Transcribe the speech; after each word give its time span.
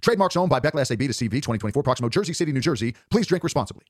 Trademarks 0.00 0.36
owned 0.36 0.50
by 0.50 0.60
Beckless 0.60 0.90
AB 0.90 1.06
to 1.06 1.12
CV 1.12 1.30
2024, 1.30 1.82
Proximo, 1.82 2.08
Jersey 2.08 2.32
City, 2.32 2.52
New 2.52 2.60
Jersey. 2.60 2.94
Please 3.10 3.26
drink 3.26 3.44
responsibly. 3.44 3.84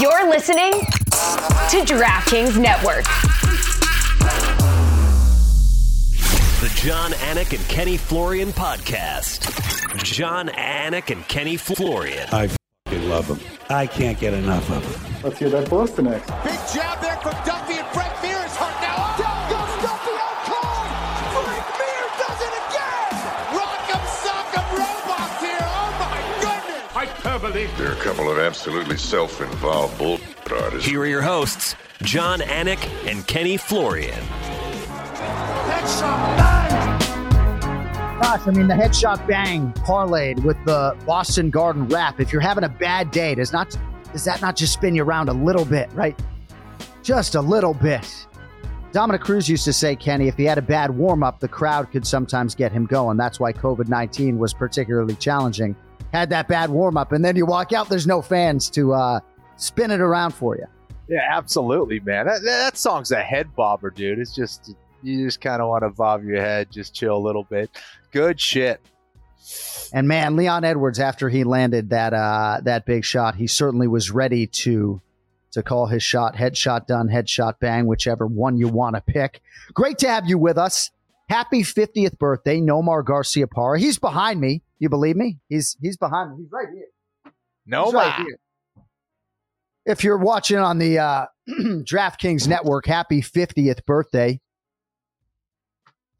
You're 0.00 0.28
listening 0.30 0.70
to 0.70 1.84
DraftKings 1.84 2.56
Network. 2.60 3.04
The 6.60 6.68
Jon 6.76 7.12
Anik 7.12 7.56
and 7.56 7.68
Kenny 7.68 7.96
Florian 7.96 8.50
podcast. 8.52 9.50
Jon 10.04 10.48
Anik 10.48 11.10
and 11.10 11.26
Kenny 11.26 11.56
Florian. 11.56 12.28
I 12.32 12.48
love 12.92 13.26
them. 13.26 13.40
I 13.68 13.86
can't 13.86 14.18
get 14.18 14.34
enough 14.34 14.70
of 14.70 14.82
them. 14.82 15.22
Let's 15.22 15.38
hear 15.38 15.50
that 15.50 15.68
Boston 15.68 16.04
next. 16.04 16.28
Big 16.44 16.58
jab 16.72 17.00
there 17.00 17.16
from 17.16 17.32
Duffy 17.44 17.59
Hyperbole. 27.40 27.68
They're 27.78 27.92
a 27.92 27.96
couple 27.96 28.30
of 28.30 28.38
absolutely 28.38 28.98
self-involved 28.98 29.96
bull 29.98 30.20
artists. 30.50 30.86
Here 30.88 31.00
are 31.00 31.06
your 31.06 31.22
hosts, 31.22 31.74
Jon 32.02 32.40
Anik 32.40 32.86
and 33.08 33.26
Kenny 33.26 33.56
Florian. 33.56 34.20
Headshot 35.70 36.36
bang. 36.36 37.00
Gosh, 38.20 38.46
I 38.46 38.50
mean, 38.50 38.68
the 38.68 38.74
headshot 38.74 39.26
bang 39.26 39.72
parlayed 39.72 40.44
with 40.44 40.62
the 40.66 40.94
Boston 41.06 41.48
Garden 41.48 41.88
rap. 41.88 42.20
If 42.20 42.32
you're 42.32 42.42
having 42.42 42.64
a 42.64 42.68
bad 42.68 43.10
day, 43.10 43.34
does 43.34 43.52
not 43.52 43.76
does 44.12 44.24
that 44.24 44.42
not 44.42 44.56
just 44.56 44.74
spin 44.74 44.94
you 44.94 45.02
around 45.02 45.28
a 45.28 45.32
little 45.32 45.64
bit, 45.64 45.90
right? 45.94 46.20
Just 47.02 47.36
a 47.36 47.40
little 47.40 47.72
bit. 47.74 48.26
Dominick 48.92 49.22
Cruz 49.22 49.48
used 49.48 49.64
to 49.64 49.72
say, 49.72 49.94
Kenny, 49.94 50.26
if 50.26 50.36
he 50.36 50.44
had 50.44 50.58
a 50.58 50.62
bad 50.62 50.90
warm 50.90 51.22
up, 51.22 51.38
the 51.38 51.46
crowd 51.48 51.90
could 51.92 52.04
sometimes 52.04 52.56
get 52.56 52.72
him 52.72 52.86
going. 52.86 53.16
That's 53.16 53.38
why 53.38 53.52
COVID 53.52 53.88
19 53.88 54.36
was 54.36 54.52
particularly 54.52 55.14
challenging. 55.14 55.76
Had 56.12 56.30
that 56.30 56.48
bad 56.48 56.70
warm 56.70 56.96
up, 56.96 57.12
and 57.12 57.24
then 57.24 57.36
you 57.36 57.46
walk 57.46 57.72
out, 57.72 57.88
there's 57.88 58.06
no 58.06 58.20
fans 58.20 58.68
to 58.70 58.92
uh, 58.92 59.20
spin 59.56 59.90
it 59.90 60.00
around 60.00 60.32
for 60.32 60.56
you. 60.56 60.66
Yeah, 61.08 61.26
absolutely, 61.30 62.00
man. 62.00 62.26
That, 62.26 62.42
that 62.42 62.76
song's 62.76 63.10
a 63.10 63.20
head 63.20 63.54
bobber, 63.54 63.90
dude. 63.90 64.18
It's 64.18 64.34
just 64.34 64.74
you 65.02 65.24
just 65.24 65.40
kind 65.40 65.62
of 65.62 65.68
want 65.68 65.82
to 65.82 65.90
bob 65.90 66.24
your 66.24 66.40
head, 66.40 66.70
just 66.70 66.94
chill 66.94 67.16
a 67.16 67.18
little 67.18 67.44
bit. 67.44 67.70
Good 68.10 68.40
shit. 68.40 68.80
And 69.92 70.06
man, 70.06 70.36
Leon 70.36 70.64
Edwards, 70.64 71.00
after 71.00 71.28
he 71.28 71.44
landed 71.44 71.90
that 71.90 72.12
uh, 72.12 72.60
that 72.62 72.86
big 72.86 73.04
shot, 73.04 73.34
he 73.34 73.46
certainly 73.46 73.88
was 73.88 74.10
ready 74.10 74.46
to 74.46 75.00
to 75.52 75.62
call 75.62 75.86
his 75.86 76.02
shot, 76.02 76.36
headshot 76.36 76.86
done, 76.86 77.08
headshot 77.08 77.58
bang, 77.58 77.86
whichever 77.86 78.26
one 78.26 78.56
you 78.56 78.68
want 78.68 78.94
to 78.94 79.00
pick. 79.00 79.42
Great 79.74 79.98
to 79.98 80.08
have 80.08 80.28
you 80.28 80.38
with 80.38 80.58
us. 80.58 80.90
Happy 81.30 81.62
50th 81.62 82.18
birthday, 82.18 82.60
Nomar 82.60 83.04
Garciaparra. 83.04 83.78
He's 83.78 84.00
behind 84.00 84.40
me. 84.40 84.64
You 84.80 84.88
believe 84.88 85.14
me? 85.14 85.38
He's 85.48 85.76
he's 85.80 85.96
behind 85.96 86.32
me. 86.32 86.42
He's 86.42 86.50
right 86.50 86.66
here. 86.74 87.32
No, 87.64 87.84
He's 87.84 87.94
right 87.94 88.14
here. 88.16 88.38
If 89.86 90.02
you're 90.02 90.18
watching 90.18 90.58
on 90.58 90.78
the 90.78 90.98
uh, 90.98 91.26
DraftKings 91.48 92.48
Network, 92.48 92.86
happy 92.86 93.22
50th 93.22 93.86
birthday 93.86 94.40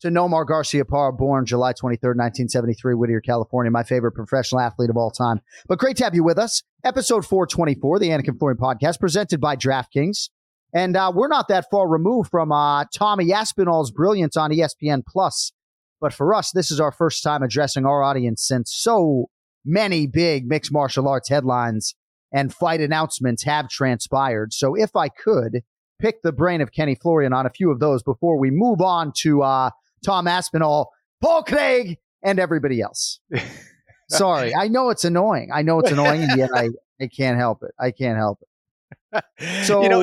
to 0.01 0.09
Nomar 0.09 0.47
Garciaparra, 0.47 1.19
born 1.19 1.45
July 1.45 1.73
23rd, 1.73 2.17
1973, 2.17 2.95
Whittier, 2.95 3.21
California, 3.21 3.71
my 3.73 3.83
favorite 3.83 4.13
professional 4.13 4.61
athlete 4.61 4.91
of 4.91 4.97
all 4.97 5.11
time. 5.11 5.41
But 5.67 5.81
great 5.81 5.97
to 5.97 6.05
have 6.05 6.15
you 6.15 6.23
with 6.23 6.39
us. 6.39 6.63
Episode 6.85 7.27
424, 7.27 7.99
the 7.99 8.09
Anik 8.11 8.29
and 8.29 8.39
Florian 8.39 8.59
podcast, 8.59 9.01
presented 9.01 9.41
by 9.41 9.57
DraftKings. 9.57 10.31
And 10.73 10.97
uh, 10.97 11.13
we're 11.15 11.29
not 11.29 11.49
that 11.49 11.67
far 11.71 11.89
removed 11.89 12.31
from 12.31 12.53
uh, 12.53 12.85
Tommy 12.95 13.33
Aspinall's 13.33 13.91
brilliance 13.91 14.37
on 14.37 14.51
ESPN 14.51 15.03
Plus. 15.07 15.53
But 16.01 16.15
for 16.15 16.35
us, 16.35 16.51
this 16.53 16.71
is 16.71 16.81
our 16.81 16.93
first 16.93 17.23
time 17.23 17.43
addressing 17.43 17.85
our 17.85 18.03
audience 18.03 18.47
since 18.47 18.73
so 18.73 19.27
many 19.65 20.07
big 20.07 20.47
mixed 20.47 20.73
martial 20.73 21.09
arts 21.09 21.29
headlines 21.29 21.95
and 22.33 22.55
fight 22.55 22.81
announcements 22.81 23.43
have 23.45 23.69
transpired. 23.69 24.53
So 24.53 24.75
if 24.75 24.97
I 24.97 25.09
could 25.09 25.63
pick 25.99 26.23
the 26.23 26.33
brain 26.33 26.61
of 26.61 26.73
Kenny 26.73 26.95
Florian 26.95 27.33
on 27.33 27.47
a 27.47 27.51
few 27.51 27.71
of 27.71 27.81
those 27.81 28.03
before 28.03 28.39
we 28.39 28.51
move 28.51 28.81
on 28.81 29.13
to 29.19 29.43
uh, 29.43 29.71
Tom 30.05 30.27
Aspinall, 30.27 30.91
Paul 31.21 31.43
Craig, 31.43 31.99
and 32.23 32.39
everybody 32.39 32.81
else. 32.81 33.21
Sorry, 34.09 34.55
I 34.55 34.69
know 34.69 34.91
it's 34.91 35.05
annoying. 35.05 35.51
I 35.53 35.63
know 35.63 35.79
it's 35.79 35.93
annoying, 35.93 36.23
and 36.23 36.37
yet 36.37 36.51
I, 36.53 36.71
I 37.01 37.07
can't 37.07 37.39
help 37.39 37.63
it. 37.63 37.73
I 37.79 37.93
can't 37.93 38.19
help 38.19 38.41
it. 38.43 39.67
So, 39.67 39.83
you 39.83 39.89
know, 39.89 40.03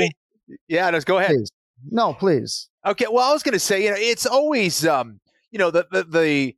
yeah, 0.68 0.90
just 0.92 1.08
go 1.08 1.18
ahead. 1.18 1.32
please. 1.32 1.52
No, 1.90 2.14
please. 2.14 2.70
Okay, 2.86 3.06
well, 3.10 3.30
I 3.30 3.34
was 3.34 3.44
going 3.44 3.54
to 3.54 3.60
say, 3.60 3.84
you 3.84 3.92
know, 3.92 3.98
it's 3.98 4.26
always, 4.26 4.86
um, 4.86 5.20
you 5.52 5.60
know, 5.60 5.72
the, 5.72 5.86
the 5.92 6.04
the 6.04 6.56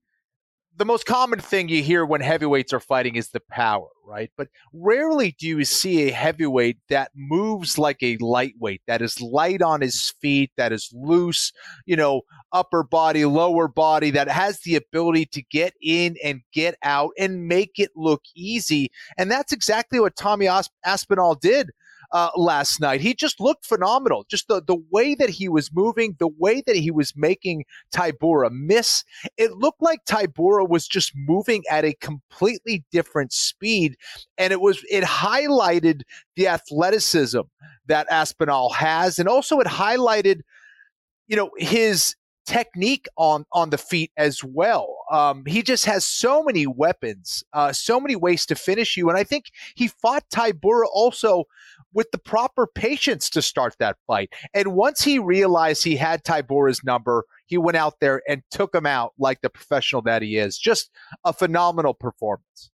the 0.80 0.86
most 0.86 1.06
common 1.06 1.42
thing 1.42 1.68
you 1.68 1.84
hear 1.84 2.06
when 2.06 2.22
heavyweights 2.22 2.72
are 2.72 2.80
fighting 2.80 3.18
is 3.18 3.32
the 3.32 3.42
power, 3.52 3.90
right? 4.08 4.32
But 4.38 4.48
rarely 4.72 5.36
do 5.38 5.46
you 5.46 5.66
see 5.66 6.08
a 6.08 6.14
heavyweight 6.14 6.78
that 6.88 7.12
moves 7.14 7.78
like 7.78 8.02
a 8.02 8.16
lightweight, 8.22 8.84
that 8.88 9.02
is 9.02 9.20
light 9.20 9.62
on 9.62 9.82
his 9.82 10.14
feet, 10.22 10.52
that 10.56 10.72
is 10.72 10.90
loose, 10.94 11.52
you 11.86 11.98
know, 11.98 12.22
upper 12.54 12.84
body, 12.84 13.26
lower 13.26 13.68
body, 13.68 14.10
that 14.12 14.30
has 14.30 14.62
the 14.62 14.78
ability 14.78 15.26
to 15.34 15.42
get 15.52 15.74
in 15.82 16.16
and 16.24 16.40
get 16.54 16.78
out 16.82 17.12
and 17.20 17.46
make 17.46 17.74
it 17.78 17.92
look 17.98 18.22
easy. 18.34 18.90
And 19.18 19.30
that's 19.30 19.52
exactly 19.52 20.00
what 20.00 20.16
Tommy 20.16 20.48
As- 20.48 20.70
Aspinall 20.86 21.36
did 21.36 21.72
uh, 22.12 22.30
last 22.36 22.80
night. 22.80 23.02
He 23.02 23.14
just 23.14 23.40
looked 23.40 23.66
phenomenal. 23.66 24.26
Just 24.30 24.48
the, 24.48 24.62
the 24.62 24.78
way 24.92 25.16
that 25.16 25.30
he 25.30 25.50
was 25.50 25.72
moving, 25.74 26.16
the 26.20 26.28
way 26.28 26.62
that 26.66 26.76
he 26.76 26.92
was 26.92 27.14
making 27.16 27.66
Tybura 27.94 28.52
miss. 28.52 29.04
It 29.38 29.54
looked 29.54 29.82
like 29.82 30.06
Tybura 30.06 30.68
was 30.68 30.88
just 30.88 31.12
moving 31.16 31.64
at 31.70 31.86
a 31.86 31.94
completely 31.94 32.84
different 32.92 33.34
speed. 33.34 33.98
And 34.38 34.52
it 34.52 34.62
was 34.62 34.84
it 34.90 35.04
highlighted 35.04 36.02
the 36.36 36.48
athleticism 36.48 37.42
that 37.88 38.08
Aspinall 38.10 38.72
has. 38.72 39.20
And 39.20 39.30
also 39.30 39.60
it 39.60 39.68
highlighted, 39.68 40.42
you 41.28 41.36
know, 41.36 41.52
his 41.58 42.16
technique 42.50 43.08
on 43.16 43.46
on 43.54 43.70
the 43.70 43.78
feet 43.78 44.12
as 44.18 44.44
well. 44.44 44.98
Um, 45.12 45.44
he 45.46 45.62
just 45.62 45.86
has 45.86 46.04
so 46.04 46.44
many 46.44 46.66
weapons, 46.66 47.44
uh, 47.54 47.72
so 47.72 48.00
many 48.00 48.16
ways 48.16 48.46
to 48.48 48.56
finish 48.56 48.98
you, 48.98 49.08
and 49.08 49.18
I 49.18 49.24
think 49.24 49.46
he 49.76 49.88
fought 49.88 50.24
Tybura 50.34 50.86
also 50.92 51.44
with 51.94 52.12
the 52.12 52.18
proper 52.18 52.68
patience 52.68 53.30
to 53.32 53.42
start 53.42 53.76
that 53.80 53.98
fight. 54.08 54.32
And 54.54 54.74
once 54.74 55.04
he 55.04 55.20
realized 55.20 55.84
he 55.84 55.96
had 55.96 56.24
Tybura's 56.24 56.84
number, 56.84 57.26
he 57.46 57.58
went 57.58 57.78
out 57.78 58.00
there 58.00 58.22
and 58.28 58.44
took 58.52 58.74
him 58.76 58.86
out 58.86 59.14
like 59.18 59.42
the 59.42 59.50
professional 59.50 60.02
that 60.04 60.22
he 60.22 60.38
is. 60.38 60.58
Just 60.58 60.92
a 61.24 61.34
phenomenal 61.34 61.94
performance. 61.94 62.72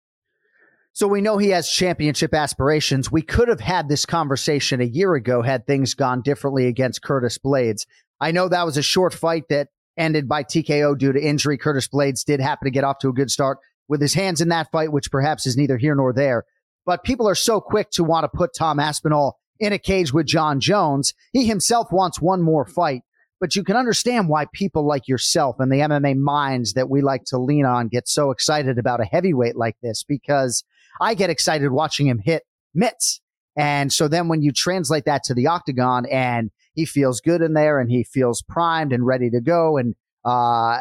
So 0.94 1.08
we 1.08 1.22
know 1.22 1.38
he 1.38 1.50
has 1.50 1.70
championship 1.70 2.34
aspirations. 2.34 3.12
We 3.12 3.22
could 3.22 3.48
have 3.48 3.62
had 3.62 3.88
this 3.88 4.06
conversation 4.06 4.82
a 4.82 4.86
year 4.86 5.16
ago 5.16 5.42
had 5.42 5.66
things 5.66 5.94
gone 5.94 6.22
differently 6.22 6.68
against 6.68 7.02
Curtis 7.02 7.38
Blaydes. 7.38 7.86
I 8.20 8.32
know 8.32 8.50
that 8.50 8.66
was 8.66 8.78
a 8.78 8.82
short 8.82 9.14
fight 9.14 9.44
that 9.50 9.70
ended 9.98 10.28
by 10.28 10.44
TKO 10.44 10.98
due 10.98 11.14
to 11.14 11.22
injury. 11.22 11.58
Curtis 11.58 11.88
Blaydes 11.88 12.26
did 12.26 12.40
happen 12.40 12.66
to 12.66 12.72
get 12.72 12.84
off 12.84 13.00
to 13.00 13.10
a 13.10 13.14
good 13.14 13.32
start 13.32 13.60
with 13.88 14.02
his 14.02 14.14
hands 14.14 14.42
in 14.42 14.50
that 14.50 14.72
fight, 14.72 14.92
which 14.92 15.12
perhaps 15.12 15.46
is 15.46 15.58
neither 15.58 15.78
here 15.78 15.96
nor 15.96 16.14
there. 16.14 16.46
But 16.90 17.04
people 17.04 17.30
are 17.30 17.36
so 17.36 17.62
quick 17.62 17.92
to 17.92 18.04
want 18.04 18.24
to 18.24 18.36
put 18.36 18.56
Tom 18.58 18.80
Aspinall 18.80 19.38
in 19.60 19.74
a 19.74 19.78
cage 19.78 20.12
with 20.12 20.26
Jon 20.26 20.60
Jones. 20.60 21.14
He 21.34 21.46
himself 21.46 21.92
wants 21.92 22.20
one 22.20 22.42
more 22.42 22.66
fight. 22.66 23.04
But 23.40 23.56
you 23.56 23.64
can 23.64 23.76
understand 23.76 24.28
why 24.28 24.48
people 24.54 24.88
like 24.88 25.08
yourself 25.08 25.58
and 25.60 25.72
the 25.72 25.82
MMA 25.82 26.18
minds 26.18 26.74
that 26.74 26.90
we 26.90 27.04
like 27.04 27.26
to 27.26 27.38
lean 27.38 27.64
on 27.64 27.90
get 27.90 28.08
so 28.08 28.32
excited 28.32 28.80
about 28.80 29.02
a 29.02 29.06
heavyweight 29.06 29.56
like 29.56 29.76
this 29.84 30.04
because 30.04 30.64
I 31.00 31.14
get 31.14 31.30
excited 31.30 31.70
watching 31.70 32.08
him 32.08 32.18
hit 32.18 32.42
mitts. 32.74 33.22
And 33.56 33.94
so 33.94 34.08
then 34.08 34.28
when 34.28 34.42
you 34.42 34.52
translate 34.52 35.06
that 35.06 35.22
to 35.26 35.36
the 35.36 35.46
octagon 35.46 36.08
and 36.08 36.50
he 36.74 36.86
feels 36.86 37.22
good 37.22 37.44
in 37.44 37.54
there 37.54 37.80
and 37.80 37.92
he 37.92 38.04
feels 38.04 38.42
primed 38.42 38.94
and 38.94 39.06
ready 39.06 39.30
to 39.30 39.42
go 39.42 39.78
and 39.78 39.94
uh, 40.26 40.80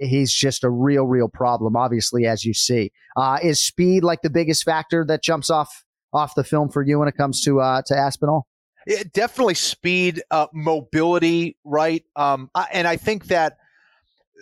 he's 0.00 0.32
just 0.32 0.64
a 0.64 0.70
real, 0.70 1.06
real 1.06 1.28
problem, 1.28 1.76
obviously, 1.76 2.26
as 2.26 2.44
you 2.44 2.54
see. 2.54 2.90
Uh, 3.16 3.38
is 3.42 3.60
speed 3.60 4.02
like 4.02 4.22
the 4.22 4.30
biggest 4.30 4.64
factor 4.64 5.04
that 5.06 5.22
jumps 5.22 5.50
off 5.50 5.84
off 6.12 6.34
the 6.34 6.42
film 6.42 6.68
for 6.68 6.82
you 6.82 6.98
when 6.98 7.06
it 7.06 7.16
comes 7.16 7.42
to 7.44 7.60
uh, 7.60 7.82
to 7.86 7.96
Aspinall? 7.96 8.46
Yeah, 8.86 9.02
definitely 9.12 9.54
speed, 9.54 10.22
uh, 10.30 10.46
mobility, 10.52 11.56
right? 11.64 12.02
Um, 12.16 12.50
and 12.72 12.88
I 12.88 12.96
think 12.96 13.26
that 13.26 13.58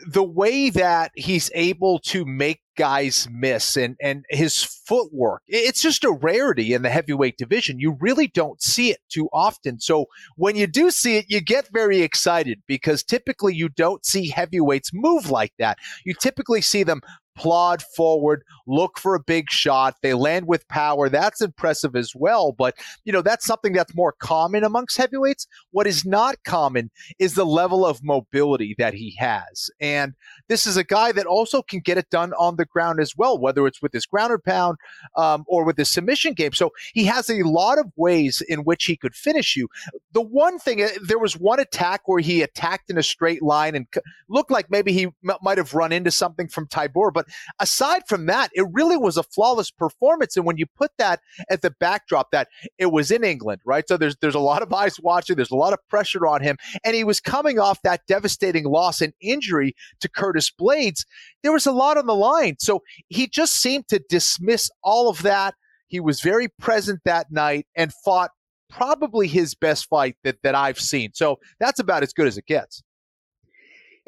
the 0.07 0.23
way 0.23 0.71
that 0.71 1.11
he's 1.15 1.51
able 1.55 1.99
to 1.99 2.25
make 2.25 2.61
guys 2.79 3.27
miss 3.31 3.77
and 3.77 3.97
and 4.01 4.25
his 4.31 4.63
footwork. 4.63 5.43
It's 5.49 5.83
just 5.83 6.05
a 6.05 6.13
rarity 6.13 6.73
in 6.73 6.83
the 6.83 6.91
heavyweight 6.91 7.37
division. 7.37 7.81
You 7.81 7.99
really 8.01 8.29
don't 8.29 8.63
see 8.63 8.91
it 8.91 9.01
too 9.09 9.29
often. 9.33 9.81
So 9.81 10.07
when 10.37 10.55
you 10.55 10.69
do 10.69 10.91
see 10.91 11.17
it, 11.17 11.27
you 11.29 11.41
get 11.41 11.69
very 11.73 12.01
excited 12.03 12.63
because 12.69 13.03
typically 13.03 13.55
you 13.55 13.69
don't 13.69 14.07
see 14.07 14.29
heavyweights 14.29 14.93
move 14.95 15.29
like 15.29 15.53
that. 15.59 15.79
You 16.05 16.15
typically 16.15 16.61
see 16.63 16.85
them 16.85 17.03
plod 17.39 17.83
forward, 17.97 18.43
look 18.67 18.99
for 18.99 19.15
a 19.15 19.21
big 19.21 19.51
shot. 19.51 19.95
They 20.03 20.13
land 20.13 20.47
with 20.47 20.67
power. 20.69 21.09
That's 21.09 21.41
impressive 21.41 21.95
as 21.95 22.13
well. 22.15 22.53
But, 22.53 22.75
you 23.05 23.13
know, 23.13 23.23
that's 23.23 23.47
something 23.47 23.73
that's 23.73 23.95
more 23.95 24.15
common 24.19 24.65
amongst 24.65 24.97
heavyweights. 24.97 25.47
What 25.71 25.87
is 25.87 26.05
not 26.05 26.37
common 26.45 26.91
is 27.19 27.35
the 27.35 27.47
level 27.47 27.87
of 27.87 28.03
mobility 28.03 28.75
that 28.79 28.93
he 28.93 29.15
has. 29.19 29.71
And 29.81 30.15
this 30.49 30.67
is 30.67 30.77
a 30.77 30.85
guy 30.85 31.13
that 31.13 31.27
also 31.27 31.63
can 31.63 31.81
get 31.81 31.97
it 31.97 32.11
done 32.11 32.33
on 32.35 32.57
the 32.57 32.67
ground 32.67 33.01
as 33.01 33.17
well, 33.17 33.39
whether 33.39 33.67
it's 33.67 33.81
with 33.81 33.93
his 33.93 34.07
ground 34.07 34.33
and 34.33 34.43
pound 34.43 34.77
um, 35.17 35.45
or 35.47 35.65
with 35.65 35.77
his 35.77 35.91
submission 35.91 36.35
game. 36.35 36.53
So 36.53 36.73
he 36.93 37.05
has 37.05 37.31
a 37.31 37.43
lot 37.45 37.79
of 37.79 37.87
ways 37.97 38.43
in 38.49 38.61
which 38.61 38.85
he 38.85 38.97
could 38.97 39.15
finish 39.15 39.57
you. 39.57 39.69
The 40.13 40.23
one 40.23 40.59
thing, 40.59 40.83
uh, 40.83 40.89
there 41.07 41.19
was 41.19 41.37
one 41.37 41.61
attack 41.61 42.03
where 42.07 42.21
he 42.21 42.43
attacked 42.43 42.91
in 42.91 42.99
a 42.99 43.03
straight 43.03 43.43
line 43.43 43.77
and 43.77 43.87
looked 44.29 44.51
like 44.51 44.71
maybe 44.71 44.93
he 44.93 45.05
m- 45.05 45.37
might 45.41 45.59
have 45.59 45.75
run 45.75 45.93
into 45.93 46.11
something 46.11 46.49
from 46.49 46.67
Tybura, 46.67 47.13
but 47.13 47.28
aside 47.61 48.03
from 48.09 48.27
that, 48.27 48.51
it 48.55 48.67
really 48.73 48.97
was 48.97 49.17
a 49.17 49.23
flawless 49.23 49.71
performance. 49.71 50.37
And 50.37 50.47
when 50.47 50.57
you 50.57 50.67
put 50.67 50.91
that 50.99 51.21
at 51.51 51.63
the 51.63 51.71
backdrop, 51.71 52.31
that 52.33 52.49
it 52.79 52.87
was 52.87 53.11
in 53.11 53.25
England, 53.25 53.61
right? 53.65 53.87
So 53.87 53.97
there's 53.97 54.17
there's 54.21 54.35
a 54.35 54.41
lot 54.41 54.63
of 54.63 54.73
eyes 54.73 55.01
watching. 55.01 55.37
There's 55.37 55.51
a 55.51 55.57
lot 55.57 55.73
of 55.73 55.79
pressure 55.89 56.27
on 56.27 56.43
him, 56.43 56.57
and 56.85 56.95
he 56.95 57.05
was 57.05 57.21
coming 57.21 57.59
off 57.59 57.83
that 57.83 58.03
devastating 58.07 58.65
loss 58.65 59.01
and 59.01 59.13
injury 59.21 59.75
to 60.01 60.09
Curtis 60.09 60.51
Blaydes. 60.51 61.05
There 61.43 61.53
was 61.53 61.67
a 61.67 61.73
lot 61.73 61.99
on 61.99 62.07
the 62.07 62.15
line, 62.15 62.57
so 62.59 62.83
he 63.09 63.27
just 63.27 63.55
seemed 63.55 63.89
to 63.89 64.03
dismiss 64.09 64.71
all 64.83 65.09
of 65.09 65.23
that. 65.23 65.55
He 65.89 66.01
was 66.01 66.21
very 66.21 66.49
present 66.49 67.01
that 67.05 67.31
night 67.31 67.67
and 67.75 67.93
fought 68.05 68.31
probably 68.69 69.27
his 69.27 69.55
best 69.55 69.89
fight 69.89 70.17
that, 70.25 70.37
that 70.43 70.55
I've 70.55 70.79
seen. 70.79 71.11
So 71.15 71.39
that's 71.59 71.81
about 71.81 72.03
as 72.03 72.13
good 72.13 72.27
as 72.27 72.37
it 72.37 72.47
gets 72.47 72.83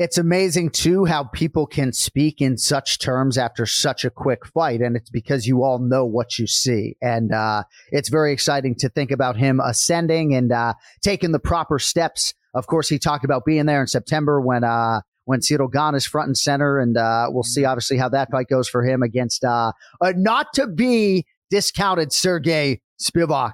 it's 0.01 0.17
amazing 0.17 0.71
too 0.71 1.05
how 1.05 1.25
people 1.25 1.67
can 1.67 1.93
speak 1.93 2.41
in 2.41 2.57
such 2.57 2.99
terms 2.99 3.37
after 3.37 3.67
such 3.67 4.03
a 4.03 4.09
quick 4.09 4.47
fight 4.47 4.81
and 4.81 4.97
it's 4.97 5.11
because 5.11 5.47
you 5.47 5.63
all 5.63 5.79
know 5.79 6.07
what 6.07 6.39
you 6.39 6.47
see. 6.47 6.97
And 7.03 7.35
uh, 7.35 7.65
it's 7.93 8.09
very 8.09 8.33
exciting 8.33 8.75
to 8.77 8.89
think 8.89 9.11
about 9.11 9.37
him 9.37 9.61
ascending 9.63 10.35
and 10.35 10.53
uh, 10.53 10.73
taking 11.03 11.33
the 11.33 11.39
proper 11.39 11.79
steps. 11.79 12.33
Of 12.55 12.67
course 12.67 12.89
he 12.89 12.99
talked 12.99 13.27
about 13.27 13.45
being 13.45 13.67
there 13.67 13.83
in 13.83 13.87
september 13.89 14.41
when 14.41 14.65
uh, 14.65 15.03
when 15.27 15.41
Ciryl 15.41 15.71
Gane 15.71 15.95
is 15.95 16.07
front 16.07 16.29
and 16.29 16.39
center 16.39 16.79
and 16.79 16.97
uh, 16.97 17.27
we'll 17.29 17.43
see 17.43 17.67
obviously 17.67 17.99
how 17.99 18.09
that 18.09 18.31
fight 18.31 18.49
goes 18.49 18.71
for 18.71 18.83
him 18.83 19.03
against 19.03 19.45
uh, 19.45 19.73
a 20.01 20.15
not 20.15 20.47
to 20.55 20.67
be 20.67 21.27
discounted 21.51 22.11
Sergey 22.15 22.81
Spivac 22.99 23.53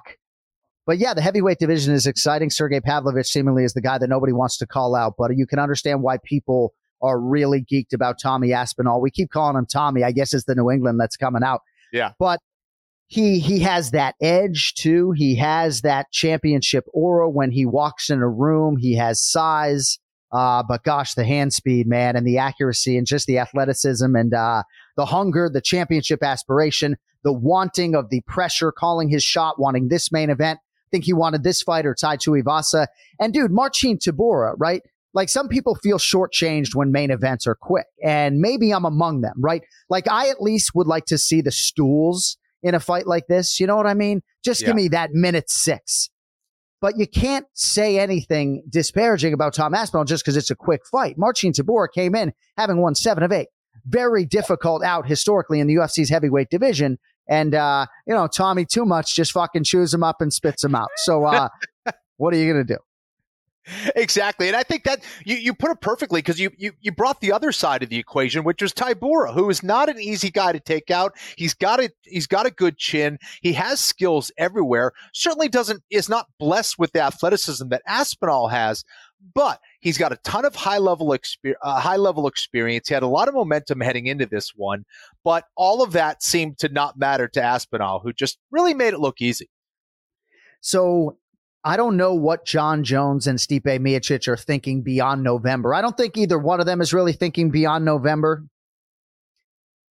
but 0.87 0.97
yeah, 0.97 1.13
the 1.13 1.21
heavyweight 1.21 1.59
division 1.59 1.93
is 1.93 2.07
exciting. 2.07 2.49
Sergey 2.49 2.79
Pavlovich 2.79 3.27
seemingly 3.27 3.65
is 3.65 3.73
the 3.73 3.81
guy 3.81 3.97
that 3.97 4.07
nobody 4.07 4.31
wants 4.31 4.57
to 4.59 4.65
call 4.65 4.95
out, 4.95 5.15
but 5.17 5.35
you 5.35 5.45
can 5.45 5.59
understand 5.59 6.01
why 6.01 6.17
people 6.23 6.73
are 7.01 7.19
really 7.19 7.61
geeked 7.61 7.93
about 7.93 8.15
Tommy 8.19 8.53
Aspinall. 8.53 9.01
We 9.01 9.11
keep 9.11 9.29
calling 9.29 9.57
him 9.57 9.65
Tommy. 9.65 10.03
I 10.03 10.13
guess 10.13 10.33
it's 10.33 10.45
the 10.45 10.55
New 10.55 10.71
England 10.71 10.99
that's 10.99 11.17
coming 11.17 11.43
out. 11.43 11.61
Yeah. 11.91 12.13
But 12.17 12.39
he 13.07 13.39
he 13.39 13.59
has 13.59 13.91
that 13.91 14.15
edge 14.21 14.73
too. 14.75 15.11
He 15.11 15.35
has 15.35 15.81
that 15.81 16.07
championship 16.11 16.85
aura 16.93 17.29
when 17.29 17.51
he 17.51 17.65
walks 17.65 18.09
in 18.09 18.19
a 18.19 18.29
room. 18.29 18.77
He 18.77 18.95
has 18.95 19.21
size. 19.21 19.99
Uh, 20.31 20.63
but 20.67 20.83
gosh, 20.83 21.13
the 21.13 21.23
hand 21.23 21.53
speed, 21.53 21.87
man, 21.87 22.15
and 22.15 22.25
the 22.27 22.37
accuracy 22.37 22.97
and 22.97 23.07
just 23.07 23.27
the 23.27 23.39
athleticism 23.39 24.13
and 24.15 24.33
uh, 24.33 24.63
the 24.97 25.05
hunger, 25.05 25.49
the 25.49 25.61
championship 25.61 26.21
aspiration, 26.21 26.97
the 27.23 27.31
wanting 27.31 27.95
of 27.95 28.09
the 28.09 28.21
pressure, 28.27 28.73
calling 28.73 29.09
his 29.09 29.23
shot, 29.23 29.57
wanting 29.57 29.87
this 29.87 30.11
main 30.11 30.29
event 30.29 30.59
think 30.91 31.05
he 31.05 31.13
wanted 31.13 31.43
this 31.43 31.61
fight 31.61 31.85
or 31.85 31.93
Tai 31.93 32.17
Tuivasa. 32.17 32.87
And 33.19 33.33
dude, 33.33 33.51
Marcin 33.51 33.97
Tybura, 33.97 34.55
right? 34.57 34.81
Like 35.13 35.29
some 35.29 35.47
people 35.47 35.75
feel 35.75 35.97
shortchanged 35.97 36.75
when 36.75 36.91
main 36.91 37.09
events 37.09 37.47
are 37.47 37.55
quick, 37.55 37.87
and 38.03 38.39
maybe 38.39 38.71
I'm 38.71 38.85
among 38.85 39.21
them, 39.21 39.35
right? 39.37 39.63
Like 39.89 40.07
I 40.07 40.29
at 40.29 40.41
least 40.41 40.71
would 40.75 40.87
like 40.87 41.05
to 41.05 41.17
see 41.17 41.41
the 41.41 41.51
stools 41.51 42.37
in 42.61 42.75
a 42.75 42.79
fight 42.79 43.07
like 43.07 43.27
this. 43.27 43.59
You 43.59 43.67
know 43.67 43.75
what 43.75 43.87
I 43.87 43.93
mean? 43.93 44.21
Just 44.43 44.61
yeah. 44.61 44.67
give 44.67 44.75
me 44.75 44.89
that 44.89 45.11
minute 45.13 45.49
six. 45.49 46.09
But 46.79 46.97
you 46.97 47.07
can't 47.07 47.47
say 47.53 47.97
anything 47.97 48.63
disparaging 48.69 49.33
about 49.33 49.53
Tom 49.55 49.73
Aspinall 49.73 50.05
just 50.05 50.23
because 50.23 50.37
it's 50.37 50.51
a 50.51 50.55
quick 50.55 50.85
fight. 50.85 51.17
Marcin 51.17 51.51
Tybura 51.51 51.87
came 51.91 52.13
in 52.13 52.33
having 52.55 52.77
won 52.79 52.93
seven 52.93 53.23
of 53.23 53.31
eight. 53.31 53.47
Very 53.87 54.25
difficult 54.25 54.83
out 54.83 55.07
historically 55.07 55.59
in 55.59 55.67
the 55.67 55.75
UFC's 55.75 56.09
heavyweight 56.09 56.49
division. 56.49 56.99
And, 57.29 57.55
uh, 57.55 57.87
you 58.05 58.13
know, 58.13 58.27
Tommy 58.27 58.65
too 58.65 58.85
much 58.85 59.15
just 59.15 59.31
fucking 59.31 59.63
chews 59.63 59.93
him 59.93 60.03
up 60.03 60.21
and 60.21 60.33
spits 60.33 60.63
him 60.63 60.75
out. 60.75 60.89
So, 60.97 61.25
uh, 61.25 61.49
what 62.17 62.33
are 62.33 62.37
you 62.37 62.51
going 62.51 62.65
to 62.65 62.73
do? 62.73 62.79
Exactly, 63.95 64.47
and 64.47 64.55
I 64.55 64.63
think 64.63 64.85
that 64.85 65.03
you, 65.25 65.35
you 65.35 65.53
put 65.53 65.71
it 65.71 65.81
perfectly 65.81 66.19
because 66.21 66.39
you, 66.39 66.51
you 66.57 66.71
you 66.79 66.91
brought 66.91 67.19
the 67.19 67.33
other 67.33 67.51
side 67.51 67.83
of 67.83 67.89
the 67.89 67.97
equation, 67.97 68.45
which 68.45 68.61
is 68.61 68.71
Tybura, 68.71 69.33
who 69.33 69.49
is 69.49 69.61
not 69.61 69.89
an 69.89 69.99
easy 69.99 70.31
guy 70.31 70.53
to 70.53 70.59
take 70.59 70.89
out. 70.89 71.17
He's 71.35 71.53
got 71.53 71.81
a 71.81 71.91
he's 72.03 72.27
got 72.27 72.45
a 72.45 72.51
good 72.51 72.77
chin. 72.77 73.19
He 73.41 73.53
has 73.53 73.81
skills 73.81 74.31
everywhere. 74.37 74.93
Certainly 75.13 75.49
doesn't 75.49 75.83
is 75.89 76.07
not 76.07 76.27
blessed 76.39 76.79
with 76.79 76.93
the 76.93 77.01
athleticism 77.01 77.67
that 77.69 77.81
Aspinall 77.85 78.47
has, 78.47 78.85
but 79.33 79.59
he's 79.79 79.97
got 79.97 80.11
a 80.11 80.17
ton 80.17 80.45
of 80.45 80.55
high 80.55 80.77
level 80.77 81.13
experience. 81.13 81.59
Uh, 81.63 81.79
high 81.79 81.95
level 81.95 82.27
experience. 82.27 82.87
He 82.87 82.93
had 82.93 83.03
a 83.03 83.07
lot 83.07 83.27
of 83.27 83.33
momentum 83.33 83.81
heading 83.81 84.07
into 84.07 84.25
this 84.25 84.53
one, 84.55 84.85
but 85.23 85.45
all 85.55 85.81
of 85.81 85.93
that 85.93 86.23
seemed 86.23 86.59
to 86.59 86.69
not 86.69 86.97
matter 86.97 87.27
to 87.29 87.41
Aspinall, 87.41 87.99
who 87.99 88.13
just 88.13 88.37
really 88.51 88.73
made 88.73 88.93
it 88.93 88.99
look 88.99 89.21
easy. 89.21 89.49
So 90.61 91.17
I 91.63 91.77
don't 91.77 91.97
know 91.97 92.13
what 92.13 92.45
Jon 92.45 92.83
Jones 92.83 93.27
and 93.27 93.39
Stipe 93.39 93.63
Miocic 93.63 94.27
are 94.27 94.37
thinking 94.37 94.83
beyond 94.83 95.23
November. 95.23 95.73
I 95.73 95.81
don't 95.81 95.97
think 95.97 96.17
either 96.17 96.37
one 96.39 96.59
of 96.59 96.65
them 96.65 96.81
is 96.81 96.93
really 96.93 97.13
thinking 97.13 97.51
beyond 97.51 97.85
November. 97.85 98.43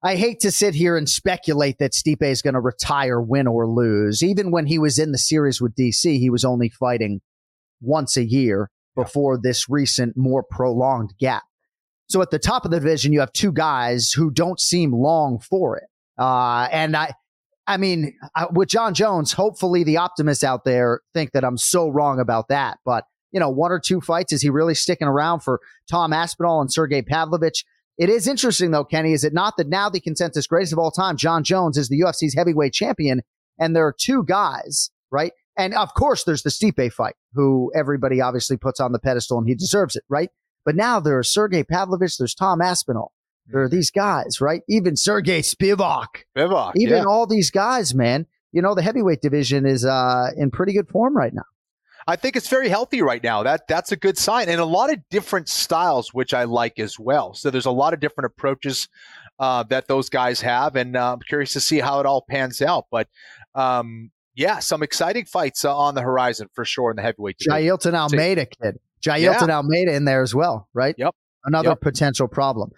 I 0.06 0.18
hate 0.18 0.42
to 0.42 0.52
sit 0.52 0.76
here 0.76 0.98
and 0.98 1.08
speculate 1.08 1.78
that 1.80 1.94
Stipe 1.94 2.22
is 2.22 2.42
going 2.42 2.56
to 2.56 2.60
retire, 2.60 3.22
win 3.22 3.48
or 3.48 3.66
lose. 3.66 4.22
Even 4.22 4.52
when 4.52 4.66
he 4.66 4.78
was 4.78 5.00
in 5.00 5.14
the 5.14 5.18
series 5.18 5.62
with 5.62 5.76
DC, 5.76 6.19
he 6.19 6.30
was 6.30 6.44
only 6.44 6.68
fighting 6.68 7.22
once 7.81 8.18
a 8.18 8.26
year 8.26 8.69
before 8.95 9.38
this 9.38 9.69
recent, 9.69 10.16
more 10.16 10.44
prolonged 10.44 11.13
gap. 11.19 11.44
So 12.07 12.22
at 12.22 12.31
the 12.31 12.40
top 12.40 12.66
of 12.66 12.72
the 12.72 12.80
division, 12.80 13.13
you 13.13 13.22
have 13.22 13.34
two 13.34 13.51
guys 13.51 14.12
who 14.12 14.30
don't 14.30 14.60
seem 14.60 14.92
long 14.94 15.40
for 15.40 15.78
it. 15.78 15.86
Uh, 16.18 16.68
and 16.72 16.95
I, 16.95 17.13
I 17.66 17.78
mean, 17.78 18.13
I, 18.36 18.48
with 18.51 18.69
Jon 18.69 18.94
Jones, 18.94 19.31
hopefully 19.31 19.84
the 19.84 19.97
optimists 19.97 20.44
out 20.44 20.66
there 20.66 21.02
think 21.14 21.31
that 21.31 21.44
I'm 21.44 21.57
so 21.57 21.90
wrong 21.90 22.19
about 22.19 22.50
that. 22.50 22.78
But, 22.85 23.06
you 23.31 23.40
know, 23.40 23.50
one 23.50 23.71
or 23.71 23.80
two 23.80 24.02
fights, 24.02 24.33
is 24.33 24.42
he 24.42 24.50
really 24.50 24.76
sticking 24.76 25.07
around 25.07 25.40
for 25.40 25.59
Tom 25.90 26.14
Aspinall 26.14 26.62
and 26.62 26.71
Sergey 26.71 27.02
Pavlovich? 27.02 27.66
It 27.97 28.09
is 28.09 28.28
interesting, 28.28 28.71
though, 28.71 28.83
Kenny, 28.83 29.14
is 29.14 29.23
it 29.23 29.33
not 29.33 29.56
that 29.57 29.69
now 29.69 29.90
the 29.90 30.00
consensus 30.00 30.47
greatest 30.47 30.73
of 30.73 30.80
all 30.80 30.92
time, 30.92 31.16
Jon 31.16 31.44
Jones, 31.44 31.78
is 31.78 31.90
the 31.90 32.02
UFC's 32.02 32.33
heavyweight 32.33 32.73
champion, 32.73 33.21
and 33.59 33.76
there 33.76 33.85
are 33.85 33.95
two 33.97 34.23
guys, 34.23 34.90
right? 35.12 35.31
And 35.57 35.74
of 35.74 35.94
course, 35.94 36.24
there's 36.24 36.44
the 36.44 36.50
Stipe 36.50 36.92
fight, 36.94 37.16
who 37.33 37.72
everybody 37.76 38.22
obviously 38.22 38.57
puts 38.57 38.80
on 38.80 38.92
the 38.92 39.00
pedestal 39.00 39.38
and 39.38 39.48
he 39.48 39.56
deserves 39.56 39.95
it, 39.95 40.04
right? 40.10 40.30
But 40.66 40.76
now 40.76 41.00
there's 41.00 41.30
Sergey 41.30 41.64
Pavlovich, 41.64 42.18
there's 42.18 42.33
Tom 42.33 42.62
Aspinall. 42.62 43.12
There 43.48 43.62
are 43.62 43.68
mm-hmm. 43.68 43.76
these 43.76 43.92
guys, 43.92 44.40
right? 44.40 44.62
Even 44.69 44.95
Sergey 44.95 45.42
Spivac. 45.42 46.07
Spivac. 46.36 46.74
Even 46.76 47.00
yeah. 47.00 47.04
all 47.04 47.28
these 47.28 47.52
guys, 47.52 47.94
man. 47.94 48.26
You 48.52 48.62
know, 48.62 48.76
the 48.76 48.81
heavyweight 48.81 49.22
division 49.22 49.66
is 49.66 49.83
uh, 49.83 50.30
in 50.38 50.52
pretty 50.52 50.74
good 50.74 50.88
form 50.88 51.18
right 51.18 51.33
now. 51.33 51.44
I 52.06 52.16
think 52.16 52.36
it's 52.36 52.50
very 52.50 52.69
healthy 52.69 53.02
right 53.02 53.24
now. 53.24 53.44
That 53.44 53.68
that's 53.68 53.92
a 53.92 53.95
good 53.95 54.18
sign, 54.18 54.50
and 54.50 54.60
a 54.60 54.66
lot 54.66 54.92
of 54.92 55.00
different 55.10 55.48
styles, 55.48 56.14
which 56.14 56.33
I 56.33 56.44
like 56.44 56.78
as 56.78 57.00
well. 57.00 57.33
So 57.33 57.50
there's 57.50 57.66
a 57.66 57.72
lot 57.72 57.94
of 57.94 58.02
different 58.02 58.26
approaches 58.26 58.90
uh, 59.40 59.64
that 59.64 59.88
those 59.88 60.10
guys 60.10 60.42
have, 60.42 60.76
and 60.76 60.95
uh, 60.98 61.14
I'm 61.14 61.19
curious 61.22 61.54
to 61.54 61.62
see 61.62 61.80
how 61.80 62.00
it 62.02 62.06
all 62.06 62.26
pans 62.30 62.62
out. 62.62 62.88
But 62.92 63.07
um, 63.56 64.12
yeah, 64.35 64.59
some 64.59 64.83
exciting 64.83 65.25
fights 65.25 65.63
uh, 65.66 65.75
on 65.75 65.95
the 65.95 66.02
horizon 66.02 66.49
for 66.54 66.66
sure 66.66 66.92
in 66.92 66.95
the 66.95 67.02
heavyweight 67.02 67.37
division. 67.37 67.68
Jailton 67.68 67.94
Almeida, 67.94 68.45
kid. 68.45 68.80
Jailton 69.04 69.47
yeah. 69.47 69.57
Almeida 69.57 69.94
in 69.94 70.06
there 70.06 70.21
as 70.21 70.33
well, 70.33 70.68
right? 70.73 70.95
Yep. 70.97 71.16
Another 71.45 71.69
yep. 71.69 71.81
potential 71.81 72.28
problem. 72.28 72.71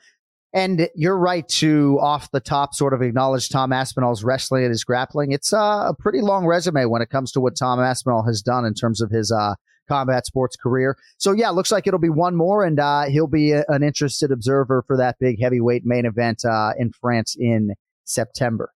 And 0.53 0.88
you're 0.95 1.17
right 1.17 1.47
to 1.50 2.00
off 2.01 2.31
the 2.31 2.39
top 2.39 2.74
sort 2.74 2.93
of 2.93 3.01
acknowledge 3.01 3.50
Tom 3.50 3.74
Aspinall's 3.74 4.24
wrestling 4.24 4.63
and 4.63 4.71
his 4.71 4.85
grappling. 4.85 5.33
It's 5.33 5.51
uh, 5.51 5.88
a 5.89 5.93
pretty 5.97 6.21
long 6.21 6.45
resume 6.45 6.85
when 6.85 7.01
it 7.01 7.09
comes 7.09 7.33
to 7.33 7.41
what 7.41 7.57
Tom 7.57 7.79
Aspinall 7.79 8.24
has 8.24 8.41
done 8.41 8.63
in 8.65 8.74
terms 8.74 9.01
of 9.01 9.12
his 9.12 9.33
uh, 9.33 9.55
combat 9.88 10.25
sports 10.25 10.55
career. 10.55 10.97
So 11.17 11.33
yeah, 11.33 11.50
looks 11.50 11.71
like 11.71 11.88
it'll 11.88 12.00
be 12.00 12.09
one 12.09 12.35
more, 12.35 12.63
and 12.63 12.79
uh, 12.79 13.03
he'll 13.03 13.27
be 13.27 13.51
a, 13.51 13.65
an 13.67 13.83
interested 13.83 14.31
observer 14.31 14.83
for 14.88 14.97
that 14.97 15.17
big 15.19 15.41
heavyweight 15.41 15.85
main 15.85 16.05
event 16.05 16.45
uh, 16.45 16.71
in 16.79 16.91
France 17.01 17.35
in 17.38 17.74
September. 18.05 18.71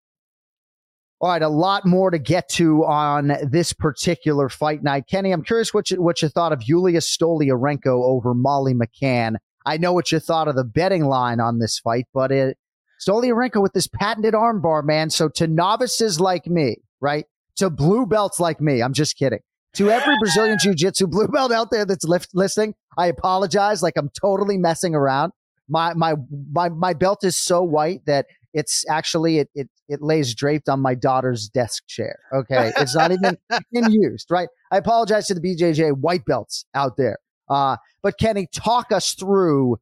All 1.18 1.30
right, 1.30 1.40
a 1.40 1.48
lot 1.48 1.86
more 1.86 2.10
to 2.10 2.18
get 2.18 2.46
to 2.50 2.84
on 2.84 3.32
this 3.42 3.72
particular 3.72 4.50
fight 4.50 4.82
night. 4.82 5.04
Kenny, 5.08 5.32
I'm 5.32 5.42
curious 5.42 5.72
what 5.72 5.90
you, 5.90 6.02
what 6.02 6.20
you 6.20 6.28
thought 6.28 6.52
of 6.52 6.64
Yulia 6.68 7.00
Stoliarenko 7.00 7.86
over 7.86 8.34
Molly 8.34 8.74
McCann. 8.74 9.36
I 9.64 9.78
know 9.78 9.94
what 9.94 10.12
you 10.12 10.20
thought 10.20 10.46
of 10.46 10.56
the 10.56 10.64
betting 10.64 11.06
line 11.06 11.40
on 11.40 11.58
this 11.58 11.78
fight, 11.78 12.04
but 12.12 12.30
it 12.30 12.58
Stoliarenko 13.00 13.62
with 13.62 13.72
this 13.72 13.86
patented 13.86 14.34
armbar, 14.34 14.84
man. 14.84 15.08
So 15.08 15.28
to 15.30 15.46
novices 15.46 16.20
like 16.20 16.46
me, 16.46 16.78
right? 17.00 17.24
To 17.56 17.70
blue 17.70 18.06
belts 18.06 18.38
like 18.38 18.60
me, 18.60 18.82
I'm 18.82 18.92
just 18.92 19.16
kidding. 19.16 19.40
To 19.74 19.90
every 19.90 20.16
Brazilian 20.18 20.58
Jiu 20.60 20.74
Jitsu 20.74 21.06
blue 21.06 21.28
belt 21.28 21.52
out 21.52 21.70
there 21.70 21.84
that's 21.84 22.04
lift, 22.04 22.30
listening, 22.34 22.74
I 22.96 23.06
apologize. 23.06 23.82
Like 23.82 23.94
I'm 23.96 24.10
totally 24.20 24.56
messing 24.58 24.94
around. 24.94 25.32
My 25.68 25.94
my 25.94 26.14
my 26.52 26.68
my 26.68 26.92
belt 26.94 27.24
is 27.24 27.36
so 27.36 27.62
white 27.62 28.06
that 28.06 28.26
it's 28.56 28.86
actually 28.88 29.38
it 29.38 29.50
it 29.54 29.68
it 29.86 30.00
lays 30.00 30.34
draped 30.34 30.68
on 30.68 30.80
my 30.80 30.94
daughter's 30.94 31.48
desk 31.48 31.86
chair. 31.86 32.18
Okay, 32.32 32.72
it's 32.78 32.94
not 32.96 33.12
even 33.12 33.36
in 33.72 33.92
used. 33.92 34.28
Right. 34.30 34.48
I 34.72 34.78
apologize 34.78 35.26
to 35.26 35.34
the 35.34 35.40
BJJ 35.40 35.98
white 35.98 36.24
belts 36.24 36.64
out 36.74 36.96
there. 36.96 37.18
Uh, 37.48 37.76
but 38.02 38.18
Kenny, 38.18 38.48
talk 38.52 38.90
us 38.90 39.12
through 39.12 39.76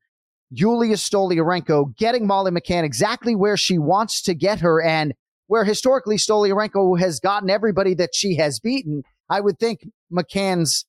Yulia 0.50 0.96
Stoliarenko 0.96 1.96
getting 1.96 2.26
Molly 2.26 2.50
McCann 2.50 2.82
exactly 2.82 3.36
where 3.36 3.56
she 3.56 3.78
wants 3.78 4.20
to 4.22 4.34
get 4.34 4.60
her 4.60 4.82
and 4.82 5.14
where 5.46 5.64
historically 5.64 6.16
Stoliarenko 6.16 6.98
has 6.98 7.20
gotten 7.20 7.50
everybody 7.50 7.94
that 7.94 8.10
she 8.12 8.36
has 8.36 8.58
beaten. 8.58 9.04
I 9.30 9.40
would 9.40 9.58
think 9.58 9.86
McCann's 10.12 10.84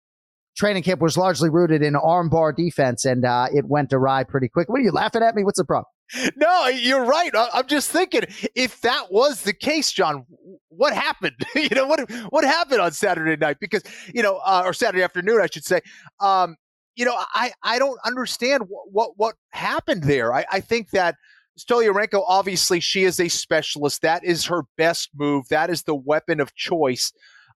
training 0.58 0.84
camp 0.84 1.01
was 1.01 1.18
largely 1.18 1.50
rooted 1.50 1.84
in 1.84 1.94
armbar 1.94 2.56
defense 2.56 3.06
and 3.06 3.25
uh, 3.25 3.48
it 3.54 3.65
went 3.65 3.94
awry 3.94 4.24
pretty 4.24 4.50
quick. 4.50 4.70
What 4.70 4.80
are 4.80 4.84
you 4.84 4.92
laughing 4.92 5.22
at 5.22 5.36
me? 5.36 5.44
What's 5.44 5.60
the 5.60 5.65
problem? 5.65 5.86
No, 6.35 6.67
you're 6.67 7.03
right. 7.03 7.31
I'm 7.35 7.67
just 7.67 7.89
thinking 7.89 8.21
if 8.53 8.81
that 8.81 9.12
was 9.12 9.41
the 9.41 9.53
case, 9.53 9.91
Jon, 9.91 10.25
what 10.69 10.93
happened? 10.93 11.35
you 11.55 11.69
know 11.69 11.88
what 11.88 12.09
what 12.29 12.43
happened 12.43 12.81
on 12.81 12.91
Saturday 12.91 13.35
night? 13.35 13.57
Because 13.59 13.83
you 14.13 14.21
know, 14.21 14.39
uh, 14.45 14.63
or 14.65 14.74
Saturday 14.74 15.03
afternoon, 15.03 15.41
I 15.41 15.47
should 15.47 15.65
say. 15.65 15.81
Um, 16.19 16.55
you 16.95 17.05
know, 17.05 17.15
I 17.33 17.51
I 17.63 17.79
don't 17.79 18.00
understand 18.05 18.63
what 18.67 18.91
what, 18.91 19.12
what 19.17 19.35
happened 19.50 20.03
there. 20.03 20.33
I, 20.33 20.45
I 20.51 20.59
think 20.59 20.91
that 20.91 21.15
Stoliarenko, 21.57 22.24
obviously, 22.27 22.79
she 22.79 23.03
is 23.03 23.19
a 23.19 23.29
specialist. 23.29 24.01
That 24.01 24.24
is 24.24 24.45
her 24.45 24.63
best 24.77 25.09
move. 25.15 25.47
That 25.50 25.69
is 25.69 25.83
the 25.83 25.95
weapon 25.95 26.39
of 26.39 26.53
choice. 26.55 27.12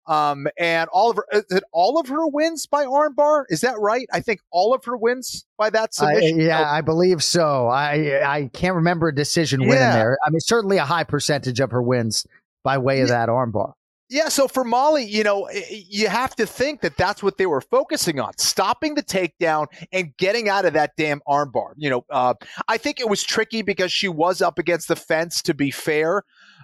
Um, 0.09 0.47
and 0.57 0.89
all 0.91 1.11
of 1.11 1.17
her, 1.17 1.25
is 1.31 1.45
it 1.51 1.63
all 1.71 1.99
of 1.99 2.07
her 2.07 2.27
wins 2.27 2.65
by 2.65 2.83
armbar? 2.83 3.43
Is 3.49 3.61
that 3.61 3.79
right? 3.79 4.07
I 4.11 4.21
think 4.21 4.41
all 4.49 4.73
of 4.73 4.83
her 4.85 4.97
wins 4.97 5.45
by 5.55 5.69
that 5.69 5.93
submission. 5.93 6.39
Yeah, 6.39 6.69
I 6.69 6.81
believe 6.81 7.23
so. 7.23 7.67
I 7.67 8.19
I 8.25 8.49
can't 8.51 8.75
remember 8.75 9.09
a 9.09 9.15
decision 9.15 9.61
win 9.61 9.73
in 9.73 9.75
there. 9.75 10.17
I 10.25 10.31
mean, 10.31 10.39
certainly 10.39 10.77
a 10.77 10.85
high 10.85 11.03
percentage 11.03 11.59
of 11.59 11.69
her 11.69 11.81
wins 11.83 12.25
by 12.63 12.79
way 12.79 13.01
of 13.01 13.09
yeah. 13.09 13.25
that 13.25 13.29
armbar. 13.29 13.73
Yeah, 14.11 14.29
so 14.29 14.47
for 14.47 14.63
Molly, 14.63 15.05
you 15.05 15.23
know, 15.23 15.47
you 15.69 16.07
have 16.07 16.35
to 16.37 16.47
think 16.47 16.81
that 16.81 16.97
that's 16.97 17.21
what 17.21 17.37
they 17.37 17.45
were 17.45 17.61
focusing 17.61 18.19
on, 18.19 18.31
stopping 18.39 18.95
the 18.95 19.03
takedown 19.03 19.67
and 19.91 20.17
getting 20.17 20.49
out 20.49 20.65
of 20.65 20.73
that 20.73 20.93
damn 20.97 21.21
armbar. 21.27 21.73
You 21.77 21.91
know, 21.91 22.05
uh, 22.09 22.33
I 22.67 22.77
think 22.77 22.99
it 22.99 23.07
was 23.07 23.23
tricky 23.23 23.61
because 23.61 23.91
she 23.91 24.07
was 24.07 24.41
up 24.41 24.57
against 24.57 24.87
the 24.87 24.95
fence, 24.95 25.43
to 25.43 25.53
be 25.53 25.69
fair. 25.69 26.23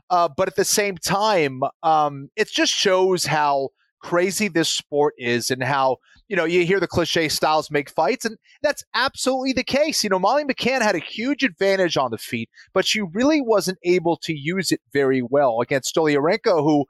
Uh, 0.10 0.30
but 0.36 0.48
at 0.48 0.56
the 0.56 0.66
same 0.66 0.98
time, 0.98 1.62
um, 1.84 2.30
it 2.36 2.50
just 2.50 2.74
shows 2.74 3.26
how 3.26 3.70
crazy 4.00 4.48
this 4.48 4.70
sport 4.70 5.16
is 5.18 5.50
and 5.50 5.64
how 5.64 5.98
you 6.28 6.36
know, 6.36 6.46
you 6.46 6.66
hear 6.66 6.80
the 6.80 6.88
cliche 6.88 7.30
styles 7.30 7.70
make 7.70 7.90
fights, 7.90 8.26
and 8.26 8.38
that's 8.64 8.84
absolutely 8.96 9.54
the 9.54 9.64
case. 9.64 10.04
You 10.04 10.10
know, 10.10 10.18
Molly 10.18 10.44
McCann 10.44 10.82
had 10.82 10.96
a 10.96 11.00
huge 11.00 11.44
advantage 11.44 11.98
on 11.98 12.10
the 12.10 12.18
feet, 12.18 12.50
but 12.74 12.86
she 12.86 13.02
really 13.02 13.42
wasn't 13.42 13.78
able 13.84 14.18
to 14.24 14.34
use 14.34 14.72
it 14.72 14.82
very 14.92 15.22
well 15.22 15.62
against 15.62 15.94
Stoliarenko, 15.94 16.64
who 16.64 16.86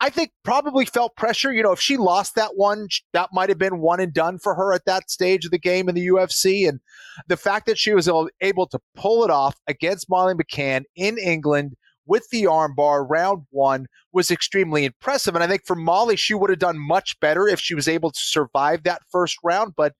I 0.00 0.10
think 0.10 0.32
probably 0.42 0.84
felt 0.84 1.16
pressure. 1.16 1.52
You 1.52 1.62
know, 1.62 1.72
if 1.72 1.80
she 1.80 1.96
lost 1.96 2.34
that 2.34 2.56
one, 2.56 2.88
that 3.14 3.30
might 3.32 3.48
have 3.48 3.58
been 3.58 3.78
one 3.78 4.00
and 4.00 4.12
done 4.12 4.38
for 4.38 4.54
her 4.54 4.74
at 4.74 4.84
that 4.84 5.10
stage 5.10 5.46
of 5.46 5.50
the 5.50 5.58
game 5.58 5.88
in 5.88 5.94
the 5.94 6.08
UFC. 6.08 6.68
And 6.68 6.80
the 7.26 7.38
fact 7.38 7.66
that 7.66 7.78
she 7.78 7.94
was 7.94 8.10
able 8.42 8.66
to 8.66 8.78
pull 8.94 9.24
it 9.24 9.30
off 9.30 9.56
against 9.66 10.10
Molly 10.10 10.34
McCann 10.34 10.82
in 10.94 11.16
England 11.16 11.74
with 12.06 12.28
the 12.30 12.44
armbar 12.44 13.08
round 13.08 13.44
one 13.50 13.86
was 14.12 14.30
extremely 14.30 14.84
impressive. 14.84 15.34
And 15.34 15.42
I 15.42 15.46
think 15.46 15.66
for 15.66 15.76
Molly, 15.76 16.16
she 16.16 16.34
would 16.34 16.50
have 16.50 16.58
done 16.58 16.78
much 16.78 17.18
better 17.20 17.48
if 17.48 17.60
she 17.60 17.74
was 17.74 17.88
able 17.88 18.10
to 18.10 18.20
survive 18.20 18.82
that 18.84 19.02
first 19.10 19.38
round. 19.42 19.74
But 19.76 19.94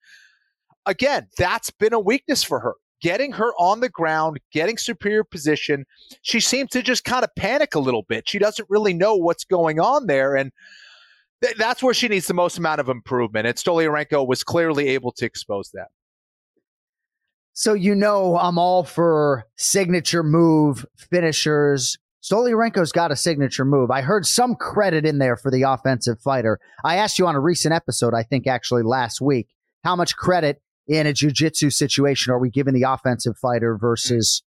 again, 0.86 1.28
that's 1.38 1.70
been 1.70 1.92
a 1.92 2.00
weakness 2.00 2.42
for 2.42 2.60
her. 2.60 2.74
Getting 3.00 3.32
her 3.32 3.52
on 3.58 3.80
the 3.80 3.88
ground, 3.88 4.38
getting 4.52 4.78
superior 4.78 5.24
position. 5.24 5.84
She 6.22 6.40
seems 6.40 6.70
to 6.70 6.82
just 6.82 7.04
kind 7.04 7.24
of 7.24 7.30
panic 7.36 7.74
a 7.74 7.80
little 7.80 8.04
bit. 8.08 8.28
She 8.28 8.38
doesn't 8.38 8.68
really 8.70 8.94
know 8.94 9.14
what's 9.14 9.44
going 9.44 9.78
on 9.78 10.06
there. 10.06 10.34
And 10.34 10.52
th- 11.42 11.56
that's 11.56 11.82
where 11.82 11.92
she 11.92 12.08
needs 12.08 12.26
the 12.26 12.34
most 12.34 12.56
amount 12.56 12.80
of 12.80 12.88
improvement. 12.88 13.46
And 13.46 13.56
Stoliarenko 13.56 14.26
was 14.26 14.42
clearly 14.42 14.88
able 14.88 15.12
to 15.12 15.26
expose 15.26 15.70
that. 15.74 15.88
So 17.54 17.72
you 17.72 17.94
know 17.94 18.36
I'm 18.36 18.58
all 18.58 18.82
for 18.82 19.46
signature 19.56 20.24
move 20.24 20.84
finishers. 20.96 21.96
Stoliarenko's 22.22 22.90
got 22.90 23.12
a 23.12 23.16
signature 23.16 23.64
move. 23.64 23.90
I 23.90 24.00
heard 24.00 24.26
some 24.26 24.56
credit 24.56 25.06
in 25.06 25.18
there 25.18 25.36
for 25.36 25.50
the 25.50 25.62
offensive 25.62 26.20
fighter. 26.20 26.58
I 26.84 26.96
asked 26.96 27.18
you 27.18 27.26
on 27.26 27.36
a 27.36 27.40
recent 27.40 27.72
episode, 27.72 28.12
I 28.12 28.24
think 28.24 28.46
actually 28.46 28.82
last 28.82 29.20
week, 29.20 29.48
how 29.84 29.94
much 29.94 30.16
credit 30.16 30.60
in 30.88 31.06
a 31.06 31.12
jiu-jitsu 31.12 31.70
situation 31.70 32.32
are 32.32 32.38
we 32.38 32.50
giving 32.50 32.74
the 32.74 32.82
offensive 32.82 33.38
fighter 33.38 33.78
versus 33.78 34.42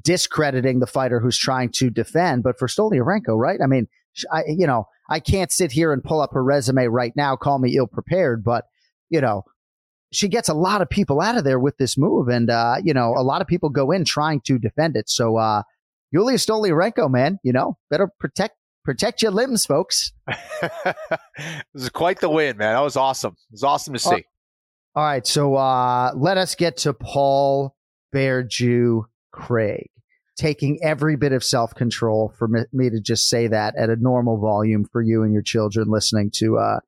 discrediting 0.00 0.80
the 0.80 0.86
fighter 0.86 1.20
who's 1.20 1.38
trying 1.38 1.70
to 1.72 1.90
defend? 1.90 2.42
But 2.42 2.58
for 2.58 2.66
Stoliarenko, 2.66 3.36
right? 3.38 3.60
I 3.62 3.66
mean, 3.66 3.86
I, 4.32 4.42
you 4.48 4.66
know, 4.66 4.86
I 5.08 5.20
can't 5.20 5.52
sit 5.52 5.70
here 5.70 5.92
and 5.92 6.02
pull 6.02 6.20
up 6.20 6.32
her 6.32 6.42
resume 6.42 6.86
right 6.86 7.12
now, 7.14 7.36
call 7.36 7.58
me 7.58 7.76
ill 7.76 7.86
prepared, 7.86 8.42
but 8.42 8.64
you 9.10 9.20
know, 9.20 9.44
she 10.12 10.28
gets 10.28 10.48
a 10.48 10.54
lot 10.54 10.82
of 10.82 10.88
people 10.88 11.20
out 11.20 11.36
of 11.36 11.44
there 11.44 11.58
with 11.58 11.76
this 11.76 11.98
move. 11.98 12.28
And, 12.28 12.50
uh, 12.50 12.76
you 12.82 12.94
know, 12.94 13.14
a 13.16 13.22
lot 13.22 13.40
of 13.42 13.46
people 13.46 13.68
go 13.68 13.90
in 13.90 14.04
trying 14.04 14.40
to 14.46 14.58
defend 14.58 14.96
it. 14.96 15.08
So, 15.08 15.36
uh, 15.36 15.62
Yulia 16.10 16.38
Stoliarenko, 16.38 17.10
man, 17.10 17.38
you 17.42 17.52
know, 17.52 17.76
better 17.90 18.10
protect, 18.18 18.56
protect 18.84 19.20
your 19.20 19.30
limbs, 19.30 19.66
folks. 19.66 20.12
this 20.26 20.94
is 21.74 21.90
quite 21.90 22.20
the 22.20 22.30
win, 22.30 22.56
man. 22.56 22.74
That 22.74 22.80
was 22.80 22.96
awesome. 22.96 23.32
It 23.32 23.52
was 23.52 23.62
awesome 23.62 23.92
to 23.92 23.98
see. 23.98 24.24
All 24.94 25.04
right. 25.04 25.26
So, 25.26 25.54
uh, 25.54 26.12
let 26.16 26.38
us 26.38 26.54
get 26.54 26.78
to 26.78 26.94
Paul 26.94 27.76
Bear 28.12 28.42
Jew 28.42 29.06
Craig 29.32 29.90
taking 30.38 30.78
every 30.82 31.16
bit 31.16 31.32
of 31.32 31.44
self 31.44 31.74
control 31.74 32.32
for 32.38 32.48
me 32.72 32.88
to 32.88 33.00
just 33.00 33.28
say 33.28 33.48
that 33.48 33.76
at 33.76 33.90
a 33.90 33.96
normal 33.96 34.38
volume 34.38 34.86
for 34.90 35.02
you 35.02 35.22
and 35.22 35.32
your 35.34 35.42
children 35.42 35.88
listening 35.90 36.30
to, 36.36 36.56
uh, 36.56 36.78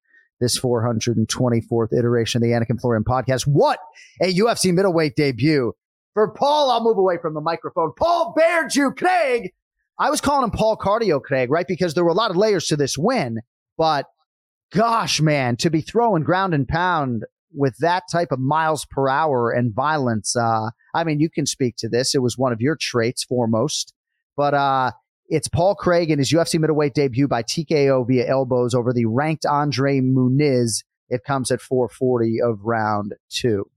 this 0.41 0.59
424th 0.59 1.93
iteration 1.97 2.43
of 2.43 2.49
the 2.49 2.55
Anik 2.55 2.71
and 2.71 2.81
Florian 2.81 3.05
podcast. 3.05 3.47
What 3.47 3.79
a 4.21 4.33
UFC 4.35 4.73
middleweight 4.73 5.17
debut. 5.17 5.73
For 6.15 6.33
Paul, 6.33 6.71
I'll 6.71 6.83
move 6.83 6.99
away 6.99 7.19
from 7.21 7.35
the 7.35 7.41
microphone. 7.41 7.93
Paul 7.97 8.33
Bear 8.37 8.67
Jew 8.67 8.91
Craig. 8.91 9.53
I 9.99 10.11
was 10.11 10.21
calling 10.21 10.45
him 10.45 10.51
Paul 10.51 10.77
Cardio 10.77 11.23
Craig, 11.23 11.51
right? 11.51 11.67
Because 11.69 11.95
there 11.95 12.05
were 12.05 12.11
a 12.11 12.15
lot 12.15 12.31
of 12.31 12.37
layers 12.37 12.67
to 12.69 12.77
this 12.77 12.97
win. 12.99 13.41
But 13.77 14.07
gosh, 14.73 15.21
man, 15.21 15.57
to 15.59 15.71
be 15.71 15.83
throwing 15.83 16.23
ground 16.23 16.55
and 16.55 16.67
pound 16.67 17.25
with 17.53 17.77
that 17.81 18.05
type 18.11 18.33
of 18.33 18.39
miles 18.41 18.87
per 18.91 19.09
hour 19.09 19.51
and 19.51 19.75
violence, 19.75 20.35
uh, 20.35 20.71
I 20.95 21.05
mean, 21.05 21.21
you 21.21 21.29
can 21.29 21.47
speak 21.47 21.77
to 21.79 21.89
this. 21.89 22.15
It 22.15 22.23
was 22.23 22.39
one 22.39 22.53
of 22.53 22.61
your 22.61 22.77
traits 22.81 23.25
foremost. 23.25 23.93
But 24.37 24.55
uh, 24.55 24.93
it's 25.31 25.47
Paul 25.47 25.77
Craig 25.77 26.11
in 26.11 26.19
his 26.19 26.33
UFC 26.33 26.59
middleweight 26.59 26.93
debut 26.93 27.29
by 27.29 27.45
TKO 27.45 28.07
via 28.07 28.29
elbows 28.29 28.75
over 28.75 28.93
the 28.93 29.07
ranked 29.07 29.47
Andre 29.47 30.01
Muniz. 30.01 30.83
It 31.09 31.23
comes 31.25 31.53
at 31.53 31.61
440 31.61 32.41
of 32.43 32.59
round 32.65 33.15
two. 33.29 33.71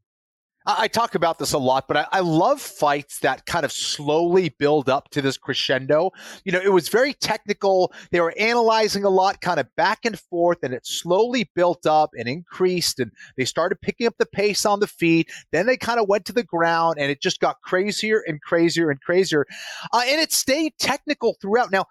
I 0.66 0.88
talk 0.88 1.16
about 1.16 1.40
this 1.40 1.54
a 1.54 1.58
lot, 1.58 1.88
but 1.88 1.98
I, 1.98 2.08
I, 2.12 2.20
love 2.22 2.62
fights 2.62 3.20
that 3.20 3.46
kind 3.46 3.66
of 3.66 3.72
slowly 3.72 4.50
build 4.50 4.90
up 4.90 5.10
to 5.10 5.22
this 5.22 5.38
crescendo. 5.38 6.12
You 6.46 6.54
know, 6.54 6.62
it 6.62 6.72
was 6.72 6.88
very 6.88 7.14
technical. 7.14 7.92
They 8.12 8.22
were 8.22 8.34
analyzing 8.40 9.04
a 9.04 9.10
lot, 9.10 9.42
kind 9.42 9.60
of 9.60 9.68
back 9.76 10.06
and 10.06 10.18
forth, 10.18 10.60
and 10.64 10.74
it 10.74 10.86
slowly 10.86 11.50
built 11.54 11.86
up 11.86 12.12
and 12.18 12.30
increased. 12.30 13.00
And 13.00 13.12
they 13.36 13.46
started 13.46 13.82
picking 13.82 14.08
up 14.08 14.16
the 14.18 14.26
pace 14.26 14.66
on 14.66 14.80
the 14.80 14.88
feet. 14.88 15.30
Then 15.52 15.66
they 15.66 15.78
kind 15.78 16.00
of 16.00 16.08
went 16.08 16.26
to 16.26 16.34
the 16.34 16.44
ground, 16.44 16.96
and 16.98 17.12
it 17.12 17.22
just 17.22 17.42
got 17.42 17.62
crazier 17.62 18.24
and 18.26 18.42
crazier 18.42 18.90
and 18.90 19.02
crazier. 19.02 19.46
Uh, 19.92 20.04
and 20.08 20.22
it 20.22 20.32
stayed 20.32 20.74
technical 20.80 21.36
throughout. 21.42 21.72
Now, 21.72 21.86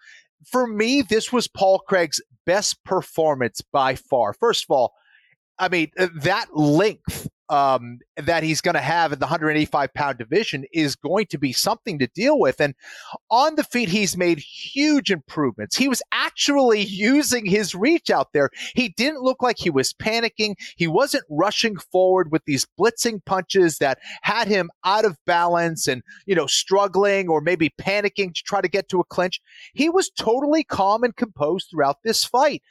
for 0.46 0.66
me, 0.66 1.02
this 1.02 1.32
was 1.32 1.46
Paul 1.46 1.80
Craig's 1.80 2.20
best 2.46 2.82
performance 2.84 3.60
by 3.60 3.94
far. 3.96 4.32
First 4.32 4.64
of 4.64 4.70
all, 4.70 4.94
I 5.58 5.68
mean, 5.68 5.90
uh, 5.98 6.08
that 6.22 6.56
length 6.56 7.28
um, 7.52 7.98
that 8.16 8.42
he's 8.42 8.62
going 8.62 8.74
to 8.74 8.80
have 8.80 9.12
in 9.12 9.18
the 9.18 9.26
185 9.26 9.92
pound 9.92 10.16
division 10.16 10.64
is 10.72 10.96
going 10.96 11.26
to 11.26 11.38
be 11.38 11.52
something 11.52 11.98
to 11.98 12.06
deal 12.08 12.40
with. 12.40 12.60
And 12.62 12.74
on 13.30 13.56
the 13.56 13.64
feet, 13.64 13.90
he's 13.90 14.16
made 14.16 14.38
huge 14.38 15.10
improvements. 15.10 15.76
He 15.76 15.86
was 15.86 16.02
actually 16.12 16.80
using 16.80 17.44
his 17.44 17.74
reach 17.74 18.08
out 18.08 18.32
there. 18.32 18.48
He 18.74 18.88
didn't 18.96 19.20
look 19.20 19.42
like 19.42 19.58
he 19.58 19.68
was 19.68 19.92
panicking. 19.92 20.54
He 20.76 20.86
wasn't 20.86 21.24
rushing 21.28 21.76
forward 21.76 22.32
with 22.32 22.42
these 22.46 22.66
blitzing 22.80 23.22
punches 23.26 23.76
that 23.78 23.98
had 24.22 24.48
him 24.48 24.70
out 24.84 25.04
of 25.04 25.18
balance 25.26 25.86
and, 25.86 26.02
you 26.24 26.34
know, 26.34 26.46
struggling 26.46 27.28
or 27.28 27.42
maybe 27.42 27.70
panicking 27.78 28.32
to 28.34 28.42
try 28.42 28.62
to 28.62 28.68
get 28.68 28.88
to 28.88 29.00
a 29.00 29.04
clinch. 29.04 29.42
He 29.74 29.90
was 29.90 30.08
totally 30.08 30.64
calm 30.64 31.04
and 31.04 31.14
composed 31.14 31.68
throughout 31.70 31.98
this 32.02 32.24
fight. 32.24 32.62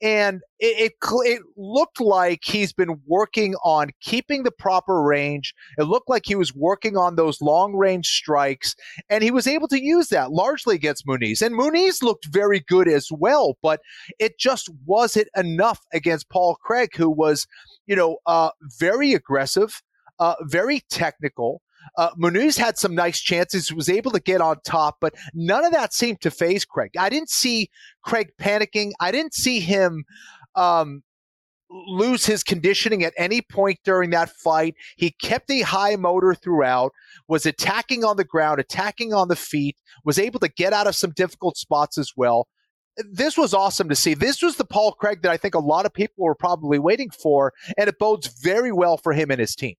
And 0.00 0.40
it, 0.60 0.92
it 0.92 0.92
it 1.24 1.42
looked 1.56 2.00
like 2.00 2.40
he's 2.44 2.72
been 2.72 3.00
working 3.06 3.54
on 3.64 3.90
keeping 4.00 4.42
the 4.42 4.50
proper 4.50 5.02
range. 5.02 5.54
It 5.78 5.84
looked 5.84 6.08
like 6.08 6.22
he 6.26 6.34
was 6.34 6.54
working 6.54 6.96
on 6.96 7.16
those 7.16 7.40
long 7.40 7.74
range 7.74 8.06
strikes, 8.06 8.76
and 9.08 9.24
he 9.24 9.30
was 9.30 9.46
able 9.46 9.68
to 9.68 9.82
use 9.82 10.08
that 10.08 10.30
largely 10.30 10.74
against 10.74 11.06
Muniz. 11.06 11.42
And 11.42 11.54
Muniz 11.54 12.02
looked 12.02 12.26
very 12.26 12.60
good 12.60 12.88
as 12.88 13.08
well, 13.10 13.56
but 13.62 13.80
it 14.18 14.38
just 14.38 14.68
wasn't 14.86 15.28
enough 15.34 15.80
against 15.92 16.28
Paul 16.28 16.56
Craig, 16.56 16.90
who 16.94 17.10
was, 17.10 17.46
you 17.86 17.96
know, 17.96 18.18
uh, 18.26 18.50
very 18.78 19.14
aggressive, 19.14 19.82
uh, 20.18 20.34
very 20.42 20.82
technical. 20.90 21.62
Uh, 21.96 22.10
Muniz 22.14 22.58
had 22.58 22.76
some 22.76 22.94
nice 22.94 23.20
chances, 23.20 23.72
was 23.72 23.88
able 23.88 24.10
to 24.10 24.20
get 24.20 24.40
on 24.40 24.56
top, 24.64 24.98
but 25.00 25.14
none 25.34 25.64
of 25.64 25.72
that 25.72 25.94
seemed 25.94 26.20
to 26.20 26.30
phase 26.30 26.64
Craig. 26.64 26.90
I 26.98 27.08
didn't 27.08 27.30
see 27.30 27.70
Craig 28.02 28.32
panicking. 28.38 28.92
I 29.00 29.10
didn't 29.10 29.34
see 29.34 29.60
him 29.60 30.04
um, 30.54 31.02
lose 31.70 32.26
his 32.26 32.42
conditioning 32.42 33.04
at 33.04 33.14
any 33.16 33.40
point 33.40 33.78
during 33.84 34.10
that 34.10 34.30
fight. 34.30 34.74
He 34.96 35.10
kept 35.10 35.50
a 35.50 35.60
high 35.60 35.96
motor 35.96 36.34
throughout, 36.34 36.92
was 37.28 37.46
attacking 37.46 38.04
on 38.04 38.16
the 38.16 38.24
ground, 38.24 38.60
attacking 38.60 39.14
on 39.14 39.28
the 39.28 39.36
feet, 39.36 39.76
was 40.04 40.18
able 40.18 40.40
to 40.40 40.48
get 40.48 40.72
out 40.72 40.86
of 40.86 40.96
some 40.96 41.12
difficult 41.12 41.56
spots 41.56 41.96
as 41.98 42.12
well. 42.16 42.48
This 42.96 43.38
was 43.38 43.54
awesome 43.54 43.88
to 43.88 43.96
see. 43.96 44.14
This 44.14 44.42
was 44.42 44.56
the 44.56 44.64
Paul 44.64 44.92
Craig 44.92 45.22
that 45.22 45.30
I 45.30 45.36
think 45.36 45.54
a 45.54 45.60
lot 45.60 45.86
of 45.86 45.94
people 45.94 46.24
were 46.24 46.34
probably 46.34 46.78
waiting 46.78 47.10
for, 47.10 47.52
and 47.78 47.88
it 47.88 47.98
bodes 47.98 48.26
very 48.42 48.72
well 48.72 48.96
for 48.96 49.12
him 49.12 49.30
and 49.30 49.40
his 49.40 49.54
team 49.54 49.76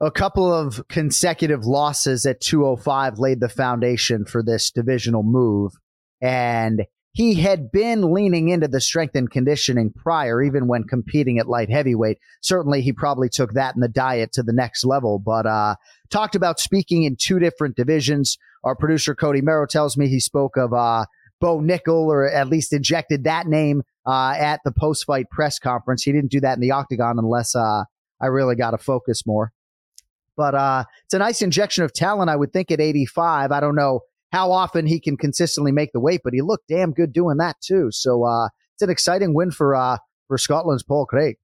a 0.00 0.10
couple 0.10 0.52
of 0.52 0.86
consecutive 0.88 1.64
losses 1.64 2.24
at 2.24 2.40
205 2.40 3.18
laid 3.18 3.40
the 3.40 3.48
foundation 3.48 4.24
for 4.24 4.42
this 4.42 4.70
divisional 4.70 5.22
move. 5.22 5.72
And 6.20 6.84
he 7.18 7.34
had 7.34 7.72
been 7.72 8.14
leaning 8.14 8.48
into 8.48 8.68
the 8.68 8.80
strength 8.80 9.16
and 9.16 9.28
conditioning 9.28 9.92
prior, 9.92 10.40
even 10.40 10.68
when 10.68 10.84
competing 10.84 11.40
at 11.40 11.48
light 11.48 11.68
heavyweight. 11.68 12.16
Certainly, 12.42 12.82
he 12.82 12.92
probably 12.92 13.28
took 13.28 13.54
that 13.54 13.74
in 13.74 13.80
the 13.80 13.88
diet 13.88 14.30
to 14.34 14.44
the 14.44 14.52
next 14.52 14.84
level. 14.84 15.18
But 15.18 15.44
uh, 15.44 15.74
talked 16.10 16.36
about 16.36 16.60
speaking 16.60 17.02
in 17.02 17.16
two 17.20 17.40
different 17.40 17.74
divisions. 17.74 18.38
Our 18.62 18.76
producer 18.76 19.16
Cody 19.16 19.40
Merrow 19.40 19.66
tells 19.66 19.96
me 19.96 20.06
he 20.06 20.20
spoke 20.20 20.56
of 20.56 20.72
uh, 20.72 21.06
Bo 21.40 21.58
Nickal, 21.58 22.06
or 22.06 22.30
at 22.30 22.46
least 22.46 22.72
injected 22.72 23.24
that 23.24 23.48
name 23.48 23.82
uh, 24.06 24.36
at 24.38 24.60
the 24.64 24.70
post-fight 24.70 25.28
press 25.28 25.58
conference. 25.58 26.04
He 26.04 26.12
didn't 26.12 26.30
do 26.30 26.38
that 26.42 26.54
in 26.54 26.60
the 26.60 26.70
octagon 26.70 27.18
unless 27.18 27.56
uh, 27.56 27.82
I 28.20 28.26
really 28.26 28.54
got 28.54 28.70
to 28.70 28.78
focus 28.78 29.26
more. 29.26 29.50
But 30.36 30.54
uh, 30.54 30.84
it's 31.06 31.14
a 31.14 31.18
nice 31.18 31.42
injection 31.42 31.82
of 31.82 31.92
talent, 31.92 32.30
I 32.30 32.36
would 32.36 32.52
think, 32.52 32.70
at 32.70 32.80
85. 32.80 33.50
I 33.50 33.58
don't 33.58 33.74
know 33.74 34.02
how 34.32 34.52
often 34.52 34.86
he 34.86 35.00
can 35.00 35.16
consistently 35.16 35.72
make 35.72 35.92
the 35.92 36.00
weight, 36.00 36.20
but 36.24 36.34
he 36.34 36.42
looked 36.42 36.68
damn 36.68 36.92
good 36.92 37.12
doing 37.12 37.38
that 37.38 37.56
too. 37.60 37.90
So 37.90 38.24
uh, 38.24 38.48
it's 38.74 38.82
an 38.82 38.90
exciting 38.90 39.34
win 39.34 39.50
for 39.50 39.74
uh, 39.74 39.98
for 40.26 40.38
Scotland's 40.38 40.82
Paul 40.82 41.06
Craig. 41.06 41.36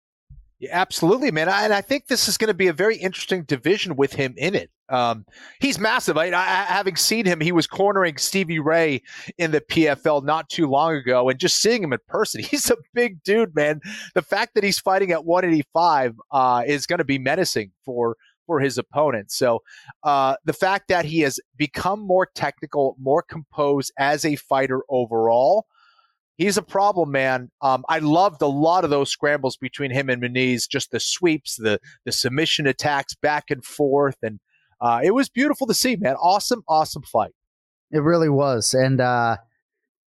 Yeah, 0.61 0.71
absolutely, 0.73 1.31
man. 1.31 1.49
I, 1.49 1.64
and 1.64 1.75
I 1.75 1.81
think 1.81 2.07
this 2.07 2.29
is 2.29 2.38
going 2.38 2.49
to 2.49 2.55
be 2.55 2.69
a 2.69 2.73
very 2.73 2.97
interesting 2.97 3.43
division 3.45 3.97
with 3.97 4.12
him 4.12 4.35
in 4.37 4.55
it. 4.55 4.71
Um, 4.88 5.25
he's 5.61 5.79
massive. 5.79 6.17
I, 6.17 6.26
I, 6.26 6.45
having 6.45 6.95
seen 6.95 7.26
him, 7.26 7.41
he 7.41 7.53
was 7.53 7.67
cornering 7.67 8.19
Stevie 8.19 8.61
Ray 8.61 9.03
in 9.37 9.50
the 9.50 9.61
PFL 9.61 10.25
not 10.25 10.49
too 10.49 10.67
long 10.67 10.95
ago, 10.95 11.29
and 11.29 11.41
just 11.41 11.61
seeing 11.61 11.83
him 11.83 11.93
in 11.93 11.99
person, 12.07 12.43
he's 12.45 12.71
a 12.71 12.76
big 12.93 13.23
dude, 13.25 13.55
man. 13.55 13.81
The 14.14 14.23
fact 14.23 14.55
that 14.55 14.62
he's 14.62 14.79
fighting 14.79 15.11
at 15.11 15.25
185 15.25 16.14
uh, 16.31 16.62
is 16.67 16.87
going 16.87 16.99
to 16.99 17.05
be 17.05 17.19
menacing 17.19 17.73
for 17.85 18.17
for 18.47 18.61
his 18.61 18.79
opponent. 18.79 19.31
So 19.31 19.63
uh, 20.03 20.37
the 20.45 20.53
fact 20.53 20.89
that 20.89 21.05
he 21.05 21.21
has 21.21 21.41
become 21.57 22.01
more 22.01 22.27
technical, 22.35 22.97
more 22.99 23.23
composed 23.23 23.93
as 23.99 24.25
a 24.25 24.37
fighter 24.37 24.83
overall, 24.89 25.67
he's 26.37 26.57
a 26.57 26.63
problem, 26.63 27.11
man. 27.11 27.51
Um, 27.61 27.85
I 27.89 27.99
loved 28.01 28.43
a 28.43 28.47
lot 28.47 28.85
of 28.85 28.91
those 28.91 29.11
scrambles 29.11 29.57
between 29.57 29.91
him 29.91 30.09
and 30.09 30.23
Muniz, 30.23 30.69
just 30.69 30.91
the 30.91 31.01
sweeps, 31.01 31.57
the 31.57 31.79
the 32.05 32.13
submission 32.13 32.67
attacks 32.67 33.15
back 33.15 33.51
and 33.51 33.65
forth, 33.65 34.17
and 34.23 34.41
uh, 34.81 35.01
it 35.03 35.13
was 35.13 35.29
beautiful 35.29 35.67
to 35.67 35.75
see, 35.75 35.97
man. 35.97 36.17
Awesome, 36.17 36.63
awesome 36.69 37.03
fight. 37.03 37.33
It 37.91 38.01
really 38.01 38.29
was, 38.29 38.75
and. 38.75 39.01
Uh... 39.01 39.37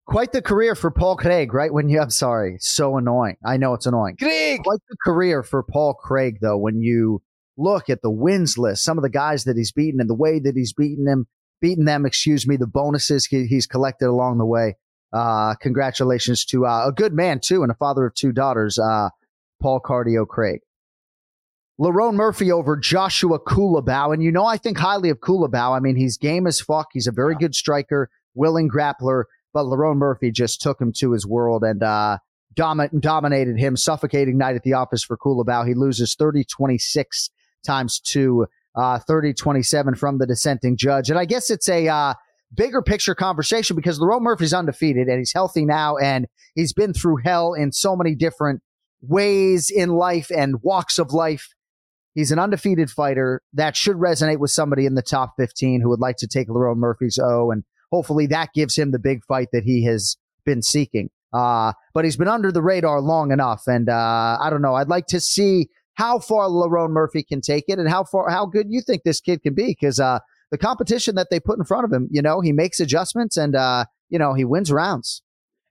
Quite 0.09 0.31
the 0.31 0.41
career 0.41 0.73
for 0.73 0.89
Paul 0.89 1.17
Craig, 1.17 1.53
right? 1.53 1.73
When 1.73 1.89
you, 1.89 1.99
I'm 1.99 2.09
sorry, 2.09 2.55
so 2.61 2.95
annoying. 2.95 3.35
I 3.45 3.57
know 3.57 3.73
it's 3.73 3.85
annoying. 3.85 4.15
Craig! 4.15 4.61
Quite 4.63 4.79
the 4.89 4.95
career 5.03 5.43
for 5.43 5.61
Paul 5.63 5.95
Craig, 5.95 6.37
though, 6.39 6.57
when 6.57 6.79
you 6.79 7.21
look 7.57 7.89
at 7.89 8.01
the 8.01 8.11
wins 8.11 8.57
list, 8.57 8.83
some 8.83 8.97
of 8.97 9.03
the 9.03 9.09
guys 9.09 9.43
that 9.45 9.57
he's 9.57 9.71
beaten 9.71 9.99
and 9.99 10.09
the 10.09 10.15
way 10.15 10.39
that 10.39 10.55
he's 10.55 10.73
beaten 10.73 11.05
them, 11.05 11.27
beaten 11.59 11.85
them, 11.85 12.05
excuse 12.05 12.47
me, 12.47 12.55
the 12.55 12.67
bonuses 12.67 13.25
he, 13.25 13.45
he's 13.45 13.67
collected 13.67 14.07
along 14.07 14.37
the 14.37 14.45
way. 14.45 14.75
Uh, 15.11 15.55
congratulations 15.55 16.45
to 16.45 16.65
uh, 16.65 16.87
a 16.87 16.91
good 16.91 17.13
man 17.13 17.39
too, 17.39 17.63
and 17.63 17.71
a 17.71 17.75
father 17.75 18.05
of 18.05 18.13
two 18.13 18.31
daughters, 18.31 18.77
uh, 18.77 19.09
Paul 19.61 19.79
Cardio 19.79 20.27
Craig. 20.27 20.59
Lerone 21.79 22.15
Murphy 22.15 22.51
over 22.51 22.75
Joshua 22.75 23.39
Culibao. 23.39 24.13
And 24.13 24.23
you 24.23 24.31
know, 24.31 24.45
I 24.45 24.57
think 24.57 24.77
highly 24.77 25.09
of 25.09 25.19
Culibao. 25.19 25.75
I 25.75 25.79
mean, 25.79 25.95
he's 25.95 26.17
game 26.17 26.47
as 26.47 26.59
fuck. 26.59 26.87
He's 26.91 27.07
a 27.07 27.11
very 27.11 27.35
good 27.35 27.53
striker, 27.53 28.09
willing 28.33 28.69
grappler, 28.69 29.25
but 29.53 29.63
Lerone 29.63 29.97
Murphy 29.97 30.31
just 30.31 30.59
took 30.59 30.81
him 30.81 30.91
to 30.97 31.11
his 31.11 31.25
world 31.25 31.63
and, 31.63 31.83
uh, 31.83 32.17
dominated 32.55 33.59
him, 33.59 33.77
suffocating 33.77 34.37
night 34.37 34.55
at 34.55 34.63
the 34.63 34.73
office 34.73 35.03
for 35.03 35.15
Culibao. 35.15 35.67
He 35.67 35.75
loses 35.75 36.15
30 36.15 36.43
26 36.43 37.29
times 37.67 37.99
two, 37.99 38.47
uh, 38.75 38.99
30 38.99 39.33
27 39.33 39.95
from 39.95 40.17
the 40.17 40.25
dissenting 40.25 40.77
judge. 40.77 41.09
And 41.09 41.19
I 41.19 41.25
guess 41.25 41.51
it's 41.51 41.69
a 41.69 41.87
uh, 41.87 42.13
bigger 42.53 42.81
picture 42.81 43.13
conversation 43.13 43.75
because 43.75 43.99
Lerone 43.99 44.21
Murphy's 44.21 44.53
undefeated 44.53 45.07
and 45.07 45.19
he's 45.19 45.33
healthy 45.33 45.65
now 45.65 45.97
and 45.97 46.27
he's 46.55 46.73
been 46.73 46.93
through 46.93 47.17
hell 47.23 47.53
in 47.53 47.71
so 47.71 47.95
many 47.95 48.15
different 48.15 48.61
ways 49.01 49.69
in 49.69 49.89
life 49.89 50.31
and 50.35 50.61
walks 50.63 50.97
of 50.97 51.11
life. 51.11 51.49
He's 52.15 52.31
an 52.31 52.39
undefeated 52.39 52.89
fighter 52.89 53.41
that 53.53 53.75
should 53.75 53.97
resonate 53.97 54.39
with 54.39 54.49
somebody 54.49 54.85
in 54.85 54.95
the 54.95 55.03
top 55.03 55.33
15 55.37 55.81
who 55.81 55.89
would 55.89 55.99
like 55.99 56.17
to 56.17 56.27
take 56.27 56.47
Lerone 56.47 56.77
Murphy's 56.77 57.19
O. 57.21 57.51
And 57.51 57.63
hopefully 57.91 58.25
that 58.27 58.53
gives 58.55 58.75
him 58.75 58.91
the 58.91 58.99
big 58.99 59.23
fight 59.25 59.49
that 59.53 59.63
he 59.63 59.85
has 59.85 60.17
been 60.43 60.63
seeking. 60.63 61.09
Uh, 61.31 61.73
but 61.93 62.05
he's 62.05 62.17
been 62.17 62.27
under 62.27 62.51
the 62.51 62.61
radar 62.63 63.01
long 63.01 63.31
enough. 63.31 63.63
And 63.67 63.89
uh, 63.89 64.37
I 64.41 64.49
don't 64.49 64.61
know. 64.61 64.75
I'd 64.75 64.87
like 64.87 65.07
to 65.07 65.19
see 65.19 65.69
how 65.97 66.19
far 66.19 66.47
Lerone 66.47 66.91
Murphy 66.91 67.23
can 67.23 67.41
take 67.41 67.65
it 67.67 67.79
and 67.79 67.89
how 67.89 68.03
far 68.03 68.29
how 68.29 68.45
good 68.45 68.67
you 68.69 68.81
think 68.81 69.01
this 69.03 69.19
kid 69.19 69.41
can 69.41 69.55
be 69.55 69.67
because 69.67 69.99
uh, 69.99 70.19
the 70.51 70.57
competition 70.57 71.15
that 71.15 71.27
they 71.31 71.39
put 71.39 71.57
in 71.57 71.65
front 71.65 71.85
of 71.85 71.91
him, 71.91 72.07
you 72.11 72.21
know, 72.21 72.39
he 72.39 72.51
makes 72.51 72.79
adjustments 72.79 73.35
and 73.35 73.55
uh, 73.55 73.85
you 74.09 74.19
know 74.19 74.33
he 74.33 74.45
wins 74.45 74.71
rounds. 74.71 75.23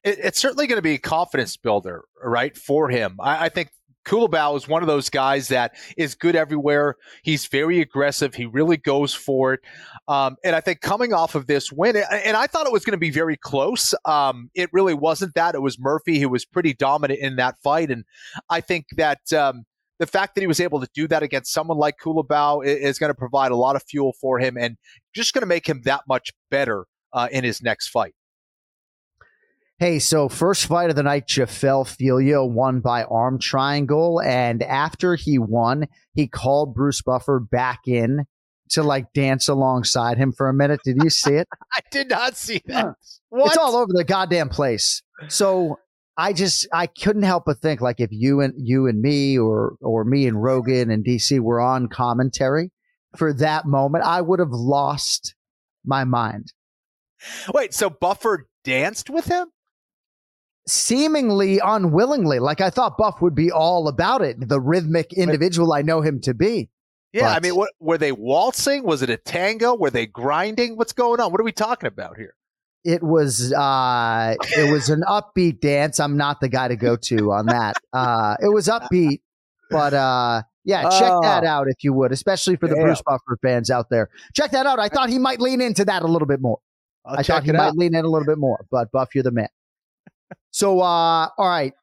It, 0.02 0.18
it's 0.20 0.40
certainly 0.40 0.66
going 0.66 0.78
to 0.78 0.82
be 0.82 0.94
a 0.94 0.98
confidence 0.98 1.56
builder, 1.56 2.02
right, 2.22 2.56
for 2.56 2.90
him. 2.90 3.16
I, 3.20 3.46
I 3.46 3.48
think 3.48 3.70
Culibao 4.04 4.56
is 4.56 4.66
one 4.66 4.82
of 4.82 4.88
those 4.88 5.10
guys 5.10 5.46
that 5.48 5.76
is 5.96 6.16
good 6.16 6.34
everywhere. 6.34 6.96
He's 7.22 7.46
very 7.46 7.80
aggressive. 7.80 8.34
He 8.34 8.46
really 8.46 8.76
goes 8.76 9.14
for 9.14 9.54
it. 9.54 9.60
Um, 10.08 10.36
and 10.44 10.56
I 10.56 10.60
think 10.60 10.80
coming 10.80 11.12
off 11.12 11.36
of 11.36 11.46
this 11.46 11.70
win, 11.70 11.96
and 11.96 12.36
I 12.36 12.48
thought 12.48 12.66
it 12.66 12.72
was 12.72 12.84
going 12.84 12.92
to 12.92 12.98
be 12.98 13.10
very 13.10 13.36
close. 13.36 13.94
Um, 14.04 14.50
it 14.56 14.70
really 14.72 14.94
wasn't 14.94 15.34
that. 15.34 15.54
It 15.54 15.62
was 15.62 15.78
Murphy 15.78 16.18
who 16.18 16.28
was 16.28 16.44
pretty 16.44 16.72
dominant 16.72 17.20
in 17.20 17.36
that 17.36 17.56
fight. 17.62 17.92
And 17.92 18.04
I 18.50 18.60
think 18.60 18.86
that 18.96 19.32
um, 19.32 19.64
the 19.98 20.06
fact 20.06 20.34
that 20.34 20.40
he 20.42 20.46
was 20.46 20.60
able 20.60 20.80
to 20.80 20.88
do 20.94 21.08
that 21.08 21.22
against 21.22 21.52
someone 21.52 21.78
like 21.78 21.96
Culibao 21.98 22.64
is, 22.64 22.98
going 22.98 23.10
to 23.10 23.14
provide 23.14 23.52
a 23.52 23.56
lot 23.56 23.76
of 23.76 23.82
fuel 23.82 24.14
for 24.20 24.38
him 24.38 24.56
and 24.56 24.76
just 25.14 25.32
going 25.32 25.42
to 25.42 25.46
make 25.46 25.66
him 25.68 25.82
that 25.84 26.02
much 26.08 26.30
better 26.50 26.86
uh, 27.12 27.28
in 27.30 27.44
his 27.44 27.62
next 27.62 27.88
fight. 27.88 28.14
Hey, 29.78 29.98
so 29.98 30.30
first 30.30 30.66
fight 30.66 30.88
of 30.88 30.96
the 30.96 31.02
night, 31.02 31.28
Jafel 31.28 31.86
Filho 31.86 32.46
won 32.46 32.80
by 32.80 33.04
arm 33.04 33.38
triangle. 33.38 34.22
And 34.22 34.62
after 34.62 35.16
he 35.16 35.38
won, 35.38 35.86
he 36.14 36.28
called 36.28 36.74
Bruce 36.74 37.02
Buffer 37.02 37.40
back 37.40 37.80
in 37.86 38.24
to 38.70 38.82
like 38.82 39.12
dance 39.12 39.48
alongside 39.48 40.16
him 40.16 40.32
for 40.32 40.48
a 40.48 40.54
minute. 40.54 40.80
Did 40.82 41.02
you 41.02 41.10
see 41.10 41.34
it? 41.34 41.46
I 41.72 41.80
did 41.90 42.08
not 42.08 42.36
see 42.36 42.62
that. 42.66 42.94
It's 43.32 43.56
all 43.56 43.76
over 43.76 43.92
the 43.92 44.04
goddamn 44.04 44.48
place. 44.48 45.02
So 45.28 45.78
I 46.18 46.32
just 46.32 46.66
I 46.72 46.86
couldn't 46.86 47.24
help 47.24 47.44
but 47.46 47.58
think 47.58 47.80
like 47.80 48.00
if 48.00 48.10
you 48.10 48.40
and 48.40 48.54
you 48.56 48.86
and 48.86 49.00
me 49.00 49.38
or 49.38 49.76
or 49.80 50.04
me 50.04 50.26
and 50.26 50.42
Rogan 50.42 50.90
and 50.90 51.04
DC 51.04 51.40
were 51.40 51.60
on 51.60 51.88
commentary 51.88 52.70
for 53.16 53.32
that 53.34 53.66
moment, 53.66 54.04
I 54.04 54.20
would 54.20 54.38
have 54.38 54.50
lost 54.50 55.34
my 55.84 56.04
mind. 56.04 56.52
Wait, 57.52 57.74
so 57.74 57.90
Buffer 57.90 58.48
danced 58.64 59.10
with 59.10 59.26
him? 59.26 59.48
Seemingly 60.66 61.60
unwillingly. 61.62 62.38
Like 62.38 62.60
I 62.60 62.70
thought 62.70 62.98
Buff 62.98 63.20
would 63.20 63.34
be 63.34 63.52
all 63.52 63.88
about 63.88 64.22
it, 64.22 64.48
the 64.48 64.60
rhythmic 64.60 65.12
individual 65.12 65.72
I 65.72 65.82
know 65.82 66.00
him 66.00 66.20
to 66.22 66.34
be. 66.34 66.70
Yeah, 67.12 67.22
but, 67.22 67.36
I 67.36 67.40
mean, 67.40 67.56
what 67.56 67.70
were 67.78 67.98
they 67.98 68.12
waltzing? 68.12 68.82
Was 68.82 69.02
it 69.02 69.10
a 69.10 69.16
tango? 69.16 69.74
Were 69.74 69.90
they 69.90 70.06
grinding? 70.06 70.76
What's 70.76 70.92
going 70.92 71.20
on? 71.20 71.30
What 71.30 71.40
are 71.40 71.44
we 71.44 71.52
talking 71.52 71.86
about 71.86 72.16
here? 72.16 72.34
It 72.86 73.02
was 73.02 73.52
uh 73.52 74.36
it 74.56 74.72
was 74.72 74.88
an 74.88 75.02
upbeat 75.08 75.60
dance. 75.60 75.98
I'm 75.98 76.16
not 76.16 76.40
the 76.40 76.48
guy 76.48 76.68
to 76.68 76.76
go 76.76 76.94
to 76.96 77.32
on 77.32 77.46
that. 77.46 77.74
Uh 77.92 78.36
it 78.40 78.52
was 78.54 78.68
upbeat, 78.68 79.20
but 79.70 79.92
uh 79.92 80.42
yeah, 80.64 80.82
check 80.82 81.12
oh, 81.12 81.22
that 81.22 81.44
out 81.44 81.68
if 81.68 81.82
you 81.82 81.92
would, 81.92 82.12
especially 82.12 82.56
for 82.56 82.68
the 82.68 82.76
damn. 82.76 82.84
Bruce 82.84 83.02
Buffer 83.04 83.38
fans 83.42 83.70
out 83.70 83.90
there. 83.90 84.08
Check 84.34 84.52
that 84.52 84.66
out. 84.66 84.78
I 84.78 84.88
thought 84.88 85.08
he 85.08 85.18
might 85.18 85.40
lean 85.40 85.60
into 85.60 85.84
that 85.84 86.02
a 86.02 86.06
little 86.06 86.28
bit 86.28 86.40
more. 86.40 86.58
I'll 87.04 87.18
i 87.18 87.22
thought 87.22 87.42
he 87.42 87.52
might 87.52 87.74
lean 87.74 87.94
in 87.94 88.04
a 88.04 88.08
little 88.08 88.26
bit 88.26 88.38
more, 88.38 88.64
but 88.70 88.90
Buff, 88.92 89.14
you're 89.14 89.24
the 89.24 89.32
man. 89.32 89.48
So 90.52 90.80
uh 90.80 91.28
all 91.36 91.48
right. 91.48 91.74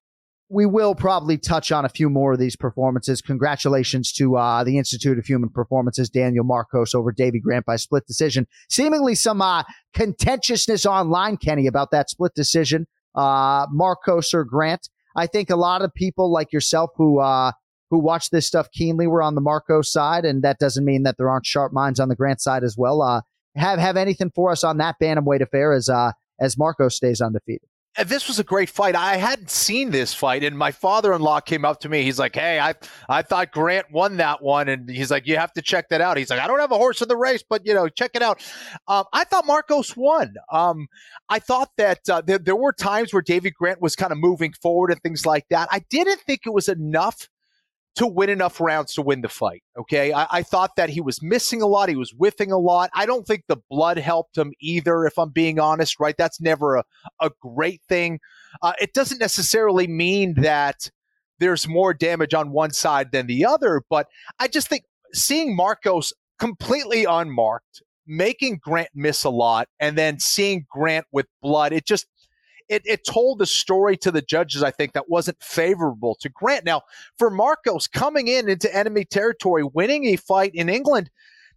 We 0.50 0.66
will 0.66 0.94
probably 0.94 1.38
touch 1.38 1.72
on 1.72 1.86
a 1.86 1.90
few 1.90 2.10
more 2.10 2.34
of 2.34 2.40
these 2.40 2.56
performances. 2.56 3.22
Congratulations 3.22 4.12
to 4.14 4.38
uh, 4.38 4.64
the 4.64 4.78
Institute 4.78 5.18
of 5.18 5.26
Human 5.26 5.50
Performances, 5.50 6.10
Daniel 6.10 6.44
Marcos 6.44 6.94
over 6.94 7.12
Davey 7.12 7.40
Grant 7.40 7.66
by 7.66 7.76
split 7.76 8.06
decision. 8.06 8.48
Seemingly 8.70 9.16
some 9.16 9.42
uh, 9.42 9.64
contentiousness 9.94 10.86
online, 10.86 11.38
Kenny, 11.38 11.68
about 11.68 11.92
that 11.92 12.10
split 12.10 12.34
decision. 12.36 12.88
Uh, 13.16 13.68
Marcos 13.72 14.34
or 14.34 14.44
Grant. 14.44 14.90
I 15.16 15.28
think 15.28 15.50
a 15.50 15.56
lot 15.56 15.82
of 15.82 15.94
people 15.94 16.32
like 16.32 16.52
yourself 16.52 16.92
who 16.96 17.20
uh, 17.20 17.52
who 17.90 18.00
watch 18.00 18.32
this 18.32 18.48
stuff 18.48 18.72
keenly 18.72 19.06
were 19.06 19.22
on 19.22 19.36
the 19.36 19.42
Marcos 19.42 19.92
side, 19.92 20.26
and 20.26 20.44
that 20.44 20.58
doesn't 20.58 20.84
mean 20.84 21.04
that 21.04 21.18
there 21.18 21.30
aren't 21.30 21.46
sharp 21.46 21.72
minds 21.72 22.00
on 22.00 22.10
the 22.10 22.16
Grant 22.16 22.42
side 22.42 22.64
as 22.64 22.76
well. 22.76 23.02
Uh, 23.02 23.22
have 23.56 23.78
have 23.80 23.98
anything 23.98 24.32
for 24.34 24.52
us 24.52 24.64
on 24.64 24.78
that 24.78 24.96
bantamweight 25.02 25.42
affair 25.42 25.74
as 25.74 25.90
uh, 25.90 26.12
as 26.40 26.58
Marcos 26.58 26.96
stays 26.96 27.22
undefeated? 27.22 27.68
This 28.06 28.28
was 28.28 28.40
a 28.40 28.44
great 28.44 28.70
fight. 28.70 28.96
I 28.96 29.18
hadn't 29.18 29.52
seen 29.52 29.92
this 29.92 30.14
fight, 30.14 30.44
and 30.44 30.58
my 30.58 30.72
father-in-law 30.72 31.42
came 31.42 31.64
up 31.64 31.80
to 31.82 31.90
me. 31.90 32.04
He's 32.04 32.18
like, 32.18 32.36
"Hey, 32.36 32.60
I 32.60 32.74
I 33.08 33.22
thought 33.22 33.52
Grant 33.52 33.92
won 33.92 34.18
that 34.18 34.42
one," 34.42 34.68
and 34.68 34.90
he's 34.90 35.12
like, 35.12 35.28
"You 35.28 35.38
have 35.38 35.54
to 35.54 35.62
check 35.62 35.90
that 35.90 36.02
out." 36.02 36.18
He's 36.18 36.30
like, 36.30 36.40
"I 36.40 36.48
don't 36.48 36.60
have 36.60 36.72
a 36.72 36.78
horse 36.78 37.02
in 37.02 37.08
the 37.08 37.18
race, 37.18 37.44
but 37.48 37.66
you 37.66 37.74
know, 37.74 37.88
check 37.90 38.12
it 38.16 38.22
out." 38.22 38.42
Um, 38.88 39.06
I 39.14 39.24
thought 39.26 39.46
Marcos 39.46 39.96
won. 39.96 40.34
Um, 40.52 40.88
I 41.30 41.40
thought 41.40 41.70
that 41.78 42.10
uh, 42.10 42.22
there, 42.22 42.40
there 42.40 42.56
were 42.56 42.74
times 42.74 43.14
where 43.14 43.22
David 43.22 43.54
Grant 43.54 43.82
was 43.82 43.96
kind 43.96 44.12
of 44.12 44.18
moving 44.18 44.54
forward 44.54 44.92
and 44.92 45.02
things 45.02 45.26
like 45.26 45.46
that. 45.50 45.68
I 45.72 45.84
didn't 45.90 46.20
think 46.22 46.42
it 46.46 46.54
was 46.54 46.68
enough 46.68 47.30
to 47.96 48.08
win 48.08 48.30
enough 48.30 48.60
rounds 48.60 48.94
to 48.94 49.02
win 49.02 49.22
the 49.22 49.30
fight. 49.30 49.64
Okay. 49.78 50.14
I, 50.14 50.26
I, 50.32 50.44
thought 50.44 50.76
that 50.78 50.90
he 50.90 51.00
was 51.00 51.22
missing 51.22 51.62
a 51.62 51.68
lot. 51.68 51.90
He 51.90 51.96
was 51.96 52.12
whiffing 52.12 52.52
a 52.52 52.58
lot. 52.58 52.90
I 52.94 53.06
don't 53.06 53.26
think 53.26 53.44
the 53.48 53.58
blood 53.70 53.98
helped 53.98 54.38
him 54.38 54.52
either, 54.60 55.06
if 55.06 55.18
I'm 55.20 55.30
being 55.30 55.60
honest, 55.60 56.00
right? 56.00 56.16
That's 56.18 56.42
never 56.42 56.78
a, 56.78 56.84
a 57.22 57.30
great 57.40 57.82
thing. 57.88 58.20
Uh, 58.62 58.74
it 58.82 58.94
doesn't 58.94 59.20
necessarily 59.20 59.88
mean 59.88 60.34
that 60.42 60.90
there's 61.40 61.68
more 61.68 61.94
damage 61.94 62.34
on 62.34 62.52
one 62.52 62.72
side 62.72 63.12
than 63.12 63.28
the 63.28 63.46
other, 63.46 63.84
but 63.90 64.08
I 64.40 64.48
just 64.48 64.68
think 64.70 64.86
seeing 65.14 65.56
Marcos 65.56 66.14
completely 66.40 67.06
unmarked, 67.06 67.84
making 68.08 68.60
Grant 68.64 68.90
miss 68.94 69.24
a 69.24 69.30
lot, 69.30 69.68
and 69.80 69.98
then 69.98 70.20
seeing 70.20 70.66
Grant 70.70 71.06
with 71.12 71.28
blood, 71.42 71.74
it 71.74 71.86
just 71.86 72.08
it, 72.70 72.82
it 72.86 73.06
told 73.06 73.40
the 73.40 73.46
story 73.46 73.98
to 73.98 74.12
the 74.12 74.22
judges, 74.22 74.64
I 74.64 74.72
think, 74.72 74.94
that 74.94 75.10
wasn't 75.10 75.42
favorable 75.42 76.16
to 76.22 76.30
Grant. 76.30 76.66
Now, 76.66 76.82
for 77.18 77.30
Marcos 77.30 77.88
coming 77.88 78.28
in 78.28 78.50
into 78.50 78.74
enemy 78.76 79.06
territory, 79.06 79.64
winning 79.64 80.06
a 80.06 80.16
fight 80.16 80.52
in 80.54 80.70
England, 80.70 81.10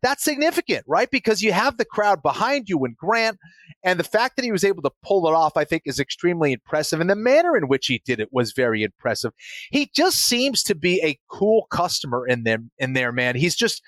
that's 0.03 0.23
significant, 0.23 0.85
right? 0.87 1.11
Because 1.11 1.43
you 1.43 1.53
have 1.53 1.79
the 1.79 1.85
crowd 1.85 2.23
behind 2.23 2.69
you 2.69 2.85
and 2.85 2.97
Grant, 2.97 3.39
and 3.83 3.99
the 3.99 4.05
fact 4.05 4.37
that 4.37 4.45
he 4.45 4.53
was 4.53 4.65
able 4.65 4.83
to 4.83 4.91
pull 5.03 5.27
it 5.27 5.33
off, 5.33 5.57
I 5.57 5.65
think, 5.65 5.83
is 5.87 5.99
extremely 5.99 6.53
impressive. 6.53 7.01
And 7.01 7.09
the 7.09 7.17
manner 7.17 7.57
in 7.57 7.69
which 7.69 7.87
he 7.87 8.03
did 8.05 8.21
it 8.21 8.29
was 8.33 8.53
very 8.53 8.83
impressive. 8.83 9.33
He 9.71 9.91
just 9.95 10.19
seems 10.19 10.63
to 10.65 10.75
be 10.75 11.01
a 11.03 11.19
cool 11.29 11.67
customer 11.71 12.27
in 12.27 12.45
them 12.45 12.71
in 12.79 12.93
there, 12.93 13.13
man. 13.13 13.37
He's 13.37 13.57
just 13.57 13.83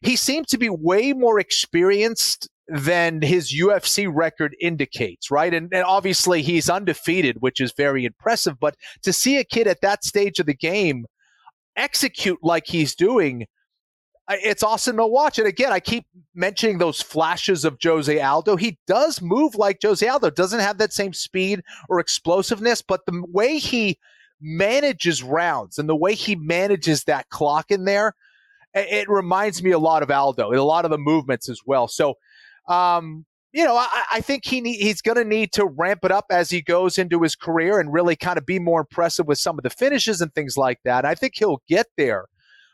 he 0.00 0.16
seems 0.16 0.48
to 0.48 0.58
be 0.58 0.68
way 0.68 1.12
more 1.12 1.40
experienced 1.40 2.48
than 2.68 3.20
his 3.20 3.54
UFC 3.54 4.10
record 4.10 4.56
indicates, 4.60 5.30
right? 5.30 5.52
And, 5.52 5.72
and, 5.72 5.84
obviously 5.84 6.42
he's 6.42 6.70
undefeated, 6.70 7.36
which 7.40 7.60
is 7.60 7.72
very 7.76 8.04
impressive. 8.04 8.58
But 8.58 8.76
to 9.02 9.12
see 9.12 9.36
a 9.36 9.44
kid 9.44 9.66
at 9.66 9.82
that 9.82 10.04
stage 10.04 10.38
of 10.38 10.46
the 10.46 10.54
game 10.54 11.06
execute 11.76 12.38
like 12.42 12.66
he's 12.66 12.94
doing, 12.94 13.46
it's 14.28 14.62
awesome 14.62 14.96
to 14.96 15.06
watch. 15.06 15.38
And 15.38 15.46
again, 15.46 15.72
I 15.72 15.80
keep 15.80 16.06
mentioning 16.34 16.78
those 16.78 17.02
flashes 17.02 17.64
of 17.64 17.76
Jose 17.82 18.18
Aldo. 18.20 18.56
He 18.56 18.78
does 18.86 19.20
move 19.20 19.54
like 19.56 19.78
Jose 19.82 20.06
Aldo, 20.06 20.30
doesn't 20.30 20.60
have 20.60 20.78
that 20.78 20.92
same 20.92 21.12
speed 21.12 21.62
or 21.88 22.00
explosiveness, 22.00 22.80
but 22.80 23.04
the 23.04 23.24
way 23.28 23.58
he 23.58 23.98
manages 24.40 25.22
rounds 25.22 25.78
and 25.78 25.88
the 25.88 25.96
way 25.96 26.14
he 26.14 26.34
manages 26.36 27.04
that 27.04 27.28
clock 27.28 27.70
in 27.70 27.84
there, 27.84 28.14
it 28.72 29.08
reminds 29.08 29.62
me 29.62 29.70
a 29.70 29.78
lot 29.78 30.02
of 30.02 30.10
Aldo, 30.10 30.50
and 30.50 30.58
a 30.58 30.64
lot 30.64 30.84
of 30.84 30.90
the 30.90 30.98
movements 30.98 31.48
as 31.48 31.60
well. 31.66 31.86
So 31.86 32.14
um, 32.68 33.24
you 33.52 33.64
know, 33.64 33.76
I, 33.76 33.88
I 34.14 34.20
think 34.20 34.44
he 34.44 34.60
need, 34.60 34.80
he's 34.80 35.00
going 35.00 35.16
to 35.16 35.24
need 35.24 35.52
to 35.52 35.64
ramp 35.64 36.00
it 36.04 36.10
up 36.10 36.26
as 36.30 36.50
he 36.50 36.60
goes 36.60 36.98
into 36.98 37.22
his 37.22 37.36
career 37.36 37.78
and 37.78 37.92
really 37.92 38.16
kind 38.16 38.36
of 38.36 38.44
be 38.44 38.58
more 38.58 38.80
impressive 38.80 39.28
with 39.28 39.38
some 39.38 39.58
of 39.58 39.62
the 39.62 39.70
finishes 39.70 40.20
and 40.20 40.34
things 40.34 40.56
like 40.56 40.80
that. 40.84 41.04
I 41.04 41.14
think 41.14 41.34
he'll 41.36 41.62
get 41.68 41.86
there. 41.96 42.26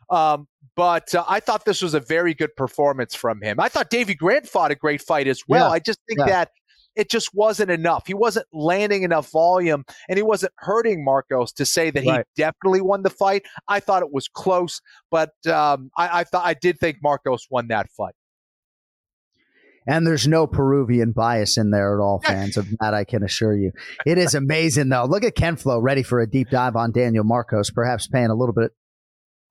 Um, 0.09 0.49
but 0.77 1.15
uh, 1.15 1.25
I 1.29 1.41
thought 1.41 1.67
this 1.67 1.83
was 1.83 1.93
a 1.93 2.01
very 2.01 2.33
good 2.33 2.57
performance 2.57 3.15
from 3.15 3.43
him. 3.43 3.61
I 3.61 3.69
thought 3.69 3.91
Davey 3.91 4.15
Grant 4.15 4.49
fought 4.49 4.71
a 4.71 4.75
great 4.75 5.03
fight 5.03 5.29
as 5.29 5.43
well. 5.47 5.69
Yeah. 5.69 5.75
I 5.75 5.79
just 5.81 6.01
think 6.09 6.21
yeah. 6.21 6.27
that 6.27 6.51
it 6.97 7.11
just 7.11 7.35
wasn't 7.35 7.71
enough. 7.71 8.07
He 8.07 8.15
wasn't 8.15 8.47
landing 8.53 9.03
enough 9.03 9.31
volume 9.31 9.85
and 10.09 10.19
he 10.19 10.23
wasn't 10.23 10.53
hurting 10.57 11.05
Marcos 11.05 11.53
to 11.53 11.67
say 11.67 11.91
that 11.91 12.05
right. 12.05 12.27
he 12.35 12.43
definitely 12.43 12.81
won 12.81 13.03
the 13.03 13.11
fight. 13.11 13.45
I 13.69 13.81
thought 13.81 14.03
it 14.03 14.13
was 14.13 14.29
close, 14.29 14.81
but 15.11 15.33
um, 15.47 15.91
I, 15.97 16.21
I 16.21 16.25
thought 16.25 16.47
I 16.47 16.55
did 16.55 16.79
think 16.81 16.99
Marcos 17.03 17.47
won 17.51 17.69
that 17.69 17.91
fight. 17.91 18.15
And 19.91 20.07
there's 20.07 20.29
no 20.29 20.47
Peruvian 20.47 21.11
bias 21.11 21.59
in 21.59 21.73
there 21.73 21.99
at 21.99 22.01
all, 22.01 22.21
fans 22.21 22.57
of 22.57 22.69
that, 22.79 22.95
I 22.95 23.03
can 23.03 23.25
assure 23.25 23.57
you. 23.57 23.73
It 24.07 24.19
is 24.19 24.37
amazing, 24.37 24.89
though. 24.89 25.05
Look 25.05 25.25
at 25.25 25.35
Ken 25.35 25.57
Flo 25.57 25.81
ready 25.81 26.05
for 26.05 26.21
a 26.21 26.31
deep 26.31 26.49
dive 26.49 26.77
on 26.77 26.93
Daniel 26.93 27.25
Marcos, 27.25 27.71
perhaps 27.71 28.07
paying 28.07 28.31
a 28.31 28.37
little 28.37 28.55
bit 28.55 28.71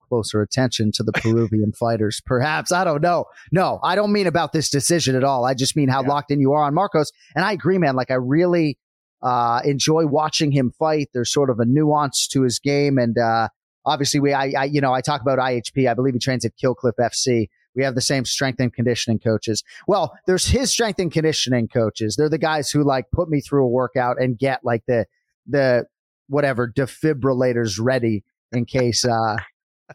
closer 0.08 0.42
attention 0.42 0.94
to 0.94 1.04
the 1.04 1.12
Peruvian 1.12 1.74
fighters. 1.78 2.22
Perhaps. 2.26 2.72
I 2.72 2.86
don't 2.86 3.02
know. 3.02 3.26
No, 3.52 3.82
I 3.84 3.96
don't 3.96 4.14
mean 4.14 4.28
about 4.28 4.54
this 4.54 4.70
decision 4.70 5.14
at 5.14 5.26
all. 5.26 5.44
I 5.44 5.56
just 5.56 5.76
mean 5.76 5.90
how 5.90 6.04
yeah. 6.04 6.08
locked 6.08 6.32
in 6.32 6.40
you 6.40 6.54
are 6.54 6.64
on 6.64 6.74
Marcos. 6.74 7.12
And 7.36 7.44
I 7.44 7.52
agree, 7.52 7.78
man. 7.78 7.98
Like, 7.98 8.10
I 8.10 8.16
really 8.16 8.80
uh, 9.22 9.60
enjoy 9.66 10.08
watching 10.08 10.54
him 10.54 10.72
fight. 10.80 11.10
There's 11.14 11.34
sort 11.34 11.50
of 11.50 11.60
a 11.60 11.66
nuance 11.66 12.30
to 12.30 12.44
his 12.44 12.60
game. 12.60 12.98
And 12.98 13.18
uh, 13.18 13.50
obviously, 13.86 14.22
we, 14.22 14.32
I, 14.32 14.54
I, 14.58 14.64
you 14.64 14.80
know, 14.80 14.94
I 14.94 15.02
talk 15.02 15.22
about 15.22 15.38
IHP. 15.38 15.92
I 15.92 15.94
believe 15.96 16.14
he 16.14 16.20
trains 16.22 16.46
at 16.46 16.56
Kill 16.56 16.76
Cliff 16.76 16.96
FC. 16.98 17.50
We 17.80 17.86
have 17.86 17.96
the 17.96 18.02
same 18.02 18.26
strength 18.26 18.60
and 18.60 18.74
conditioning 18.74 19.20
coaches. 19.20 19.64
Well, 19.88 20.14
there's 20.28 20.46
his 20.46 20.70
strength 20.70 21.00
and 21.00 21.10
conditioning 21.10 21.70
coaches. 21.70 22.18
They're 22.18 22.28
the 22.28 22.38
guys 22.38 22.70
who 22.70 22.84
like 22.84 23.10
put 23.12 23.30
me 23.30 23.40
through 23.40 23.64
a 23.64 23.70
workout 23.70 24.22
and 24.22 24.38
get 24.38 24.66
like 24.66 24.84
the 24.86 25.06
the 25.48 25.86
whatever 26.28 26.70
defibrillators 26.70 27.80
ready 27.82 28.26
in 28.52 28.66
case 28.66 29.06
uh, 29.06 29.38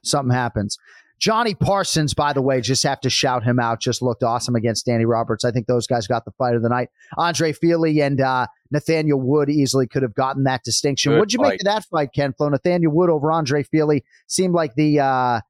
something 0.03 0.35
happens. 0.35 0.79
Jonny 1.19 1.55
Parsons, 1.55 2.15
by 2.15 2.33
the 2.33 2.41
way, 2.41 2.63
just 2.63 2.83
have 2.85 3.01
to 3.03 3.11
shout 3.11 3.45
him 3.45 3.61
out. 3.61 3.81
Just 3.81 4.01
looked 4.01 4.23
awesome 4.23 4.57
against 4.57 4.87
Danny 4.87 5.05
Roberts. 5.05 5.45
I 5.45 5.51
think 5.51 5.67
those 5.67 5.87
guys 5.87 6.07
got 6.07 6.25
the 6.25 6.33
fight 6.33 6.55
of 6.55 6.63
the 6.63 6.69
night. 6.71 6.89
Andre 7.19 7.53
Fili 7.53 8.01
and 8.01 8.21
uh, 8.21 8.47
Nathaniel 8.71 9.21
Wood 9.21 9.51
easily 9.51 9.87
could 9.87 10.03
have 10.03 10.15
gotten 10.15 10.45
that 10.45 10.65
distinction. 10.65 11.13
Good 11.13 11.19
What'd 11.19 11.33
you 11.35 11.39
fight. 11.39 11.51
make 11.51 11.61
of 11.61 11.67
that 11.67 11.85
fight, 11.85 12.11
Ken 12.15 12.33
Flo? 12.33 12.49
Nathaniel 12.49 12.93
Wood 12.93 13.11
over 13.11 13.31
Andre 13.31 13.63
Fili 13.63 14.05
seemed 14.27 14.55
like 14.55 14.75
the 14.75 15.01
uh, 15.01 15.41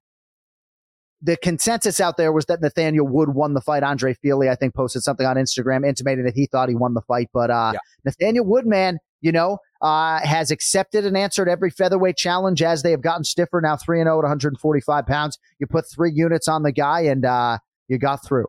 the 1.25 1.39
consensus 1.39 2.01
out 2.01 2.19
there 2.19 2.33
was 2.33 2.45
that 2.47 2.61
Nathaniel 2.61 3.09
Wood 3.09 3.31
won 3.31 3.55
the 3.55 3.61
fight. 3.63 3.83
Andre 3.83 4.13
Fili, 4.13 4.51
I 4.51 4.55
think, 4.55 4.75
posted 4.75 5.03
something 5.03 5.27
on 5.27 5.37
Instagram 5.37 5.87
intimating 5.87 6.27
that 6.27 6.35
he 6.35 6.45
thought 6.47 6.69
he 6.69 6.75
won 6.75 6.93
the 6.93 7.01
fight. 7.01 7.31
But 7.33 7.51
uh, 7.51 7.71
yeah. 7.73 7.79
Nathaniel 8.05 8.45
Wood, 8.45 8.67
man, 8.67 8.99
you 9.23 9.33
know, 9.33 9.59
uh, 9.81 10.21
has 10.21 10.51
accepted 10.51 11.07
and 11.07 11.17
answered 11.17 11.49
every 11.49 11.71
featherweight 11.71 12.19
challenge 12.19 12.63
as 12.63 12.83
they 12.83 12.91
have 12.91 13.01
gotten 13.01 13.25
stiffer. 13.25 13.59
Now 13.63 13.75
3 13.75 14.01
0 14.01 14.19
at 14.19 14.23
145 14.23 15.07
pounds. 15.07 15.39
You 15.59 15.67
put 15.67 15.89
three 15.91 16.13
units 16.13 16.47
on 16.47 16.63
the 16.63 16.73
guy 16.73 17.01
and 17.01 17.25
uh, 17.25 17.59
you 17.89 17.97
got 17.97 18.23
through. 18.23 18.47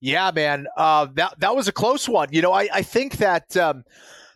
Yeah, 0.00 0.30
man. 0.32 0.68
Uh, 0.76 1.08
that, 1.14 1.40
that 1.40 1.56
was 1.56 1.66
a 1.66 1.72
close 1.72 2.08
one. 2.08 2.28
You 2.30 2.40
know, 2.40 2.52
I, 2.52 2.68
I 2.72 2.82
think 2.82 3.16
that. 3.16 3.56
Um, 3.56 3.82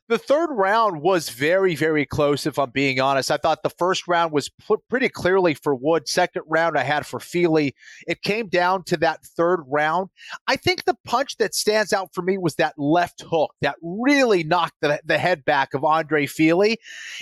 the 0.09 0.19
third 0.19 0.49
round 0.51 1.03
was 1.03 1.29
very, 1.29 1.75
very 1.75 2.07
close, 2.07 2.47
if 2.47 2.59
I'm 2.59 2.71
being 2.71 2.99
honest. 2.99 3.31
I 3.31 3.37
thought 3.37 3.63
the 3.63 3.71
first 3.71 4.09
round 4.09 4.33
was 4.33 4.51
pretty 4.89 5.11
clearly 5.11 5.55
for 5.55 5.75
Wood. 5.75 6.09
Second 6.09 6.43
round, 6.47 6.79
I 6.79 6.83
had 6.83 7.07
for 7.07 7.21
Fili. 7.21 7.75
It 8.07 8.23
came 8.23 8.49
down 8.49 8.85
to 8.85 8.97
that 8.99 9.23
third 9.25 9.63
round. 9.67 10.09
I 10.47 10.57
think 10.57 10.85
the 10.85 10.97
punch 11.05 11.37
that 11.37 11.55
stands 11.55 11.93
out 11.93 12.15
for 12.15 12.23
me 12.23 12.39
was 12.39 12.55
that 12.55 12.79
left 12.79 13.23
hook 13.23 13.55
that 13.61 13.77
really 13.83 14.45
knocked 14.45 14.81
the, 14.81 14.99
the 15.05 15.19
head 15.19 15.45
back 15.45 15.75
of 15.75 15.85
Andre 15.85 16.27
Fili. 16.27 16.79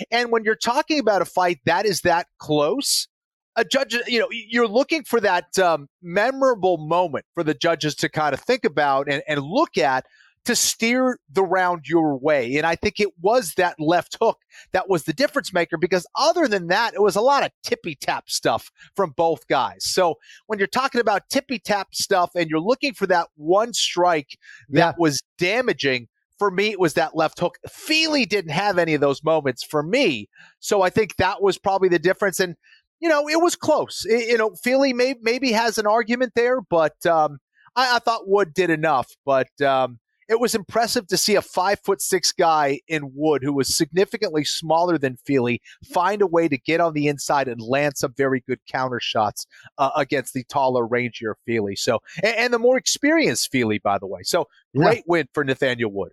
And 0.09 0.31
when 0.31 0.45
you're 0.45 0.55
talking 0.55 0.99
about 0.99 1.21
a 1.21 1.25
fight 1.25 1.59
that 1.65 1.85
is 1.85 2.01
that 2.01 2.27
close, 2.39 3.09
a 3.57 3.65
judge, 3.65 3.97
you 4.07 4.19
know, 4.19 4.27
you're 4.31 4.67
looking 4.67 5.03
for 5.03 5.19
that 5.19 5.57
um, 5.59 5.89
memorable 6.01 6.77
moment 6.77 7.25
for 7.33 7.43
the 7.43 7.55
judges 7.55 7.95
to 7.95 8.07
kind 8.07 8.33
of 8.33 8.39
think 8.39 8.63
about 8.63 9.11
and, 9.11 9.23
and 9.27 9.41
look 9.41 9.77
at 9.77 10.05
to 10.47 10.55
steer 10.55 11.19
the 11.29 11.43
round 11.43 11.87
your 11.87 12.17
way. 12.17 12.55
And 12.55 12.65
I 12.65 12.75
think 12.75 13.01
it 13.01 13.09
was 13.21 13.55
that 13.55 13.75
left 13.79 14.15
hook 14.21 14.39
that 14.71 14.89
was 14.89 15.03
the 15.03 15.11
difference 15.11 15.51
maker 15.51 15.77
because 15.77 16.07
other 16.15 16.47
than 16.47 16.67
that, 16.67 16.93
it 16.93 17.01
was 17.01 17.17
a 17.17 17.21
lot 17.21 17.43
of 17.43 17.51
tippy 17.63 17.95
tap 17.95 18.29
stuff 18.29 18.71
from 18.95 19.11
both 19.11 19.45
guys. 19.47 19.83
So 19.83 20.15
when 20.45 20.57
you're 20.57 20.69
talking 20.69 21.01
about 21.01 21.29
tippy 21.29 21.59
tap 21.59 21.93
stuff 21.93 22.31
and 22.33 22.49
you're 22.49 22.61
looking 22.61 22.93
for 22.93 23.05
that 23.07 23.27
one 23.35 23.73
strike 23.73 24.37
that 24.69 24.79
yeah. 24.79 24.93
was 24.97 25.21
damaging, 25.37 26.07
for 26.39 26.49
me, 26.49 26.71
it 26.71 26.79
was 26.79 26.93
that 26.93 27.13
left 27.13 27.39
hook. 27.39 27.57
Fili 27.69 28.25
didn't 28.25 28.51
have 28.51 28.77
any 28.77 28.93
of 28.93 29.01
those 29.01 29.21
moments 29.25 29.63
for 29.63 29.83
me. 29.83 30.29
So 30.61 30.81
I 30.81 30.89
think 30.89 31.17
that 31.17 31.41
was 31.41 31.57
probably 31.57 31.89
the 31.89 31.99
difference. 31.99 32.39
And, 32.39 32.55
you 33.01 33.09
know, 33.09 33.27
it 33.27 33.41
was 33.41 33.57
close. 33.57 34.05
It, 34.05 34.29
you 34.29 34.37
know, 34.37 34.51
Fili 34.51 34.93
may, 34.93 35.15
maybe 35.21 35.51
has 35.51 35.77
an 35.77 35.87
argument 35.87 36.33
there, 36.35 36.61
but 36.61 37.05
um, 37.05 37.39
I, 37.75 37.97
I, 37.97 37.99
thought 37.99 38.29
Wood 38.29 38.53
did 38.53 38.69
enough. 38.69 39.17
But, 39.25 39.49
um, 39.61 39.99
it 40.29 40.39
was 40.39 40.55
impressive 40.55 41.07
to 41.07 41.17
see 41.17 41.35
a 41.35 41.41
five 41.41 41.79
foot 41.79 42.01
six 42.01 42.31
guy 42.31 42.81
in 42.87 43.11
Wood 43.13 43.43
who 43.43 43.53
was 43.53 43.75
significantly 43.75 44.43
smaller 44.43 44.97
than 44.97 45.17
Fili, 45.25 45.61
find 45.93 46.21
a 46.21 46.27
way 46.27 46.47
to 46.47 46.57
get 46.57 46.81
on 46.81 46.93
the 46.93 47.07
inside 47.07 47.47
and 47.47 47.61
land 47.61 47.97
some 47.97 48.13
very 48.15 48.41
good 48.47 48.59
counter 48.71 48.99
shots 48.99 49.47
uh, 49.77 49.91
against 49.95 50.33
the 50.33 50.43
taller, 50.45 50.85
rangier 50.87 51.33
Fili. 51.45 51.75
So, 51.75 51.99
and, 52.23 52.35
and, 52.35 52.53
the 52.53 52.59
more 52.59 52.77
experienced 52.77 53.51
Fili, 53.51 53.79
by 53.79 53.97
the 53.97 54.07
way. 54.07 54.21
So, 54.23 54.47
great 54.75 54.97
yeah. 54.97 55.03
win 55.07 55.27
for 55.33 55.43
Nathaniel 55.43 55.91
Wood. 55.91 56.11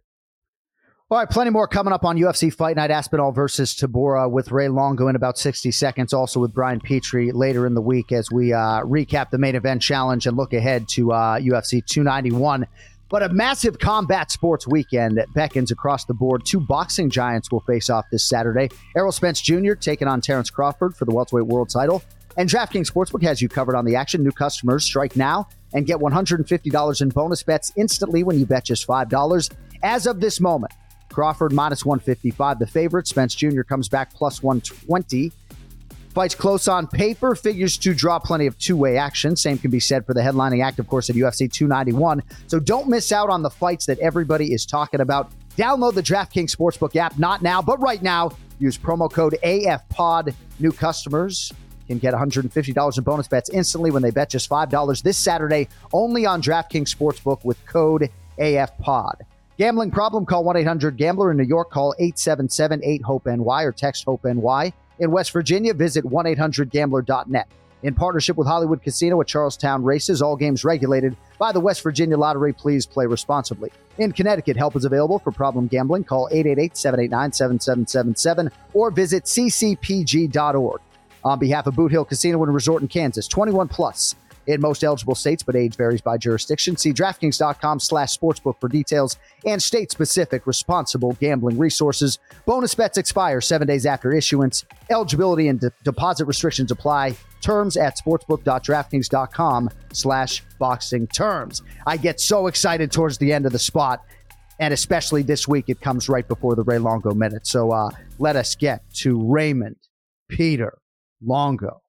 All 1.11 1.19
right, 1.19 1.29
plenty 1.29 1.51
more 1.51 1.69
coming 1.69 1.93
up 1.93 2.05
on 2.05 2.17
UFC 2.17 2.53
Fight 2.53 2.77
Night 2.77 2.91
Aspinall 2.91 3.31
versus 3.31 3.75
Tybura 3.75 4.29
with 4.31 4.51
Ray 4.51 4.69
Longo 4.69 5.07
in 5.07 5.17
about 5.17 5.37
60 5.37 5.71
seconds. 5.71 6.15
Also 6.15 6.41
with 6.41 6.55
Brian 6.55 6.81
Petrie 6.81 7.31
later 7.31 7.67
in 7.67 7.75
the 7.75 7.83
week 7.83 8.11
as 8.11 8.31
we 8.33 8.55
uh, 8.55 8.81
recap 8.81 9.31
the 9.31 9.39
main 9.39 9.55
event 9.55 9.83
challenge 9.83 10.27
and 10.27 10.35
look 10.37 10.55
ahead 10.55 10.89
to 10.89 11.13
uh, 11.13 11.39
UFC 11.39 11.85
291. 11.85 12.67
But 13.09 13.23
a 13.23 13.29
massive 13.29 13.79
combat 13.79 14.31
sports 14.31 14.67
weekend 14.67 15.19
that 15.19 15.33
beckons 15.35 15.71
across 15.71 16.05
the 16.05 16.15
board. 16.15 16.45
Two 16.45 16.61
boxing 16.61 17.11
giants 17.11 17.51
will 17.53 17.61
face 17.61 17.91
off 17.91 18.07
this 18.11 18.29
Saturday. 18.29 18.69
Errol 18.97 19.13
Spence 19.13 19.41
Jr. 19.41 19.75
taking 19.75 20.09
on 20.09 20.21
Terrence 20.21 20.51
Crawford 20.51 20.97
for 20.97 21.05
the 21.05 21.13
welterweight 21.13 21.47
world 21.47 21.69
title. 21.71 22.03
And 22.37 22.49
DraftKings 22.49 22.91
Sportsbook 22.91 23.23
has 23.23 23.41
you 23.41 23.49
covered 23.49 23.77
on 23.77 23.85
the 23.85 23.95
action. 23.97 24.23
New 24.23 24.33
customers 24.33 24.85
strike 24.85 25.15
now 25.17 25.49
and 25.73 25.87
get 25.87 25.99
$150 25.99 27.03
in 27.03 27.09
bonus 27.11 27.43
bets 27.43 27.73
instantly 27.77 28.25
when 28.25 28.39
you 28.39 28.47
bet 28.47 28.65
just 28.65 28.87
$5. 28.87 29.51
As 29.83 30.07
of 30.07 30.21
this 30.21 30.41
moment, 30.41 30.73
Crawford 31.13 31.53
minus 31.53 31.85
155, 31.85 32.59
the 32.59 32.67
favorite. 32.67 33.07
Spence 33.07 33.35
Jr. 33.35 33.63
comes 33.63 33.89
back 33.89 34.13
plus 34.15 34.43
120. 34.43 35.31
Fights 36.15 36.37
close 36.37 36.69
on 36.69 36.87
paper, 36.87 37.35
figures 37.35 37.77
to 37.79 37.93
draw 37.93 38.21
plenty 38.21 38.47
of 38.47 38.57
two 38.57 38.77
way 38.77 38.97
action. 38.97 39.35
Same 39.35 39.59
can 39.59 39.73
be 39.73 39.81
said 39.81 40.07
for 40.07 40.15
the 40.15 40.21
headlining 40.21 40.65
act, 40.65 40.79
of 40.79 40.87
course, 40.87 41.11
at 41.11 41.17
UFC 41.17 41.53
291. 41.53 42.23
So 42.47 42.61
don't 42.61 42.89
miss 42.89 43.11
out 43.11 43.31
on 43.31 43.43
the 43.43 43.51
fights 43.51 43.87
that 43.87 43.99
everybody 43.99 44.53
is 44.55 44.65
talking 44.65 45.01
about. 45.01 45.33
Download 45.57 45.93
the 45.93 46.03
DraftKings 46.03 46.55
Sportsbook 46.55 46.95
app, 46.95 47.19
not 47.19 47.43
now, 47.43 47.61
but 47.61 47.81
right 47.81 48.01
now. 48.01 48.31
Use 48.61 48.79
promo 48.79 49.11
code 49.11 49.37
AFPOD. 49.43 50.33
New 50.61 50.71
customers 50.71 51.53
can 51.89 51.99
get 51.99 52.15
$150 52.15 52.99
in 52.99 53.05
bonus 53.05 53.27
bets 53.27 53.51
instantly 53.51 53.91
when 53.91 54.03
they 54.03 54.13
bet 54.13 54.31
just 54.31 54.49
$5 54.49 55.03
this 55.03 55.19
Saturday 55.19 55.69
only 55.93 56.27
on 56.27 56.41
DraftKings 56.41 56.95
Sportsbook 56.95 57.45
with 57.45 57.65
code 57.67 58.09
AFPOD. 58.39 59.23
Gambling 59.59 59.91
problem? 59.91 60.27
Call 60.27 60.45
1 60.45 60.57
800 60.59 60.97
Gambler. 60.97 61.33
In 61.33 61.37
New 61.37 61.45
York, 61.45 61.71
call 61.71 61.95
877 61.99 62.83
8 62.85 63.03
HOPE 63.03 63.27
NY 63.27 63.63
or 63.63 63.73
text 63.73 64.05
HOPE 64.05 64.25
NY. 64.25 64.73
In 64.99 65.11
West 65.11 65.33
Virginia, 65.33 65.75
visit 65.75 66.05
1 66.05 66.27
800 66.27 66.71
Gambler.net. 66.71 67.49
In 67.83 67.95
partnership 67.95 68.37
with 68.37 68.47
Hollywood 68.47 68.83
Casino 68.83 69.21
at 69.21 69.27
Charles 69.27 69.59
Town 69.59 69.85
Races, 69.85 70.23
all 70.23 70.37
games 70.37 70.65
regulated 70.65 71.17
by 71.39 71.53
the 71.53 71.61
West 71.61 71.83
Virginia 71.83 72.17
Lottery. 72.17 72.55
Please 72.55 72.87
play 72.87 73.05
responsibly. 73.05 73.71
In 73.99 74.13
Connecticut, 74.13 74.57
help 74.57 74.75
is 74.75 74.87
available 74.87 75.19
for 75.19 75.33
problem 75.33 75.67
gambling. 75.67 76.05
Call 76.05 76.29
888 76.31 76.77
789 76.79 77.33
7777 77.33 78.51
or 78.73 78.91
visit 78.91 79.25
ccpg.org. 79.25 80.81
On 81.25 81.39
behalf 81.39 81.67
of 81.67 81.75
Boot 81.75 81.91
Hill 81.91 82.05
Casino 82.05 82.43
and 82.43 82.55
Resort 82.55 82.83
in 82.83 82.89
Kansas, 82.89 83.29
21 83.29 83.69
plus 83.69 84.15
in 84.47 84.61
most 84.61 84.85
eligible 84.85 85.15
states, 85.15 85.43
but 85.43 85.57
age 85.57 85.77
varies 85.77 86.01
by 86.01 86.17
jurisdiction. 86.17 86.77
See 86.77 86.93
DraftKings.com 86.93 87.81
slash 87.81 88.17
sportsbook 88.17 88.61
for 88.61 88.69
details 88.69 89.17
and 89.47 89.63
state-specific 89.63 90.47
responsible 90.47 91.13
gambling 91.21 91.59
resources. 91.59 92.19
Bonus 92.47 92.75
bets 92.75 92.99
expire 92.99 93.41
seven 93.41 93.67
days 93.67 93.87
after 93.87 94.13
issuance. 94.13 94.65
Eligibility 94.91 95.49
and 95.49 95.61
de- 95.61 95.73
deposit 95.85 96.27
restrictions 96.27 96.71
apply. 96.71 97.17
Terms 97.41 97.77
at 97.77 97.99
sportsbook.draftkings.com 97.99 99.71
slash 99.93 100.43
boxing 100.59 101.07
terms. 101.09 101.63
I 101.87 101.97
get 101.97 102.21
so 102.21 102.47
excited 102.47 102.91
towards 102.91 103.19
the 103.19 103.33
end 103.33 103.47
of 103.47 103.53
the 103.53 103.59
spot. 103.59 104.03
And 104.61 104.73
especially 104.73 105.23
this 105.23 105.49
week, 105.49 105.65
it 105.69 105.81
comes 105.81 106.09
right 106.09 106.27
before 106.27 106.55
the 106.55 106.63
Ray 106.63 106.79
Longo 106.79 107.13
minute. 107.13 107.47
So 107.47 107.73
uh, 107.73 107.91
let 108.19 108.37
us 108.37 108.55
get 108.55 108.83
to 108.95 109.21
Raymond 109.21 109.77
Peter 110.29 110.79
Longo. 111.21 111.84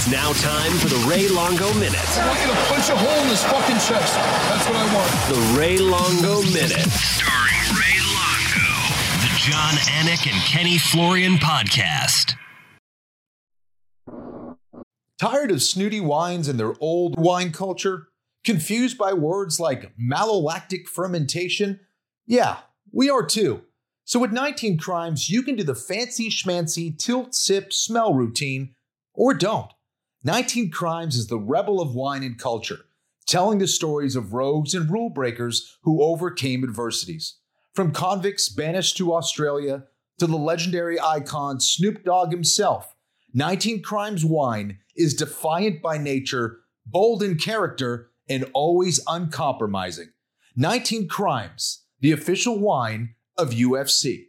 It's 0.00 0.10
now 0.10 0.32
time 0.32 0.72
for 0.78 0.88
the 0.88 1.06
Ray 1.06 1.28
Longo 1.28 1.74
Minute. 1.74 2.00
I 2.16 2.26
want 2.26 2.40
you 2.40 2.46
to 2.46 2.56
punch 2.72 2.88
a 2.88 2.96
hole 2.96 3.22
in 3.22 3.28
his 3.28 3.44
fucking 3.44 3.74
chest. 3.74 4.14
That's 4.14 4.66
what 4.66 4.76
I 4.76 4.94
want. 4.94 5.10
The 5.28 5.58
Ray 5.60 5.76
Longo 5.76 6.40
Minute. 6.54 6.88
Starring 6.88 7.68
Ray 7.76 8.00
Longo. 8.16 8.64
The 9.20 9.28
Jon 9.36 9.74
Anik 10.00 10.26
and 10.26 10.42
Kenny 10.44 10.78
Florian 10.78 11.34
podcast. 11.34 12.34
Tired 15.18 15.50
of 15.50 15.60
snooty 15.60 16.00
wines 16.00 16.48
and 16.48 16.58
their 16.58 16.72
old 16.80 17.18
wine 17.18 17.52
culture? 17.52 18.08
Confused 18.42 18.96
by 18.96 19.12
words 19.12 19.60
like 19.60 19.92
malolactic 19.98 20.88
fermentation? 20.88 21.78
Yeah, 22.26 22.60
we 22.90 23.10
are 23.10 23.26
too. 23.26 23.64
So 24.06 24.18
with 24.18 24.32
19 24.32 24.78
Crimes, 24.78 25.28
you 25.28 25.42
can 25.42 25.56
do 25.56 25.62
the 25.62 25.74
fancy 25.74 26.30
schmancy 26.30 26.96
tilt 26.96 27.34
sip 27.34 27.70
smell 27.70 28.14
routine 28.14 28.74
or 29.12 29.34
don't. 29.34 29.70
19 30.22 30.70
Crimes 30.70 31.16
is 31.16 31.28
the 31.28 31.38
rebel 31.38 31.80
of 31.80 31.94
wine 31.94 32.22
and 32.22 32.38
culture, 32.38 32.80
telling 33.26 33.58
the 33.58 33.66
stories 33.66 34.14
of 34.14 34.34
rogues 34.34 34.74
and 34.74 34.90
rule 34.90 35.08
breakers 35.08 35.78
who 35.82 36.02
overcame 36.02 36.62
adversities. 36.62 37.38
From 37.72 37.90
convicts 37.90 38.50
banished 38.50 38.98
to 38.98 39.14
Australia 39.14 39.84
to 40.18 40.26
the 40.26 40.36
legendary 40.36 41.00
icon 41.00 41.58
Snoop 41.58 42.04
Dogg 42.04 42.32
himself, 42.32 42.94
19 43.32 43.80
Crimes 43.82 44.22
wine 44.22 44.80
is 44.94 45.14
defiant 45.14 45.80
by 45.80 45.96
nature, 45.96 46.58
bold 46.84 47.22
in 47.22 47.38
character, 47.38 48.10
and 48.28 48.44
always 48.52 49.00
uncompromising. 49.06 50.10
19 50.54 51.08
Crimes, 51.08 51.86
the 52.00 52.12
official 52.12 52.58
wine 52.58 53.14
of 53.38 53.52
UFC. 53.52 54.26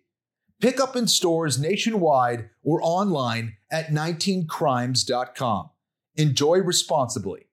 Pick 0.61 0.79
up 0.79 0.95
in 0.95 1.07
stores 1.07 1.59
nationwide 1.59 2.49
or 2.63 2.79
online 2.81 3.57
at 3.69 3.87
19crimes.com. 3.87 5.71
Enjoy 6.15 6.57
responsibly. 6.57 7.47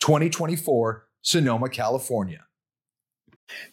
2024, 0.00 1.08
Sonoma, 1.22 1.68
California. 1.70 2.46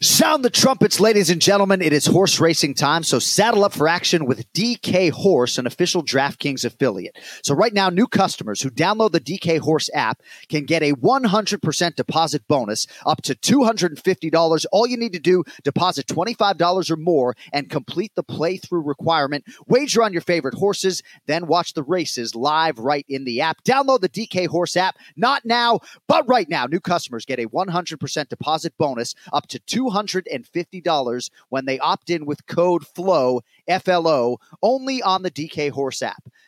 Sound 0.01 0.45
the 0.45 0.51
trumpets, 0.51 0.99
ladies 0.99 1.31
and 1.31 1.41
gentlemen. 1.41 1.81
It 1.81 1.93
is 1.93 2.05
horse 2.05 2.39
racing 2.39 2.75
time, 2.75 3.01
so 3.01 3.17
saddle 3.17 3.63
up 3.63 3.73
for 3.73 3.87
action 3.87 4.25
with 4.25 4.51
DK 4.53 5.09
Horse, 5.09 5.57
an 5.57 5.65
official 5.65 6.03
DraftKings 6.03 6.63
affiliate. 6.63 7.17
So 7.43 7.55
right 7.55 7.73
now, 7.73 7.89
new 7.89 8.05
customers 8.05 8.61
who 8.61 8.69
download 8.69 9.13
the 9.13 9.19
DK 9.19 9.59
Horse 9.59 9.89
app 9.95 10.21
can 10.47 10.65
get 10.65 10.83
a 10.83 10.93
100% 10.93 11.95
deposit 11.95 12.47
bonus 12.47 12.85
up 13.07 13.23
to 13.23 13.33
$250. 13.33 14.65
All 14.71 14.85
you 14.85 14.97
need 14.97 15.13
to 15.13 15.19
do, 15.19 15.43
deposit 15.63 16.05
$25 16.05 16.91
or 16.91 16.95
more 16.97 17.35
and 17.51 17.69
complete 17.69 18.11
the 18.15 18.23
playthrough 18.23 18.85
requirement. 18.85 19.43
Wager 19.67 20.03
on 20.03 20.13
your 20.13 20.21
favorite 20.21 20.53
horses, 20.53 21.01
then 21.25 21.47
watch 21.47 21.73
the 21.73 21.83
races 21.83 22.35
live 22.35 22.77
right 22.77 23.05
in 23.09 23.23
the 23.23 23.41
app. 23.41 23.63
Download 23.63 24.01
the 24.01 24.09
DK 24.09 24.47
Horse 24.47 24.77
app, 24.77 24.97
not 25.15 25.45
now, 25.45 25.79
but 26.07 26.27
right 26.27 26.49
now. 26.49 26.67
New 26.67 26.79
customers 26.79 27.25
get 27.25 27.39
a 27.39 27.47
100% 27.47 28.29
deposit 28.29 28.73
bonus 28.77 29.15
up 29.31 29.47
to 29.47 29.62
$250 29.67 31.29
when 31.49 31.65
they 31.65 31.79
opt 31.79 32.09
in 32.09 32.25
with 32.25 32.45
code 32.47 32.85
FLOW, 32.85 33.41
FLO, 33.83 34.39
only 34.61 35.01
on 35.01 35.23
the 35.23 35.31
DK 35.31 35.71
Horse 35.71 36.01
app. 36.01 36.23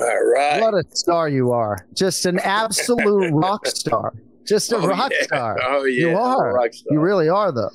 All 0.00 0.32
right. 0.34 0.60
What 0.60 0.72
a 0.74 0.84
star 0.96 1.28
you 1.28 1.52
are. 1.52 1.86
Just 1.94 2.24
an 2.24 2.38
absolute 2.38 3.30
rock 3.32 3.66
star. 3.66 4.14
Just 4.46 4.72
a 4.72 4.76
oh, 4.76 4.86
rock 4.86 5.12
yeah. 5.14 5.22
star. 5.24 5.58
Oh, 5.62 5.84
yeah. 5.84 6.08
You 6.08 6.16
are. 6.16 6.68
You 6.90 6.98
really 6.98 7.28
are, 7.28 7.52
though. 7.52 7.70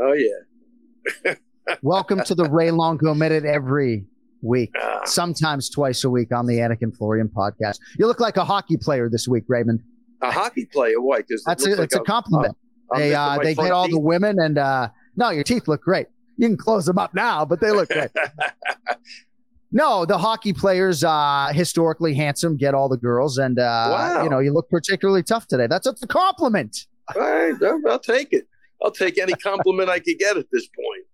Oh, 0.00 0.14
yeah. 0.14 1.34
Welcome 1.82 2.22
to 2.24 2.34
the 2.34 2.48
Ray 2.48 2.70
Longo 2.70 3.12
Minute 3.12 3.44
every 3.44 4.06
week, 4.40 4.70
Ah. 4.80 5.02
sometimes 5.04 5.68
twice 5.68 6.04
a 6.04 6.10
week 6.10 6.32
on 6.32 6.46
the 6.46 6.54
Anik 6.54 6.78
and 6.80 6.96
Florian 6.96 7.28
podcast. 7.28 7.80
You 7.98 8.06
look 8.06 8.20
like 8.20 8.38
a 8.38 8.44
hockey 8.44 8.78
player 8.78 9.10
this 9.10 9.28
week, 9.28 9.44
Raymond. 9.46 9.82
A 10.22 10.30
hockey 10.30 10.64
player, 10.64 11.00
what? 11.00 11.26
That's 11.44 11.66
a, 11.66 11.82
it's 11.82 11.94
a 11.94 12.00
compliment. 12.00 12.56
I'm 12.92 13.00
they 13.00 13.14
uh, 13.14 13.38
they 13.42 13.54
get 13.54 13.70
all 13.72 13.84
teeth. 13.84 13.94
the 13.94 14.00
women, 14.00 14.38
and 14.40 14.56
uh, 14.56 14.88
no, 15.16 15.30
your 15.30 15.44
teeth 15.44 15.68
look 15.68 15.82
great. 15.82 16.06
You 16.38 16.48
can 16.48 16.56
close 16.56 16.86
them 16.86 16.98
up 16.98 17.12
now, 17.14 17.44
but 17.44 17.60
they 17.60 17.70
look 17.72 17.90
great. 17.90 18.10
No, 19.70 20.06
the 20.06 20.16
hockey 20.16 20.52
players, 20.52 21.04
uh, 21.04 21.50
historically 21.52 22.14
handsome, 22.14 22.56
get 22.56 22.74
all 22.74 22.88
the 22.88 22.96
girls, 22.96 23.36
and 23.38 23.58
uh, 23.58 23.62
Wow. 23.90 24.22
you 24.24 24.30
know 24.30 24.38
you 24.38 24.52
look 24.52 24.68
particularly 24.70 25.22
tough 25.22 25.46
today. 25.46 25.66
That's 25.66 25.86
a 25.86 25.94
compliment. 26.06 26.86
All 27.14 27.20
right, 27.22 27.54
I'll- 27.88 27.98
take 27.98 28.32
it. 28.32 28.46
I'll 28.82 28.90
take 28.92 29.18
any 29.18 29.32
compliment 29.34 29.88
I 29.90 29.98
could 29.98 30.18
get 30.18 30.36
at 30.36 30.46
this 30.52 30.66
point. 30.68 31.04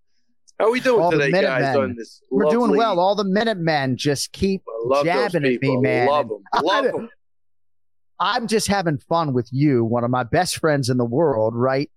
How 0.60 0.70
we 0.70 0.78
doing 0.80 1.02
All 1.02 1.10
today, 1.10 1.30
guys? 1.32 1.42
Minutemen. 1.62 1.76
On 1.90 1.96
this, 1.96 2.20
We're 2.30 2.50
doing 2.50 2.76
well. 2.76 3.00
All 3.00 3.14
the 3.16 3.24
Minutemen 3.24 3.96
just 3.96 4.32
keep 4.32 4.62
I 4.68 4.72
love 4.84 5.04
those 5.06 5.14
jabbing 5.32 5.54
at 5.54 5.62
me, 5.62 5.76
man. 5.78 6.06
Love 6.08 6.28
them. 6.28 6.42
I- 6.52 6.60
Love 6.60 6.84
them. 6.84 7.08
I'm 8.20 8.46
just 8.46 8.68
having 8.68 8.98
fun 8.98 9.32
with 9.32 9.48
you, 9.50 9.84
one 9.84 10.04
of 10.04 10.10
my 10.10 10.22
best 10.22 10.58
friends 10.58 10.88
in 10.88 10.96
the 10.98 11.04
world, 11.04 11.54
right? 11.56 11.90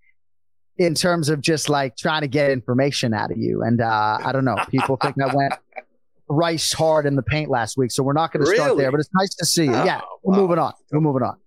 In 0.77 0.95
terms 0.95 1.29
of 1.29 1.41
just 1.41 1.69
like 1.69 1.95
trying 1.95 2.21
to 2.21 2.27
get 2.27 2.49
information 2.49 3.13
out 3.13 3.31
of 3.31 3.37
you. 3.37 3.61
And 3.61 3.79
uh, 3.81 4.17
I 4.23 4.31
don't 4.31 4.43
know, 4.45 4.55
people 4.71 4.97
think 4.97 5.15
I 5.21 5.33
went 5.33 5.53
rice 6.29 6.73
hard 6.73 7.05
in 7.05 7.15
the 7.15 7.23
paint 7.23 7.49
last 7.49 7.77
week. 7.77 7.91
So 7.91 8.03
we're 8.03 8.13
not 8.13 8.31
going 8.31 8.45
to 8.45 8.51
start 8.53 8.77
there, 8.77 8.91
but 8.91 8.99
it's 8.99 9.09
nice 9.13 9.33
to 9.35 9.45
see 9.45 9.65
you. 9.65 9.75
Oh, 9.75 9.83
yeah, 9.83 10.01
we're 10.23 10.33
wow. 10.33 10.41
moving 10.41 10.59
on. 10.59 10.73
We're 10.91 11.01
moving 11.01 11.23
on. 11.23 11.37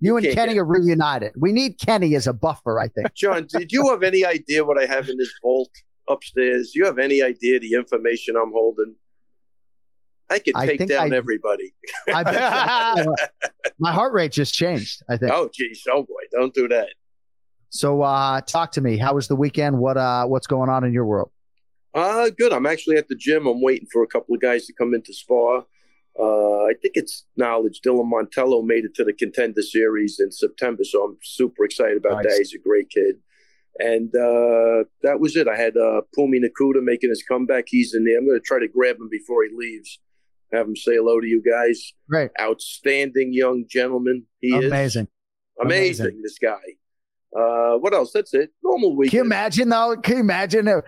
You 0.00 0.16
and 0.16 0.26
Kenny 0.32 0.58
are 0.58 0.64
reunited. 0.64 1.32
We 1.36 1.52
need 1.52 1.78
Kenny 1.78 2.14
as 2.14 2.26
a 2.26 2.32
buffer, 2.32 2.80
I 2.80 2.88
think. 2.88 3.12
Jon, 3.14 3.46
did 3.46 3.70
you 3.70 3.90
have 3.90 4.02
any 4.02 4.24
idea 4.24 4.64
what 4.64 4.78
I 4.78 4.86
have 4.86 5.10
in 5.10 5.18
this 5.18 5.32
vault 5.42 5.70
upstairs? 6.08 6.74
You 6.74 6.86
have 6.86 6.98
any 6.98 7.22
idea 7.22 7.60
the 7.60 7.74
information 7.74 8.34
I'm 8.36 8.50
holding? 8.50 8.94
I 10.30 10.38
could 10.38 10.56
I 10.56 10.66
take 10.66 10.78
think 10.78 10.90
down 10.90 11.12
I- 11.12 11.16
everybody. 11.16 11.74
I 12.08 13.04
my 13.78 13.92
heart 13.92 14.14
rate 14.14 14.32
just 14.32 14.54
changed, 14.54 15.02
I 15.08 15.16
think. 15.16 15.32
Oh, 15.32 15.50
geez, 15.52 15.82
oh 15.92 16.04
boy, 16.04 16.22
don't 16.32 16.54
do 16.54 16.68
that. 16.68 16.88
So 17.68 18.02
uh, 18.02 18.40
talk 18.40 18.72
to 18.72 18.80
me. 18.80 18.96
How 18.96 19.14
was 19.14 19.28
the 19.28 19.36
weekend? 19.36 19.78
What 19.78 19.96
uh, 19.96 20.24
what's 20.26 20.46
going 20.46 20.70
on 20.70 20.84
in 20.84 20.92
your 20.92 21.04
world? 21.04 21.30
Uh, 21.94 22.30
good. 22.30 22.52
I'm 22.52 22.66
actually 22.66 22.96
at 22.96 23.08
the 23.08 23.16
gym. 23.16 23.46
I'm 23.46 23.60
waiting 23.62 23.88
for 23.92 24.02
a 24.02 24.06
couple 24.06 24.34
of 24.34 24.40
guys 24.40 24.66
to 24.66 24.72
come 24.72 24.94
into 24.94 25.12
spar. 25.12 25.64
Uh, 26.18 26.64
I 26.64 26.72
think 26.82 26.94
it's 26.94 27.24
knowledge. 27.36 27.80
Dylan 27.84 28.10
Montello 28.10 28.64
made 28.64 28.84
it 28.84 28.94
to 28.96 29.04
the 29.04 29.12
contender 29.12 29.62
series 29.62 30.20
in 30.20 30.30
September, 30.30 30.84
so 30.84 31.04
I'm 31.04 31.16
super 31.22 31.64
excited 31.64 31.96
about 31.96 32.22
Nice. 32.24 32.26
that. 32.26 32.38
He's 32.38 32.54
a 32.54 32.58
great 32.58 32.90
kid. 32.90 33.16
And 33.78 34.08
uh, 34.14 34.84
that 35.02 35.18
was 35.20 35.36
it. 35.36 35.48
I 35.48 35.56
had 35.56 35.76
uh, 35.76 36.02
Phumi 36.16 36.38
Nkuta 36.42 36.82
making 36.82 37.08
his 37.10 37.22
comeback. 37.26 37.64
He's 37.68 37.94
in 37.94 38.04
there. 38.04 38.18
I'm 38.18 38.26
going 38.26 38.36
to 38.38 38.44
try 38.44 38.58
to 38.58 38.68
grab 38.68 38.96
him 38.96 39.08
before 39.10 39.44
he 39.44 39.50
leaves. 39.54 39.98
Have 40.52 40.66
him 40.66 40.76
say 40.76 40.96
hello 40.96 41.20
to 41.20 41.26
you 41.26 41.40
guys. 41.40 41.92
Right. 42.08 42.30
Outstanding 42.40 43.32
young 43.32 43.64
gentleman. 43.68 44.26
He 44.40 44.48
is 44.48 44.64
Amazing. 44.66 45.08
amazing. 45.60 46.06
Amazing. 46.06 46.22
This 46.22 46.38
guy. 46.38 46.58
Uh, 47.34 47.78
what 47.78 47.94
else? 47.94 48.10
That's 48.12 48.34
it. 48.34 48.50
Normal 48.62 48.96
weekend. 48.96 49.10
Can 49.12 49.18
you 49.18 49.24
imagine 49.24 49.68
though? 49.68 49.96
Can 49.96 50.14
you 50.16 50.20
imagine? 50.20 50.66
If, 50.68 50.84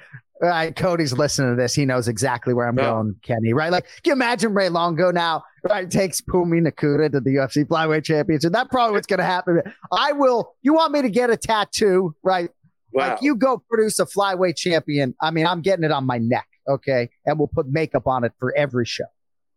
right, 0.49 0.75
Cody's 0.75 1.13
listening 1.13 1.57
to 1.57 1.63
this. 1.63 1.75
He 1.75 1.85
knows 1.85 2.09
exactly 2.09 2.53
where 2.55 2.67
I'm 2.69 2.77
Yeah. 2.79 2.91
going, 2.91 3.17
Kenny. 3.23 3.53
Right? 3.53 3.71
Like, 3.71 3.85
can 3.85 4.11
you 4.11 4.13
imagine 4.13 4.55
Ray 4.55 4.69
Longo 4.69 5.11
now? 5.11 5.45
Right, 5.69 5.89
takes 5.89 6.21
Phumi 6.21 6.67
Nkuta 6.67 7.13
to 7.13 7.21
the 7.21 7.31
UFC 7.37 7.65
Flyweight 7.65 8.05
Championship. 8.05 8.53
That's 8.53 8.69
probably 8.69 8.95
what's 8.95 9.07
going 9.07 9.19
to 9.19 9.25
happen. 9.25 9.63
I 9.93 10.13
will. 10.13 10.55
You 10.63 10.75
want 10.75 10.93
me 10.93 11.03
to 11.03 11.09
get 11.11 11.31
a 11.31 11.37
tattoo? 11.37 12.15
Right? 12.25 12.51
Wow. 12.93 13.11
Like, 13.11 13.23
you 13.23 13.37
go 13.37 13.63
produce 13.71 13.99
a 14.01 14.05
flyweight 14.07 14.57
champion. 14.57 15.15
I 15.23 15.31
mean, 15.31 15.47
I'm 15.47 15.63
getting 15.63 15.85
it 15.85 15.93
on 15.93 16.05
my 16.05 16.19
neck. 16.19 16.47
Okay, 16.69 17.11
and 17.27 17.39
we'll 17.41 17.49
put 17.49 17.67
makeup 17.69 18.07
on 18.07 18.23
it 18.23 18.33
for 18.39 18.55
every 18.57 18.85
show. 18.87 19.05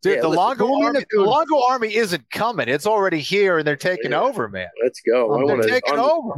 Dude, 0.01 0.15
Yeah, 0.15 0.21
the 0.21 0.29
Longo 0.29 0.65
army, 0.83 1.01
the 1.11 1.21
Longo 1.21 1.61
army 1.69 1.93
isn't 1.95 2.29
coming. 2.31 2.67
It's 2.67 2.87
already 2.87 3.19
here, 3.19 3.59
and 3.59 3.67
they're 3.67 3.75
taking 3.75 4.11
Yeah. 4.11 4.21
over, 4.21 4.47
man. 4.49 4.69
Let's 4.83 5.01
go. 5.01 5.31
I 5.31 5.35
Um, 5.41 5.45
They're 5.47 5.57
want 5.57 5.67
taking 5.69 5.95
to. 5.95 6.01
over. 6.01 6.33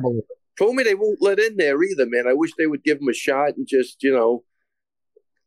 Told 0.58 0.76
me 0.76 0.84
they 0.84 0.96
won't 0.96 1.22
let 1.22 1.40
in 1.40 1.56
there 1.58 1.82
either, 1.84 2.06
man. 2.08 2.26
I 2.28 2.34
wish 2.34 2.52
they 2.58 2.68
would 2.68 2.84
give 2.84 3.00
him 3.00 3.08
a 3.10 3.14
shot 3.14 3.56
and 3.58 3.68
just, 3.68 4.02
you 4.04 4.12
know, 4.12 4.44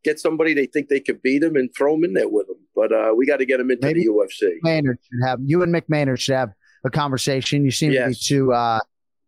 get 0.04 0.20
somebody 0.20 0.54
they 0.54 0.66
think 0.66 0.88
they 0.88 1.00
could 1.00 1.20
beat 1.22 1.42
him 1.42 1.56
and 1.56 1.68
throw 1.76 1.94
him 1.94 2.04
in 2.04 2.14
there 2.14 2.28
with 2.28 2.46
them. 2.46 2.56
But 2.76 2.92
uh, 2.92 3.12
we 3.16 3.26
got 3.26 3.38
to 3.38 3.44
get 3.46 3.58
him 3.60 3.70
into 3.70 3.86
Maybe- 3.86 4.04
the 4.04 4.10
UFC. 4.10 4.54
Maynard 4.62 4.98
should 5.02 5.28
have 5.28 5.40
you 5.44 5.62
and 5.62 5.74
Mick 5.74 5.84
Maynard 5.88 6.20
should 6.20 6.36
have 6.36 6.50
a 6.84 6.90
conversation. 6.90 7.64
You 7.64 7.70
seem 7.70 7.92
to 7.92 8.06
be 8.08 8.14
two 8.14 8.52
uh, 8.52 8.78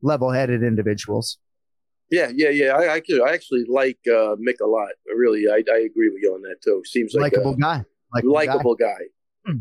level-headed 0.03 0.63
individuals. 0.63 1.39
Yeah, 2.11 2.31
yeah, 2.35 2.51
yeah. 2.51 2.73
I, 2.77 2.95
I 2.95 3.01
could. 3.01 3.21
I 3.23 3.33
actually 3.33 3.65
like 3.69 3.99
uh, 4.07 4.37
Mick 4.37 4.61
a 4.63 4.67
lot. 4.67 4.89
I 5.11 5.15
really, 5.17 5.47
I, 5.49 5.63
I 5.73 5.79
agree 5.79 6.11
with 6.11 6.21
you 6.23 6.33
on 6.35 6.43
that 6.43 6.57
too. 6.63 6.83
Seems 6.85 7.15
like 7.15 7.33
Likeable 7.33 7.55
a 7.55 7.57
guy. 7.57 7.85
Likeable 8.15 8.33
guy. 8.33 8.39
likable 8.53 8.75
guy. 8.77 8.99
Hmm. 9.47 9.57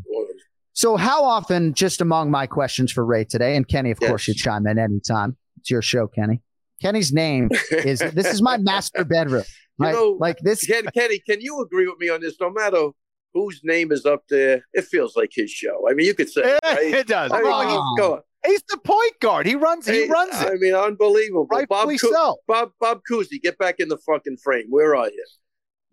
So, 0.73 0.95
how 0.97 1.23
often, 1.23 1.73
just 1.73 2.01
among 2.01 2.29
my 2.31 2.47
questions 2.47 2.91
for 2.91 3.05
Ray 3.05 3.23
today, 3.25 3.55
and 3.55 3.67
Kenny, 3.67 3.91
of 3.91 3.97
Yes. 4.01 4.10
course, 4.10 4.27
you 4.27 4.34
chime 4.34 4.67
in 4.67 4.77
anytime. 4.77 5.36
It's 5.59 5.69
your 5.69 5.81
show, 5.81 6.07
Kenny. 6.07 6.41
Kenny's 6.81 7.11
name 7.13 7.49
is 7.71 7.99
this 8.13 8.27
is 8.27 8.41
my 8.41 8.57
master 8.57 9.03
bedroom. 9.05 9.43
You 9.79 9.85
Right? 9.85 9.93
know, 9.93 10.17
like 10.19 10.37
this. 10.39 10.65
Ken, 10.65 10.85
Kenny, 10.95 11.19
can 11.19 11.41
you 11.41 11.61
agree 11.61 11.87
with 11.87 11.97
me 11.99 12.09
on 12.09 12.21
this? 12.21 12.35
No 12.39 12.51
matter 12.51 12.89
whose 13.33 13.61
name 13.63 13.91
is 13.91 14.05
up 14.05 14.23
there, 14.29 14.63
it 14.73 14.85
feels 14.85 15.15
like 15.15 15.31
his 15.33 15.49
show. 15.49 15.87
I 15.89 15.93
mean, 15.93 16.05
you 16.05 16.13
could 16.13 16.29
say, 16.29 16.41
it, 16.41 16.59
Yeah, 16.63 16.73
right? 16.75 16.93
it 16.95 17.07
does. 17.07 17.31
I 17.31 17.41
mean, 17.41 17.51
Come 17.51 17.67
he's 17.69 17.99
going- 17.99 18.21
He's 18.43 18.63
the 18.69 18.77
point 18.79 19.19
guard. 19.19 19.45
He 19.45 19.53
runs. 19.53 19.85
He 19.87 19.93
Hey, 20.05 20.07
runs 20.09 20.33
it. 20.41 20.47
I 20.47 20.55
mean, 20.55 20.73
unbelievable. 20.73 21.45
Bob, 21.47 21.59
Rightfully 21.69 21.99
Cou- 21.99 22.11
so. 22.11 22.37
Bob, 22.47 22.71
Bob 22.79 23.01
Cousy, 23.09 23.39
get 23.39 23.55
back 23.59 23.75
in 23.79 23.87
the 23.87 23.97
fucking 23.97 24.37
frame. 24.37 24.65
Where 24.69 24.95
are 24.95 25.07
you? 25.09 25.25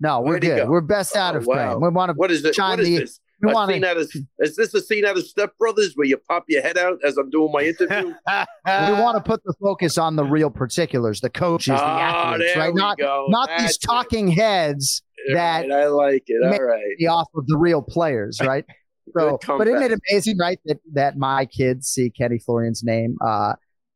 No, 0.00 0.20
we're 0.20 0.30
Where'd 0.30 0.42
good. 0.42 0.66
We're 0.68 0.80
best 0.80 1.14
out 1.14 1.34
Oh, 1.34 1.38
of 1.40 1.46
wow. 1.46 1.54
frame. 1.72 1.82
We 1.82 1.88
want 1.90 2.08
to. 2.08 2.14
What 2.14 2.30
is 2.30 2.42
it? 2.46 2.54
Chime 2.54 2.70
What 2.70 2.80
is 2.80 2.86
the- 2.88 2.98
this? 3.00 3.20
We 3.40 3.50
A 3.50 3.54
wanna- 3.54 3.72
scene 3.74 3.84
out 3.84 3.96
of, 3.96 4.10
is 4.40 4.56
this 4.56 4.74
a 4.74 4.80
scene 4.80 5.04
out 5.04 5.16
of 5.16 5.24
Step 5.26 5.56
Brothers 5.58 5.92
where 5.94 6.06
you 6.06 6.16
pop 6.16 6.44
your 6.48 6.62
head 6.62 6.76
out 6.76 6.98
as 7.04 7.16
I'm 7.16 7.30
doing 7.30 7.52
my 7.52 7.62
interview? 7.62 8.06
we 8.26 8.92
want 9.02 9.16
to 9.16 9.22
put 9.24 9.42
the 9.44 9.54
focus 9.60 9.96
on 9.98 10.16
the 10.16 10.24
real 10.24 10.50
particulars, 10.50 11.20
the 11.20 11.30
coaches, 11.30 11.74
the 11.78 11.82
Ah, 11.82 12.32
athletes, 12.32 12.56
right? 12.56 12.74
Not 12.74 12.98
go. 12.98 13.26
not 13.28 13.48
That's 13.48 13.62
these 13.62 13.76
it. 13.76 13.82
talking 13.86 14.28
heads 14.28 15.02
that 15.34 15.62
Right, 15.62 15.70
I 15.72 15.86
like 15.86 16.24
it. 16.26 16.42
All 16.44 16.58
right. 16.64 16.82
be 16.98 17.06
off 17.06 17.28
of 17.34 17.46
the 17.46 17.56
real 17.56 17.82
players, 17.82 18.40
right? 18.40 18.64
So, 19.16 19.38
Good 19.38 19.56
but 19.58 19.66
isn't 19.68 19.90
it 19.90 19.98
amazing, 20.10 20.36
right? 20.36 20.58
That 20.66 20.80
that 20.92 21.16
my 21.16 21.46
kids 21.46 21.88
see 21.88 22.10
Kenny 22.10 22.38
Florian's 22.38 22.82
name, 22.84 23.16
uh, 23.26 23.54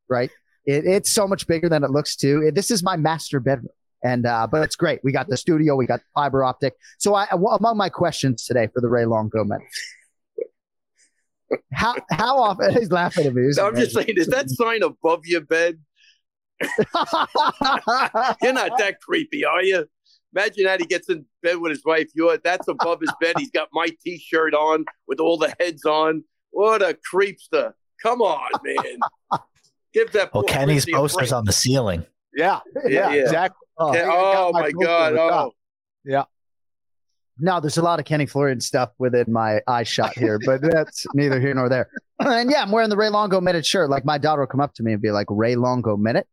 right? 0.09 0.31
It, 0.65 0.87
it's 0.87 1.13
so 1.13 1.29
much 1.29 1.47
bigger 1.47 1.69
than 1.69 1.85
it 1.85 1.91
looks 1.91 2.17
too. 2.17 2.41
It- 2.47 2.55
this 2.55 2.71
is 2.71 2.83
my 2.83 2.97
master 2.97 3.39
bedroom, 3.39 3.69
and 4.03 4.27
uh, 4.27 4.47
but 4.51 4.63
it's 4.63 4.77
great. 4.77 5.01
We 5.03 5.13
got 5.13 5.29
the 5.29 5.37
studio, 5.37 5.77
we 5.77 5.87
got 5.87 6.01
fiber 6.15 6.45
optic. 6.45 6.75
So, 6.99 7.15
I 7.15 7.27
among 7.31 7.77
my 7.77 7.89
questions 7.89 8.45
today 8.45 8.69
for 8.73 8.81
the 8.81 8.89
Ray 8.89 9.05
Longo 9.05 9.45
men, 9.45 9.61
how 11.73 11.95
how 12.11 12.39
often 12.39 12.75
he's 12.79 12.91
laughing 12.91 13.27
at 13.27 13.35
me? 13.35 13.51
No, 13.57 13.69
I'm 13.69 13.77
just 13.77 13.95
saying, 13.95 14.15
is 14.17 14.29
that 14.29 14.51
sign 14.51 14.83
above 14.83 15.21
your 15.25 15.43
bed? 15.43 15.79
You're 18.43 18.53
not 18.53 18.79
that 18.79 18.97
creepy, 19.01 19.45
are 19.45 19.63
you? 19.63 19.87
Imagine 20.35 20.65
that 20.65 20.81
he 20.81 20.87
gets 20.87 21.09
in 21.09 21.27
bed 21.43 21.59
with 21.59 21.71
his 21.71 21.85
wife. 21.85 22.09
You're 22.15 22.39
that's 22.39 22.69
above 22.69 23.01
his 23.01 23.13
bed. 23.21 23.35
He's 23.39 23.51
got 23.51 23.69
my 23.73 23.89
T-shirt 24.03 24.55
on 24.55 24.85
with 25.07 25.21
all 25.21 25.37
the 25.37 25.55
heads 25.61 25.85
on. 25.85 26.25
What 26.51 26.83
a 26.83 26.97
creepster! 27.13 27.73
Come 28.03 28.23
on, 28.23 28.51
man. 28.65 28.99
Give 29.93 30.11
that. 30.13 30.33
Well, 30.33 30.45
Kenny's 30.45 30.87
poster's 30.87 31.33
on 31.33 31.45
the 31.45 31.53
ceiling. 31.53 32.07
Yeah, 32.35 32.61
Yeah, 32.87 33.13
yeah. 33.13 33.23
exactly. 33.23 33.59
Oh, 33.79 33.95
Yeah, 33.95 34.09
oh 34.13 34.51
my 34.53 34.63
poster 34.63 34.77
God! 34.85 35.07
on 35.07 35.13
the 35.13 35.19
top. 35.31 35.47
Oh, 35.49 36.25
No, 37.39 37.61
there's 37.61 37.79
a 37.79 37.83
lot 37.83 37.99
of 37.99 38.05
Kenny 38.05 38.27
Florian 38.27 38.61
stuff 38.61 38.91
within 38.99 39.33
my 39.33 39.61
eye 39.67 39.83
shot 39.83 40.17
here, 40.17 40.39
but 40.45 40.61
that's 40.63 41.07
neither 41.15 41.41
here 41.41 41.55
nor 41.55 41.69
there. 41.69 41.89
And 42.21 42.51
yeah, 42.51 42.63
I'm 42.63 42.71
wearing 42.71 42.91
the 42.91 42.97
Ray 42.97 43.09
Longo 43.09 43.41
minute 43.41 43.67
shirt. 43.67 43.91
Like 43.91 44.05
my 44.05 44.19
daughter 44.19 44.43
will 44.43 44.47
come 44.47 44.61
up 44.61 44.75
to 44.75 44.83
me 44.83 44.93
and 44.93 45.03
be 45.03 45.11
like, 45.11 45.27
Ray 45.31 45.57
Longo 45.57 45.97
minute? 45.97 46.29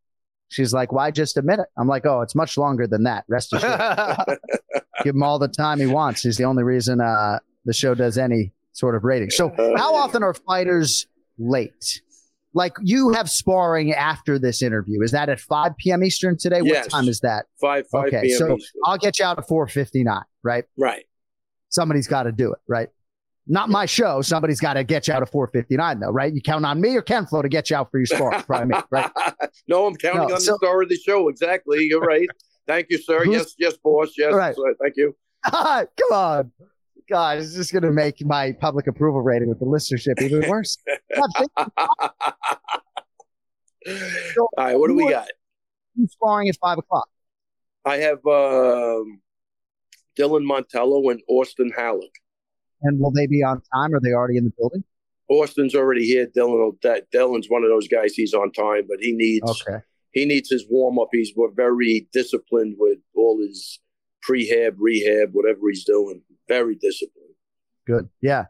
She's 0.49 0.73
like, 0.73 0.91
why 0.91 1.11
just 1.11 1.37
a 1.37 1.41
minute? 1.41 1.67
I'm 1.77 1.87
like, 1.87 2.05
oh, 2.05 2.21
it's 2.21 2.35
much 2.35 2.57
longer 2.57 2.87
than 2.87 3.03
that. 3.03 3.23
Rest 3.27 3.53
assured. 3.53 3.79
Give 5.03 5.15
him 5.15 5.23
all 5.23 5.39
the 5.39 5.47
time 5.47 5.79
he 5.79 5.85
wants. 5.85 6.23
He's 6.23 6.37
the 6.37 6.43
only 6.43 6.63
reason 6.63 6.99
uh, 6.99 7.39
the 7.65 7.73
show 7.73 7.93
does 7.95 8.17
any 8.17 8.51
sort 8.73 8.95
of 8.95 9.03
rating. 9.03 9.29
So, 9.29 9.53
how 9.77 9.95
often 9.95 10.23
are 10.23 10.33
fighters 10.33 11.07
late? 11.37 12.01
Like 12.53 12.73
you 12.81 13.11
have 13.11 13.29
sparring 13.29 13.93
after 13.93 14.39
this 14.39 14.61
interview. 14.63 15.01
Is 15.03 15.11
that 15.11 15.29
at 15.29 15.39
5 15.39 15.77
p.m. 15.77 16.03
Eastern 16.03 16.37
today? 16.37 16.61
Yes. 16.63 16.85
What 16.85 16.91
time 16.91 17.07
is 17.07 17.19
that? 17.19 17.45
five 17.61 17.85
five 17.91 18.07
Okay, 18.07 18.21
p.m. 18.23 18.37
so 18.37 18.57
Eastern. 18.57 18.81
I'll 18.85 18.97
get 18.97 19.19
you 19.19 19.25
out 19.25 19.37
at 19.37 19.47
4:59, 19.47 20.23
right? 20.43 20.63
right. 20.77 21.05
somebody's 21.69 22.07
got 22.07 22.23
to 22.23 22.31
do 22.31 22.51
it, 22.51 22.59
right? 22.67 22.89
Not 23.51 23.69
my 23.69 23.85
show. 23.85 24.21
Somebody's 24.21 24.59
got 24.59 24.73
to 24.73 24.83
get 24.83 25.07
you 25.07 25.13
out 25.13 25.23
of 25.23 25.29
459, 25.31 25.99
though, 25.99 26.11
right? 26.11 26.31
You 26.33 26.41
count 26.41 26.65
on 26.65 26.79
me 26.81 26.95
or 26.95 27.01
Ken 27.01 27.25
Flo 27.25 27.41
to 27.41 27.49
get 27.49 27.69
you 27.69 27.75
out 27.75 27.89
for 27.91 27.97
your 27.99 28.05
score, 28.05 28.31
probably 28.43 28.75
me, 28.75 28.81
right? 28.91 29.09
no, 29.67 29.85
I'm 29.87 29.95
counting 29.95 30.27
No, 30.27 30.35
on 30.35 30.41
so- 30.41 30.51
the 30.53 30.57
star 30.57 30.81
of 30.83 30.89
the 30.89 30.95
show. 30.97 31.29
Exactly. 31.29 31.83
You're 31.85 32.01
right. 32.01 32.27
Thank 32.67 32.87
you, 32.91 32.99
sir. 32.99 33.25
Yes, 33.25 33.55
yes, 33.57 33.75
boss. 33.83 34.13
Yes. 34.17 34.33
Right. 34.33 34.55
sir. 34.55 34.75
Thank 34.81 34.95
you. 34.97 35.15
Come 35.51 35.87
on. 36.11 36.51
God, 37.09 37.37
it's 37.39 37.55
just 37.55 37.71
going 37.71 37.83
to 37.83 37.91
make 37.91 38.23
my 38.25 38.51
public 38.59 38.87
approval 38.87 39.21
rating 39.21 39.49
with 39.49 39.59
the 39.59 39.65
listenership 39.65 40.21
even 40.21 40.47
worse. 40.49 40.77
God, 41.15 41.29
think 41.37 41.51
All 44.37 44.49
right. 44.57 44.77
What 44.77 44.87
do 44.89 44.95
we 44.95 45.03
who- 45.05 45.09
got? 45.11 45.27
who's 45.95 46.11
sparring 46.11 46.49
at 46.49 46.55
5 46.61 46.77
o'clock. 46.79 47.07
I 47.85 47.97
have 47.97 48.19
um, 48.25 49.21
Dylan 50.17 50.43
Montello 50.45 51.11
and 51.11 51.21
Austin 51.27 51.71
Halleck. 51.75 52.11
And 52.83 52.99
will 52.99 53.11
they 53.11 53.27
be 53.27 53.43
on 53.43 53.61
time? 53.73 53.93
Are 53.93 53.99
they 54.01 54.13
already 54.13 54.37
in 54.37 54.45
the 54.45 54.51
building? 54.57 54.83
Austin's 55.29 55.75
already 55.75 56.05
here. 56.05 56.27
Dylan, 56.27 56.77
Dylan's 57.13 57.49
one 57.49 57.63
of 57.63 57.69
those 57.69 57.87
guys. 57.87 58.13
He's 58.13 58.33
on 58.33 58.51
time, 58.51 58.83
but 58.87 58.97
he 59.01 59.11
needs 59.13 59.49
Okay. 59.67 59.79
he 60.11 60.25
needs 60.25 60.49
his 60.49 60.65
warm 60.69 60.97
up. 60.99 61.09
He's 61.11 61.31
very 61.55 62.07
disciplined 62.13 62.75
with 62.79 62.99
all 63.15 63.39
his 63.41 63.79
prehab, 64.27 64.75
rehab, 64.77 65.29
whatever 65.33 65.59
he's 65.69 65.83
doing. 65.85 66.21
Very 66.49 66.75
disciplined. 66.75 67.35
Good. 67.87 68.09
Yeah. 68.21 68.45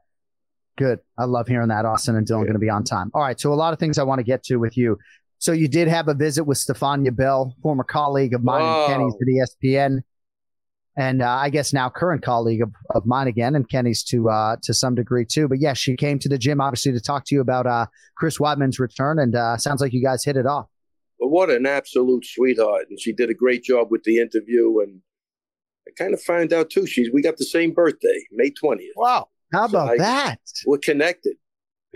Good. 0.77 0.99
I 1.17 1.25
love 1.25 1.47
hearing 1.47 1.67
that. 1.67 1.85
Austin 1.85 2.15
and 2.15 2.25
Dylan 2.25 2.41
going 2.43 2.53
to 2.53 2.59
be 2.59 2.69
on 2.69 2.83
time. 2.83 3.11
All 3.13 3.21
right. 3.21 3.39
So 3.39 3.53
a 3.53 3.55
lot 3.55 3.73
of 3.73 3.79
things 3.79 3.97
I 3.99 4.03
want 4.03 4.19
to 4.19 4.23
get 4.23 4.43
to 4.45 4.55
with 4.57 4.75
you. 4.77 4.97
So 5.37 5.51
you 5.51 5.67
did 5.67 5.87
have 5.87 6.07
a 6.07 6.13
visit 6.13 6.45
with 6.45 6.57
Stefania 6.57 7.15
Bell, 7.15 7.55
former 7.61 7.83
colleague 7.83 8.33
of 8.33 8.43
mine 8.43 8.61
Wow. 8.61 8.85
and 8.87 9.13
Kenny's 9.21 9.47
at 9.47 9.49
ESPN. 9.63 9.99
and 10.97 11.21
uh, 11.21 11.29
I 11.29 11.49
guess 11.49 11.71
now 11.71 11.89
current 11.89 12.23
colleague 12.23 12.61
of, 12.61 12.73
of 12.95 13.05
mine 13.05 13.27
again, 13.27 13.55
and 13.55 13.69
Kenny's 13.69 14.03
to 14.05 14.29
uh, 14.29 14.55
to 14.63 14.73
some 14.73 14.95
degree 14.95 15.25
too. 15.25 15.47
But 15.47 15.59
yes, 15.61 15.77
she 15.77 15.95
came 15.95 16.19
to 16.19 16.27
the 16.29 16.37
gym 16.37 16.59
obviously 16.59 16.91
to 16.91 16.99
talk 16.99 17.23
to 17.27 17.35
you 17.35 17.41
about 17.41 17.67
uh, 17.67 17.85
Chris 18.17 18.37
Weidman's 18.37 18.79
return, 18.79 19.19
and 19.19 19.33
uh, 19.35 19.55
sounds 19.57 19.79
like 19.81 19.93
you 19.93 20.03
guys 20.03 20.25
hit 20.25 20.35
it 20.35 20.45
off. 20.45 20.67
But 21.19 21.27
what 21.29 21.49
an 21.49 21.65
absolute 21.65 22.25
sweetheart, 22.25 22.87
and 22.89 22.99
she 22.99 23.13
did 23.13 23.29
a 23.29 23.33
great 23.33 23.63
job 23.63 23.87
with 23.91 24.03
the 24.03 24.17
interview. 24.19 24.79
And 24.81 25.01
I 25.89 26.03
kind 26.03 26.13
of 26.13 26.21
found 26.21 26.53
out 26.53 26.69
too. 26.69 26.85
She's 26.85 27.09
we 27.11 27.21
got 27.21 27.37
the 27.37 27.45
same 27.45 27.73
birthday, 27.73 28.23
May 28.31 28.51
twentieth. 28.51 28.93
Wow, 28.95 29.29
how 29.53 29.65
about 29.65 29.91
I- 29.91 29.97
that? 29.97 30.39
We're 30.65 30.77
connected. 30.77 31.35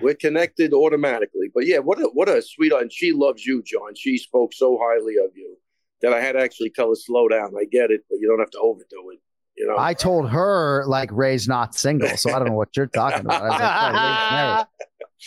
We're 0.02 0.16
connected 0.16 0.74
automatically. 0.74 1.52
But 1.54 1.68
yeah, 1.68 1.78
what 1.80 2.00
a 2.00 2.06
what 2.14 2.28
a 2.28 2.42
sweetheart. 2.42 2.84
And 2.84 2.92
she 2.92 3.12
loves 3.14 3.46
you, 3.46 3.62
John. 3.64 3.94
She 3.96 4.18
spoke 4.18 4.54
so 4.54 4.80
highly 4.82 5.16
of 5.24 5.32
you 5.36 5.58
that 6.02 6.14
I 6.14 6.20
had 6.20 6.32
to 6.34 6.40
actually 6.40 6.72
tell 6.72 6.90
her 6.90 6.96
slow 6.96 7.28
down. 7.28 7.54
I 7.58 7.66
get 7.66 7.92
it, 7.92 8.02
but 8.10 8.18
you 8.20 8.28
don't 8.28 8.40
have 8.40 8.50
to 8.52 8.60
overdo 8.60 9.12
it. 9.12 9.20
You 9.56 9.68
know. 9.68 9.76
I 9.78 9.94
told 9.94 10.30
her 10.32 10.84
like 10.88 11.10
Ray's 11.12 11.48
not 11.48 11.76
single, 11.76 12.18
so 12.18 12.32
I 12.32 12.40
don't 12.40 12.48
know 12.48 12.56
what 12.56 12.76
you're 12.76 12.88
talking 12.88 13.20
about. 13.22 13.44
I 13.44 14.66
was 14.66 14.68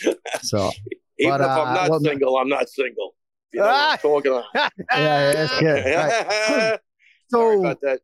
like, 0.02 0.12
"Oh, 0.12 0.38
So 0.42 0.70
Even 1.18 1.38
but, 1.38 1.40
if 1.42 1.46
uh, 1.46 1.62
I'm 1.62 1.74
not 1.74 1.90
well, 1.90 2.00
single, 2.00 2.36
I'm 2.36 2.48
not 2.48 2.68
single. 2.68 3.14
You 3.52 3.60
know 3.60 3.96
talking 4.02 4.42
yeah, 4.54 4.68
yeah, 4.92 5.32
that's 5.32 5.60
good. 5.60 5.84
Right. 5.94 6.80
Sorry 7.30 7.58
about 7.58 7.80
that. 7.82 8.00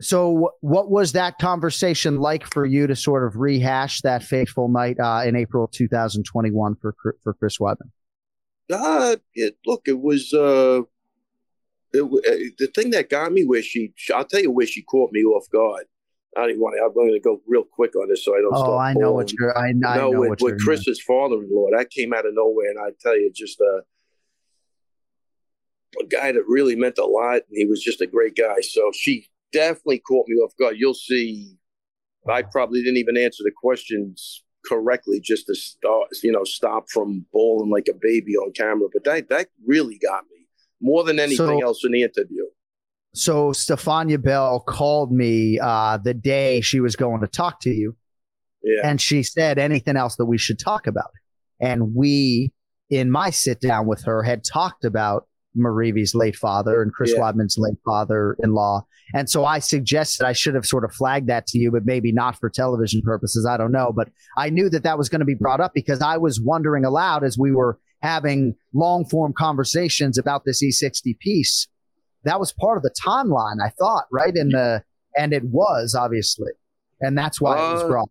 So 0.00 0.50
what 0.60 0.90
was 0.90 1.12
that 1.12 1.38
conversation 1.38 2.18
like 2.18 2.44
for 2.44 2.66
you 2.66 2.86
to 2.86 2.94
sort 2.94 3.24
of 3.26 3.36
rehash 3.36 4.02
that 4.02 4.22
fateful 4.22 4.68
night 4.68 4.98
uh, 5.00 5.22
in 5.24 5.36
April 5.36 5.68
2021 5.68 6.76
for 6.76 6.94
for 7.22 7.34
Chris 7.34 7.58
Weidman? 7.58 7.90
Uh, 8.70 9.16
it, 9.34 9.56
look, 9.64 9.82
it 9.86 10.00
was 10.00 10.34
uh, 10.34 10.82
it, 11.92 12.02
uh, 12.02 12.54
the 12.58 12.66
thing 12.74 12.90
that 12.90 13.08
got 13.08 13.32
me 13.32 13.44
where 13.44 13.62
she. 13.62 13.92
I'll 14.14 14.24
tell 14.24 14.40
you 14.40 14.50
where 14.50 14.66
she 14.66 14.82
caught 14.82 15.12
me 15.12 15.20
off 15.22 15.48
guard. 15.50 15.84
I 16.36 16.40
don't 16.40 16.50
even 16.50 16.60
want 16.60 16.76
to. 16.76 16.84
I'm 16.84 16.92
going 16.92 17.12
to 17.12 17.20
go 17.20 17.40
real 17.46 17.64
quick 17.64 17.96
on 17.96 18.08
this 18.08 18.24
so 18.24 18.34
I 18.34 18.40
don't. 18.40 18.52
Oh, 18.54 18.76
I 18.76 18.92
know 18.92 19.12
what 19.12 19.32
you're. 19.32 19.56
I, 19.56 19.68
I 19.68 19.72
no, 19.72 19.94
know 19.94 20.10
with, 20.20 20.28
what 20.28 20.42
with 20.42 20.50
you're. 20.50 20.58
Chris's 20.58 21.00
father-in-law, 21.00 21.68
that 21.76 21.88
came 21.90 22.12
out 22.12 22.26
of 22.26 22.34
nowhere, 22.34 22.68
and 22.70 22.78
I 22.78 22.90
tell 23.00 23.16
you, 23.16 23.32
just 23.34 23.58
uh, 23.60 23.80
a 26.02 26.06
guy 26.06 26.32
that 26.32 26.42
really 26.46 26.76
meant 26.76 26.98
a 26.98 27.06
lot, 27.06 27.36
and 27.48 27.56
he 27.56 27.64
was 27.64 27.82
just 27.82 28.02
a 28.02 28.06
great 28.06 28.36
guy. 28.36 28.56
So 28.60 28.90
she 28.92 29.28
definitely 29.52 30.00
caught 30.00 30.26
me 30.28 30.36
off 30.36 30.52
guard. 30.58 30.76
You'll 30.78 30.94
see. 30.94 31.56
I 32.28 32.42
probably 32.42 32.82
didn't 32.82 32.96
even 32.96 33.16
answer 33.16 33.42
the 33.44 33.52
questions 33.56 34.42
correctly, 34.66 35.20
just 35.20 35.46
to 35.46 35.54
start, 35.54 36.08
you 36.24 36.32
know, 36.32 36.42
stop 36.44 36.86
from 36.90 37.24
bawling 37.32 37.70
like 37.70 37.86
a 37.88 37.94
baby 38.00 38.34
on 38.36 38.52
camera. 38.52 38.88
But 38.92 39.04
that 39.04 39.28
that 39.28 39.48
really 39.64 39.98
got 39.98 40.24
me 40.24 40.46
more 40.80 41.04
than 41.04 41.18
anything 41.20 41.36
So- 41.36 41.62
else 41.62 41.84
in 41.84 41.92
the 41.92 42.02
interview. 42.02 42.44
So 43.14 43.52
Stefania 43.52 44.22
Bell 44.22 44.60
called 44.60 45.10
me 45.10 45.58
uh, 45.58 45.96
the 45.96 46.12
day 46.12 46.60
she 46.60 46.80
was 46.80 46.96
going 46.96 47.22
to 47.22 47.26
talk 47.26 47.60
to 47.60 47.70
you, 47.70 47.96
Yeah, 48.62 48.80
and 48.84 49.00
she 49.00 49.22
said 49.22 49.58
anything 49.58 49.96
else 49.96 50.16
that 50.16 50.26
we 50.26 50.36
should 50.36 50.58
talk 50.58 50.86
about. 50.86 51.10
And 51.58 51.94
we, 51.94 52.52
in 52.90 53.10
my 53.10 53.30
sit 53.30 53.60
down 53.62 53.86
with 53.86 54.04
her, 54.04 54.22
had 54.22 54.44
talked 54.44 54.84
about 54.84 55.26
Marivi's 55.56 56.14
late 56.14 56.36
father 56.36 56.82
and 56.82 56.92
Chris 56.92 57.12
Yeah. 57.12 57.20
Weidman's 57.20 57.56
late 57.58 57.78
father-in-law. 57.84 58.86
And 59.14 59.30
so 59.30 59.44
I 59.44 59.58
suggested 59.60 60.26
I 60.26 60.32
should 60.32 60.54
have 60.54 60.66
sort 60.66 60.84
of 60.84 60.92
flagged 60.92 61.28
that 61.28 61.46
to 61.48 61.58
you, 61.58 61.70
but 61.70 61.86
maybe 61.86 62.12
not 62.12 62.36
for 62.38 62.50
television 62.50 63.02
purposes. 63.02 63.46
I 63.48 63.56
don't 63.56 63.72
know. 63.72 63.92
But 63.94 64.08
I 64.36 64.50
knew 64.50 64.68
that 64.70 64.82
that 64.82 64.98
was 64.98 65.08
going 65.08 65.20
to 65.20 65.24
be 65.26 65.34
brought 65.34 65.60
up 65.60 65.72
because 65.74 66.00
I 66.02 66.16
was 66.16 66.40
wondering 66.40 66.84
aloud 66.84 67.22
as 67.24 67.38
we 67.38 67.52
were 67.52 67.78
having 68.02 68.54
long 68.74 69.04
form 69.04 69.32
conversations 69.36 70.18
about 70.18 70.44
this 70.44 70.62
E60 70.62 71.18
piece. 71.18 71.68
That 72.24 72.40
was 72.40 72.52
part 72.52 72.76
of 72.76 72.82
the 72.82 72.94
timeline, 73.06 73.64
I 73.64 73.70
thought, 73.78 74.04
right? 74.10 74.34
In 74.34 74.48
the, 74.50 74.82
and 75.16 75.32
it 75.32 75.44
was 75.44 75.94
obviously. 75.94 76.50
And 77.00 77.16
that's 77.16 77.40
why 77.40 77.52
it 77.56 77.72
was 77.74 77.82
Uh, 77.82 77.88
brought. 77.88 78.10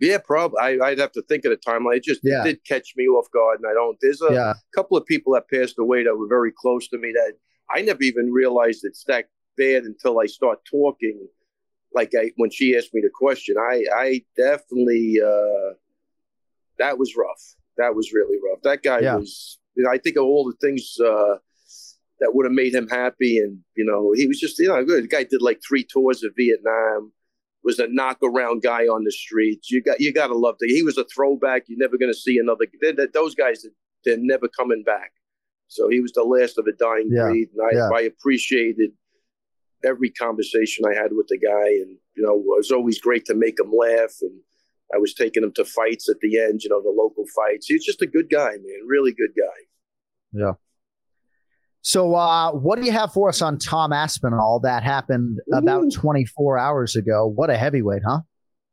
Yeah, 0.00 0.18
probably. 0.18 0.58
I, 0.60 0.78
I'd 0.86 0.98
have 0.98 1.12
to 1.12 1.22
think 1.22 1.44
of 1.44 1.50
the 1.50 1.56
timeline. 1.56 1.96
It 1.96 2.04
just 2.04 2.20
Yeah. 2.22 2.42
it 2.42 2.44
did 2.44 2.64
catch 2.64 2.94
me 2.96 3.06
off 3.06 3.30
guard, 3.30 3.60
and 3.60 3.68
I 3.70 3.74
don't. 3.74 3.96
There's 4.00 4.22
a 4.22 4.32
Yeah. 4.32 4.54
couple 4.74 4.96
of 4.96 5.04
people 5.06 5.32
that 5.34 5.48
passed 5.48 5.78
away 5.78 6.04
that 6.04 6.16
were 6.16 6.28
very 6.28 6.52
close 6.52 6.88
to 6.88 6.98
me 6.98 7.12
that 7.12 7.34
I 7.70 7.82
never 7.82 8.02
even 8.02 8.30
realized 8.32 8.84
it's 8.84 9.04
that 9.04 9.26
bad 9.56 9.84
until 9.84 10.20
I 10.20 10.26
start 10.26 10.60
talking. 10.70 11.26
Like 11.94 12.12
I, 12.14 12.30
when 12.36 12.50
she 12.50 12.76
asked 12.76 12.92
me 12.94 13.00
the 13.00 13.10
question, 13.12 13.56
I, 13.58 13.84
I 13.94 14.24
definitely, 14.36 15.16
uh, 15.24 15.74
that 16.78 16.98
was 16.98 17.16
rough. 17.16 17.54
That 17.76 17.94
was 17.94 18.12
really 18.12 18.38
rough. 18.46 18.60
That 18.62 18.82
guy 18.82 19.00
Yeah. 19.00 19.16
was, 19.16 19.58
you 19.74 19.84
know, 19.84 19.90
I 19.90 19.98
think 19.98 20.16
of 20.16 20.24
all 20.24 20.44
the 20.44 20.56
things, 20.60 20.96
uh, 21.00 21.36
that 22.20 22.34
would 22.34 22.44
have 22.46 22.52
made 22.52 22.74
him 22.74 22.88
happy. 22.88 23.38
And, 23.38 23.60
you 23.76 23.84
know, 23.84 24.12
he 24.14 24.26
was 24.26 24.38
just, 24.40 24.58
you 24.58 24.68
know, 24.68 24.84
good. 24.84 25.04
The 25.04 25.08
guy 25.08 25.24
did 25.24 25.40
like 25.40 25.60
three 25.66 25.84
tours 25.84 26.22
of 26.24 26.32
Vietnam, 26.36 27.12
was 27.68 27.78
a 27.78 27.88
knock 27.98 28.18
around 28.22 28.62
guy 28.62 28.84
on 28.94 29.04
the 29.04 29.12
streets. 29.24 29.70
You 29.70 29.80
got, 29.88 30.00
you 30.00 30.10
got 30.20 30.28
to 30.28 30.38
love 30.46 30.56
the, 30.58 30.66
he 30.78 30.82
was 30.82 30.96
a 30.98 31.06
throwback. 31.14 31.60
You're 31.68 31.78
never 31.86 31.98
going 32.02 32.12
to 32.16 32.18
see 32.26 32.36
another, 32.38 32.66
they 32.82 32.92
they- 32.92 33.12
those 33.20 33.34
guys, 33.34 33.58
they're 34.04 34.16
never 34.34 34.48
coming 34.60 34.82
back. 34.94 35.10
So 35.76 35.88
he 35.94 36.00
was 36.00 36.12
the 36.12 36.24
last 36.34 36.56
of 36.58 36.66
a 36.66 36.72
dying 36.72 37.10
Yeah, 37.12 37.24
breed. 37.24 37.48
And 37.54 37.62
I, 37.68 37.72
yeah. 37.78 37.90
I 37.98 38.02
appreciated 38.12 38.90
every 39.90 40.10
conversation 40.10 40.84
I 40.90 40.94
had 41.00 41.12
with 41.12 41.28
the 41.28 41.38
guy. 41.38 41.68
And, 41.82 41.92
you 42.16 42.22
know, 42.24 42.34
it 42.36 42.58
was 42.62 42.70
always 42.70 42.98
great 43.00 43.24
to 43.26 43.34
make 43.34 43.56
him 43.60 43.70
laugh. 43.86 44.14
And 44.22 44.36
I 44.94 44.98
was 44.98 45.12
taking 45.12 45.42
him 45.44 45.52
to 45.58 45.64
fights 45.66 46.08
at 46.08 46.20
the 46.20 46.32
end, 46.40 46.62
you 46.64 46.70
know, 46.70 46.82
the 46.82 46.94
local 47.04 47.24
fights. 47.36 47.66
He 47.66 47.74
was 47.74 47.84
just 47.84 48.02
a 48.02 48.06
good 48.16 48.28
guy, 48.30 48.52
man. 48.52 48.80
Really 48.86 49.12
good 49.12 49.34
guy. 49.36 49.58
Yeah. 50.42 50.52
So, 51.88 52.14
uh, 52.14 52.52
what 52.52 52.78
do 52.78 52.84
you 52.84 52.92
have 52.92 53.14
for 53.14 53.30
us 53.30 53.40
on 53.40 53.56
Tom 53.58 53.94
Aspinall 53.94 54.60
that 54.60 54.82
happened 54.82 55.38
about 55.54 55.90
24 55.90 56.58
hours 56.58 56.94
ago? 56.94 57.26
What 57.26 57.48
a 57.48 57.56
heavyweight, 57.56 58.02
huh? 58.06 58.20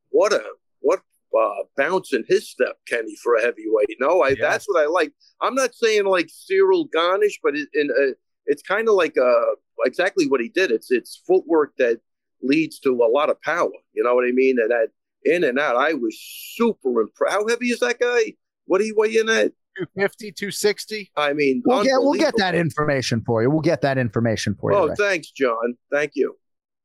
What 0.10 0.34
a 0.34 0.44
what 0.82 1.00
uh, 1.34 1.64
bounce 1.78 2.12
in 2.12 2.26
his 2.28 2.50
step, 2.50 2.76
Kenny, 2.86 3.16
for 3.24 3.36
a 3.36 3.42
heavyweight. 3.42 3.96
No, 4.02 4.22
I, 4.22 4.36
that's 4.36 4.66
what 4.68 4.84
I 4.84 4.88
like. 4.88 5.14
I'm 5.40 5.56
not 5.56 5.74
saying 5.74 6.04
like 6.04 6.28
Cyril 6.30 6.90
Garnish, 6.94 7.40
but 7.42 7.56
it, 7.56 7.70
in 7.74 7.90
uh, 7.90 8.16
it's 8.48 8.62
kind 8.62 8.90
of 8.90 8.96
like 8.96 9.18
uh, 9.18 9.56
exactly 9.86 10.28
what 10.28 10.42
he 10.42 10.50
did. 10.50 10.70
It's 10.70 10.92
it's 10.92 11.22
footwork 11.26 11.72
that 11.78 12.02
leads 12.44 12.80
to 12.80 13.02
a 13.02 13.08
lot 13.10 13.30
of 13.30 13.42
power. 13.44 13.72
You 13.94 14.04
know 14.04 14.14
what 14.14 14.26
I 14.26 14.34
mean? 14.34 14.58
And 14.60 14.72
that 14.72 14.90
in 15.24 15.46
and 15.46 15.58
out, 15.58 15.78
I 15.78 15.94
was 15.94 16.20
super 16.56 17.00
impressed. 17.00 17.34
How 17.34 17.48
heavy 17.48 17.68
is 17.68 17.80
that 17.80 17.98
guy? 17.98 18.34
What 18.66 18.80
do 18.80 18.86
you 18.86 18.96
weigh 18.98 19.16
in 19.16 19.30
at? 19.30 19.54
250, 19.78 20.32
260. 20.32 21.12
I 21.18 21.34
mean, 21.34 21.62
We'll 21.66 21.84
get 21.84 21.94
we'll 22.02 22.14
get 22.14 22.36
that 22.38 22.56
information 22.56 23.22
for 23.26 23.42
you. 23.42 23.50
We'll 23.50 23.62
get 23.62 23.82
that 23.82 23.98
information 23.98 24.56
for 24.60 24.72
you. 24.72 24.78
Oh, 24.78 24.88
Ray. 24.88 24.96
thanks, 24.98 25.32
John. 25.32 25.76
Thank 25.92 26.12
you. 26.16 26.36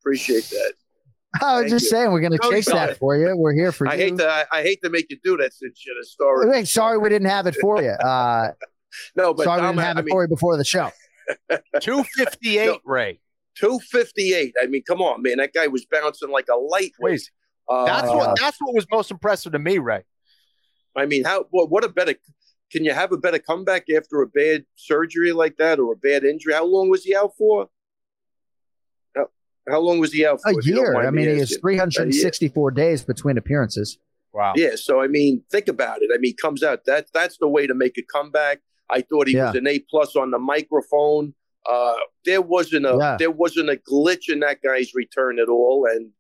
Appreciate 0.00 0.44
that. 0.50 0.72
I 1.42 1.54
was 1.54 1.60
thank 1.62 1.70
just 1.70 1.84
you. 1.84 1.90
saying 1.90 2.12
we're 2.12 2.20
going 2.20 2.32
to 2.38 2.50
chase 2.50 2.66
sorry. 2.66 2.88
that 2.88 2.98
for 2.98 3.16
you. 3.16 3.36
We're 3.36 3.52
here 3.54 3.70
for 3.70 3.86
I 3.88 3.94
you. 3.94 4.00
hate 4.02 4.18
to 4.18 4.28
I, 4.28 4.44
I 4.52 4.62
hate 4.62 4.80
to 4.82 4.90
make 4.90 5.06
you 5.10 5.18
do 5.22 5.36
that 5.36 5.52
since 5.54 5.84
you're 5.86 5.94
the 6.00 6.04
story. 6.06 6.52
Hey, 6.52 6.64
sorry 6.64 6.98
we 6.98 7.08
didn't 7.08 7.28
have 7.28 7.46
it 7.46 7.56
for 7.60 7.82
you. 7.82 7.90
Uh, 8.04 8.50
No, 9.14 9.32
but 9.32 9.44
sorry 9.44 9.60
we 9.60 9.66
Tom, 9.68 9.76
didn't 9.76 9.86
have 9.86 9.96
I 9.96 10.00
it 10.00 10.04
mean, 10.06 10.12
for 10.12 10.22
you 10.22 10.28
before 10.28 10.56
the 10.56 10.64
show. 10.64 10.90
258, 11.80 12.66
No. 12.66 12.78
Ray. 12.84 13.20
258. 13.56 14.54
I 14.60 14.66
mean, 14.66 14.82
come 14.82 15.00
on, 15.00 15.22
man. 15.22 15.36
That 15.36 15.52
guy 15.52 15.68
was 15.68 15.84
bouncing 15.86 16.30
like 16.30 16.46
a 16.52 16.56
lightweight. 16.56 16.94
Crazy. 17.00 17.26
Uh, 17.68 17.84
That's 17.84 18.08
what 18.08 18.36
that's 18.40 18.56
what 18.60 18.74
was 18.74 18.84
most 18.90 19.12
impressive 19.12 19.52
to 19.52 19.60
me, 19.60 19.78
Ray. 19.78 20.02
I 20.96 21.06
mean, 21.06 21.22
how 21.22 21.44
what, 21.50 21.70
what 21.70 21.84
a 21.84 21.88
better 21.88 22.14
can 22.70 22.84
you 22.84 22.92
have 22.92 23.12
a 23.12 23.16
better 23.16 23.38
comeback 23.38 23.86
after 23.94 24.22
a 24.22 24.26
bad 24.26 24.64
surgery 24.76 25.32
like 25.32 25.56
that 25.58 25.78
or 25.78 25.92
a 25.92 25.96
bad 25.96 26.24
injury? 26.24 26.52
How 26.54 26.64
long 26.64 26.88
was 26.88 27.04
he 27.04 27.14
out 27.16 27.32
for? 27.36 27.68
How, 29.16 29.26
how 29.68 29.80
long 29.80 29.98
was 29.98 30.12
he 30.12 30.24
out 30.26 30.40
for? 30.42 30.50
A 30.50 30.56
if 30.56 30.66
you 30.66 30.74
don't 30.74 30.84
year. 30.84 30.92
mind 30.94 31.08
I 31.08 31.10
me 31.10 31.24
mean, 31.26 31.34
he 31.34 31.38
has 31.40 31.56
364 31.60 32.70
days 32.70 33.02
between 33.04 33.38
appearances. 33.38 33.98
Wow. 34.32 34.52
Yeah, 34.56 34.76
so 34.76 35.00
I 35.02 35.08
mean, 35.08 35.42
think 35.50 35.66
about 35.68 35.98
it. 36.02 36.10
I 36.14 36.18
mean, 36.18 36.36
comes 36.36 36.62
out 36.62 36.84
that's 36.86 37.10
that's 37.10 37.36
the 37.38 37.48
way 37.48 37.66
to 37.66 37.74
make 37.74 37.98
a 37.98 38.02
comeback. 38.02 38.60
I 38.88 39.02
thought 39.02 39.26
he 39.28 39.36
was 39.36 39.54
an 39.56 39.66
A 39.66 39.80
plus 39.80 40.14
on 40.16 40.30
the 40.30 40.38
microphone. 40.38 41.34
Uh, 41.68 41.94
there 42.24 42.40
wasn't 42.40 42.86
a 42.86 42.96
Yeah. 42.98 43.16
there 43.18 43.30
wasn't 43.32 43.70
a 43.70 43.76
glitch 43.76 44.28
in 44.28 44.40
that 44.40 44.62
guy's 44.62 44.94
return 44.94 45.40
at 45.40 45.48
all, 45.48 45.86
and 45.90 46.10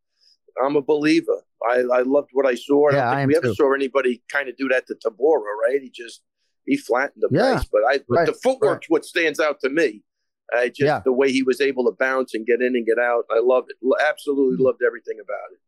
I'm 0.64 0.74
a 0.74 0.82
believer. 0.82 1.44
I, 1.68 1.82
I 1.92 2.02
loved 2.02 2.30
what 2.32 2.46
I 2.46 2.54
saw. 2.56 2.88
I 2.90 2.94
Yeah, 2.94 3.00
don't 3.02 3.06
I 3.06 3.10
think 3.12 3.22
am 3.22 3.28
we 3.28 3.36
ever 3.36 3.54
saw 3.54 3.72
anybody 3.74 4.22
kind 4.28 4.48
of 4.48 4.56
do 4.56 4.68
that 4.68 4.86
to 4.88 4.94
Tybura, 4.94 5.42
right? 5.68 5.80
He 5.80 5.90
just 5.90 6.22
he 6.66 6.76
flattened 6.76 7.22
the 7.22 7.28
Yeah, 7.30 7.54
nice, 7.54 7.64
but 7.64 7.82
I 7.88 7.98
but 8.08 8.14
right, 8.16 8.26
the 8.26 8.32
footwork's 8.34 8.88
what 8.88 9.04
stands 9.04 9.40
out 9.40 9.60
to 9.60 9.70
me. 9.70 10.02
I 10.52 10.68
just 10.68 10.80
Yeah. 10.80 11.00
the 11.04 11.12
way 11.12 11.30
he 11.30 11.42
was 11.42 11.60
able 11.60 11.84
to 11.84 11.92
bounce 11.92 12.34
and 12.34 12.44
get 12.46 12.60
in 12.60 12.74
and 12.74 12.84
get 12.84 12.98
out. 12.98 13.24
I 13.30 13.40
love 13.42 13.64
it. 13.68 13.76
Absolutely 14.08 14.54
Mm-hmm. 14.56 14.64
loved 14.64 14.80
everything 14.86 15.18
about 15.22 15.52
it. 15.52 15.60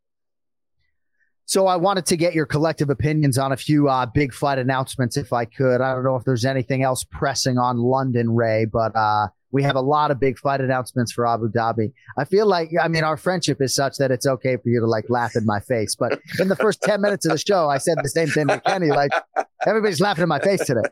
So 1.44 1.66
I 1.66 1.76
wanted 1.76 2.06
to 2.06 2.16
get 2.16 2.34
your 2.34 2.46
collective 2.46 2.88
opinions 2.88 3.36
on 3.36 3.52
a 3.52 3.56
few 3.56 3.88
uh, 3.88 4.06
big 4.06 4.32
fight 4.32 4.58
announcements, 4.58 5.16
if 5.16 5.32
I 5.32 5.44
could. 5.44 5.80
I 5.80 5.92
don't 5.94 6.04
know 6.04 6.16
if 6.16 6.24
there's 6.24 6.44
anything 6.44 6.82
else 6.82 7.04
pressing 7.04 7.58
on 7.58 7.78
London, 7.78 8.34
Ray, 8.34 8.64
but 8.64 8.94
uh, 8.96 9.28
we 9.52 9.62
have 9.62 9.76
a 9.76 9.80
lot 9.80 10.10
of 10.10 10.18
big 10.18 10.38
fight 10.38 10.60
announcements 10.60 11.12
for 11.12 11.26
Abu 11.26 11.50
Dhabi. 11.50 11.92
I 12.18 12.24
feel 12.24 12.46
like, 12.46 12.70
I 12.80 12.88
mean, 12.88 13.04
our 13.04 13.16
friendship 13.16 13.60
is 13.60 13.74
such 13.74 13.98
that 13.98 14.10
it's 14.10 14.26
okay 14.26 14.56
for 14.56 14.68
you 14.68 14.80
to 14.80 14.86
like 14.86 15.04
laugh 15.08 15.36
in 15.36 15.44
my 15.46 15.60
face. 15.60 15.94
But 15.94 16.20
in 16.40 16.48
the 16.48 16.56
first 16.56 16.82
10 16.82 17.00
minutes 17.00 17.26
of 17.26 17.32
the 17.32 17.38
show, 17.38 17.68
I 17.68 17.78
said 17.78 17.98
the 18.02 18.08
same 18.08 18.28
thing 18.28 18.48
to 18.48 18.60
Kenny, 18.60 18.88
like, 18.88 19.12
everybody's 19.66 20.00
laughing 20.00 20.22
in 20.22 20.28
my 20.28 20.40
face 20.40 20.64
today. 20.64 20.82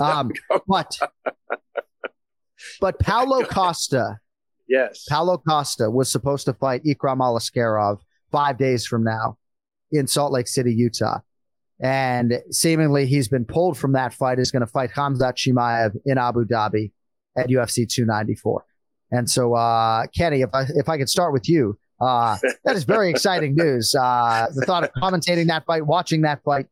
Um, 0.00 0.32
but, 0.66 0.98
but 2.80 2.98
Paulo 2.98 3.44
Costa 3.44 4.18
Yes. 4.68 5.06
Paulo 5.08 5.38
Costa 5.38 5.90
was 5.90 6.12
supposed 6.12 6.44
to 6.44 6.52
fight 6.52 6.84
Ikram 6.84 7.18
Aliskerov 7.18 8.00
five 8.30 8.58
days 8.58 8.86
from 8.86 9.02
now 9.02 9.38
in 9.90 10.06
Salt 10.06 10.30
Lake 10.30 10.46
City, 10.46 10.74
Utah. 10.74 11.20
And 11.80 12.42
seemingly 12.50 13.06
he's 13.06 13.28
been 13.28 13.44
pulled 13.44 13.78
from 13.78 13.92
that 13.92 14.12
fight. 14.12 14.38
Is 14.38 14.50
going 14.50 14.60
to 14.60 14.66
fight 14.66 14.90
Hamzat 14.90 15.36
Chimaev 15.36 15.96
in 16.04 16.18
Abu 16.18 16.44
Dhabi 16.44 16.92
at 17.38 17.48
UFC 17.48 17.88
294. 17.88 18.64
And 19.10 19.28
so, 19.28 19.54
uh, 19.54 20.06
Kenny, 20.16 20.42
if 20.42 20.50
I 20.52 20.64
if 20.74 20.88
I 20.88 20.98
could 20.98 21.08
start 21.08 21.32
with 21.32 21.48
you, 21.48 21.78
uh, 22.00 22.36
that 22.64 22.76
is 22.76 22.84
very 22.84 23.10
exciting 23.10 23.54
news. 23.56 23.94
Uh, 23.94 24.46
the 24.54 24.62
thought 24.62 24.84
of 24.84 24.90
commentating 24.92 25.46
that 25.48 25.64
fight, 25.66 25.86
watching 25.86 26.22
that 26.22 26.42
fight. 26.44 26.66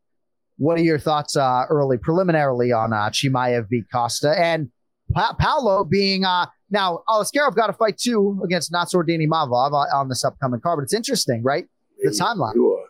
What 0.58 0.78
are 0.78 0.82
your 0.82 0.98
thoughts 0.98 1.36
uh, 1.36 1.64
early, 1.68 1.98
preliminarily 1.98 2.72
on 2.72 2.92
uh, 2.92 3.10
Chimaev 3.10 3.68
v 3.68 3.82
Costa 3.92 4.34
and 4.38 4.70
pa- 5.12 5.36
Paulo 5.38 5.84
being 5.84 6.24
uh, 6.24 6.46
now 6.70 7.02
Aliskerov 7.08 7.54
got 7.54 7.70
a 7.70 7.74
fight 7.74 7.98
too 7.98 8.40
against 8.44 8.72
Nassourdine 8.72 9.26
Imavov 9.26 9.72
on 9.94 10.08
this 10.08 10.24
upcoming 10.24 10.60
card, 10.60 10.78
but 10.78 10.84
it's 10.84 10.94
interesting, 10.94 11.42
right? 11.42 11.66
The 12.02 12.10
timeline. 12.10 12.54
You 12.54 12.72
are, 12.72 12.86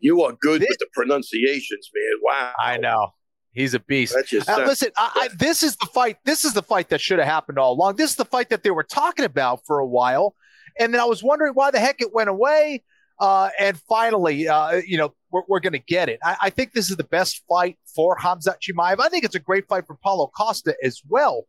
you 0.00 0.22
are 0.22 0.32
good 0.40 0.60
with 0.60 0.78
the 0.78 0.86
pronunciations, 0.92 1.90
man. 1.94 2.12
Wow. 2.22 2.52
I 2.60 2.76
know. 2.76 3.08
He's 3.52 3.74
a 3.74 3.80
beast. 3.80 4.16
Just 4.26 4.48
Uh, 4.48 4.64
listen, 4.64 4.90
I, 4.96 5.10
I, 5.14 5.28
this 5.36 5.62
is 5.62 5.76
the 5.76 5.86
fight. 5.86 6.18
This 6.24 6.44
is 6.44 6.52
the 6.52 6.62
fight 6.62 6.90
that 6.90 7.00
should 7.00 7.18
have 7.18 7.28
happened 7.28 7.58
all 7.58 7.72
along. 7.72 7.96
This 7.96 8.10
is 8.10 8.16
the 8.16 8.24
fight 8.24 8.50
that 8.50 8.62
they 8.62 8.70
were 8.70 8.84
talking 8.84 9.24
about 9.24 9.60
for 9.66 9.78
a 9.78 9.86
while, 9.86 10.34
and 10.78 10.92
then 10.92 11.00
I 11.00 11.04
was 11.04 11.22
wondering 11.22 11.54
why 11.54 11.70
the 11.70 11.80
heck 11.80 12.00
it 12.00 12.12
went 12.12 12.28
away. 12.28 12.82
Uh, 13.20 13.50
and 13.58 13.76
finally, 13.88 14.46
uh, 14.46 14.80
you 14.86 14.96
know, 14.96 15.12
we're, 15.32 15.42
we're 15.48 15.60
going 15.60 15.72
to 15.72 15.80
get 15.80 16.08
it. 16.08 16.20
I, 16.22 16.36
I 16.42 16.50
think 16.50 16.72
this 16.72 16.88
is 16.88 16.96
the 16.96 17.04
best 17.04 17.42
fight 17.48 17.76
for 17.96 18.16
Hamzat 18.16 18.58
Chimaev. 18.60 19.00
I 19.00 19.08
think 19.08 19.24
it's 19.24 19.34
a 19.34 19.40
great 19.40 19.66
fight 19.66 19.88
for 19.88 19.96
Paulo 19.96 20.30
Costa 20.36 20.76
as 20.84 21.02
well. 21.08 21.44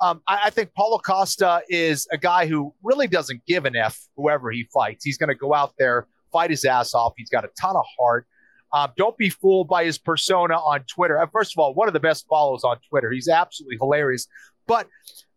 Um, 0.00 0.22
I, 0.26 0.44
I 0.44 0.50
think 0.50 0.72
Paulo 0.74 0.98
Costa 0.98 1.60
is 1.68 2.08
a 2.10 2.16
guy 2.16 2.46
who 2.46 2.72
really 2.82 3.06
doesn't 3.06 3.44
give 3.46 3.66
an 3.66 3.76
F 3.76 4.00
whoever 4.16 4.50
he 4.50 4.66
fights. 4.72 5.04
He's 5.04 5.18
going 5.18 5.28
to 5.28 5.34
go 5.34 5.52
out 5.52 5.74
there, 5.78 6.06
fight 6.32 6.48
his 6.48 6.64
ass 6.64 6.94
off. 6.94 7.12
He's 7.18 7.28
got 7.28 7.44
a 7.44 7.50
ton 7.60 7.76
of 7.76 7.84
heart. 7.98 8.26
Um, 8.72 8.92
don't 8.96 9.16
be 9.16 9.30
fooled 9.30 9.68
by 9.68 9.84
his 9.84 9.98
persona 9.98 10.54
on 10.54 10.84
Twitter. 10.84 11.20
Uh, 11.20 11.26
First 11.32 11.54
of 11.54 11.58
all, 11.58 11.74
one 11.74 11.88
of 11.88 11.94
the 11.94 12.00
best 12.00 12.26
follows 12.28 12.64
on 12.64 12.76
Twitter. 12.88 13.10
He's 13.10 13.28
absolutely 13.28 13.76
hilarious. 13.80 14.26
But 14.66 14.86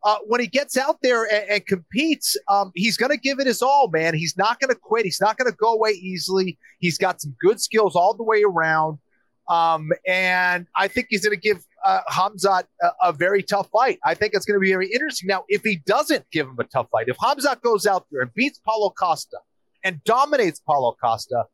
uh, 0.03 0.17
when 0.27 0.41
he 0.41 0.47
gets 0.47 0.77
out 0.77 0.97
there 1.01 1.23
and, 1.23 1.49
and 1.49 1.65
competes, 1.65 2.37
um, 2.47 2.71
he's 2.75 2.97
going 2.97 3.11
to 3.11 3.17
give 3.17 3.39
it 3.39 3.47
his 3.47 3.61
all, 3.61 3.89
man. 3.91 4.13
He's 4.13 4.37
not 4.37 4.59
going 4.59 4.69
to 4.69 4.79
quit. 4.79 5.05
He's 5.05 5.21
not 5.21 5.37
going 5.37 5.49
to 5.49 5.57
go 5.57 5.73
away 5.73 5.91
easily. 5.91 6.57
He's 6.79 6.97
got 6.97 7.21
some 7.21 7.35
good 7.39 7.59
skills 7.59 7.95
all 7.95 8.13
the 8.13 8.23
way 8.23 8.43
around. 8.43 8.99
Um, 9.49 9.91
and 10.07 10.67
I 10.75 10.87
think 10.87 11.07
he's 11.09 11.25
going 11.25 11.35
to 11.35 11.41
give 11.41 11.65
uh, 11.83 12.01
Hamzat 12.09 12.63
a, 12.81 12.87
a 13.01 13.13
very 13.13 13.43
tough 13.43 13.69
fight. 13.71 13.99
I 14.05 14.13
think 14.13 14.33
it's 14.33 14.45
going 14.45 14.55
to 14.55 14.61
be 14.61 14.71
very 14.71 14.91
interesting. 14.91 15.27
Now, 15.27 15.43
if 15.49 15.63
he 15.63 15.77
doesn't 15.85 16.25
give 16.31 16.47
him 16.47 16.57
a 16.59 16.63
tough 16.65 16.87
fight, 16.91 17.07
if 17.07 17.17
Hamzat 17.17 17.61
goes 17.61 17.85
out 17.85 18.05
there 18.11 18.21
and 18.21 18.33
beats 18.33 18.59
Paulo 18.59 18.91
Costa 18.91 19.37
and 19.83 20.01
dominates 20.03 20.59
Paulo 20.59 20.95
Costa, 21.01 21.45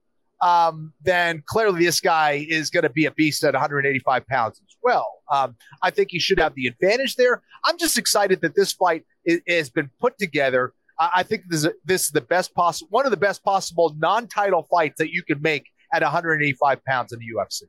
um, 0.41 0.93
then 1.01 1.43
clearly 1.45 1.85
this 1.85 1.99
guy 1.99 2.45
is 2.49 2.69
going 2.69 2.83
to 2.83 2.89
be 2.89 3.05
a 3.05 3.11
beast 3.11 3.43
at 3.43 3.53
185 3.53 4.27
pounds 4.27 4.61
as 4.61 4.75
well. 4.81 5.07
Um, 5.31 5.55
I 5.81 5.89
think 5.91 6.09
he 6.11 6.19
should 6.19 6.39
have 6.39 6.55
the 6.55 6.67
advantage 6.67 7.15
there. 7.15 7.41
I'm 7.65 7.77
just 7.77 7.97
excited 7.97 8.41
that 8.41 8.55
this 8.55 8.71
fight 8.73 9.05
i- 9.29 9.41
has 9.47 9.69
been 9.69 9.89
put 9.99 10.17
together. 10.17 10.73
I, 10.97 11.09
I 11.15 11.23
think 11.23 11.43
this 11.49 11.65
is, 11.65 11.71
this 11.85 12.03
is 12.05 12.11
the 12.11 12.21
best 12.21 12.53
possible, 12.53 12.87
one 12.91 13.05
of 13.05 13.11
the 13.11 13.17
best 13.17 13.43
possible 13.43 13.95
non-title 13.97 14.67
fights 14.71 14.95
that 14.99 15.11
you 15.11 15.23
could 15.23 15.43
make 15.43 15.65
at 15.93 16.01
185 16.01 16.85
pounds 16.85 17.11
in 17.11 17.19
the 17.19 17.25
UFC. 17.25 17.63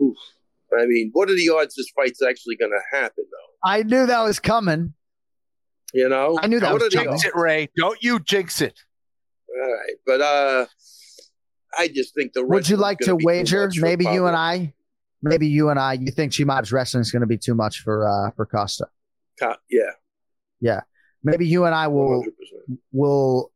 Oof. 0.00 0.16
I 0.78 0.86
mean, 0.86 1.10
what 1.12 1.28
are 1.30 1.34
the 1.34 1.50
odds 1.50 1.74
this 1.74 1.90
fight's 1.94 2.22
actually 2.22 2.56
going 2.56 2.70
to 2.72 2.96
happen, 2.96 3.24
though? 3.30 3.68
I 3.70 3.82
knew 3.82 4.06
that 4.06 4.20
was 4.22 4.38
coming. 4.40 4.94
You 5.94 6.08
know, 6.08 6.38
I 6.40 6.46
knew 6.46 6.58
that 6.60 6.72
was 6.72 6.88
coming. 6.88 7.10
Jinx 7.10 7.26
it, 7.26 7.36
Ray. 7.36 7.68
Don't 7.76 8.02
you 8.02 8.18
jinx 8.18 8.62
it. 8.62 8.80
All 9.54 9.72
right, 9.72 9.94
but 10.06 10.20
uh, 10.20 10.66
I 11.78 11.88
just 11.88 12.14
think 12.14 12.32
the 12.32 12.44
Would 12.44 12.68
you 12.68 12.76
like 12.76 12.98
to 13.00 13.16
wager? 13.16 13.70
Maybe 13.76 14.04
you 14.04 14.26
and 14.26 14.36
I. 14.36 14.74
Maybe 15.22 15.46
you 15.46 15.68
and 15.68 15.78
I. 15.78 15.94
You 15.94 16.10
think 16.10 16.32
Chimaev's 16.32 16.72
wrestling 16.72 17.02
is 17.02 17.10
going 17.12 17.20
to 17.20 17.26
be 17.26 17.38
too 17.38 17.54
much 17.54 17.80
for 17.80 18.08
uh, 18.08 18.30
for 18.36 18.46
Costa? 18.46 18.86
Co- 19.38 19.54
Yeah, 19.70 19.82
Yeah. 20.60 20.80
Maybe 21.24 21.46
you 21.46 21.64
and 21.66 21.74
I 21.74 21.86
will 21.86 22.24
100%. 22.24 22.78
will 22.92 23.52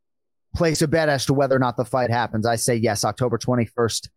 place 0.55 0.80
a 0.82 0.88
bet 0.88 1.09
as 1.09 1.26
to 1.26 1.34
whether 1.34 1.57
or 1.57 1.59
not 1.59 1.76
the 1.76 1.84
fight 1.84 2.11
happens. 2.11 2.47
I 2.47 2.57
say 2.57 2.76
yes, 2.76 3.05
October 3.05 3.38
21st. 3.38 4.09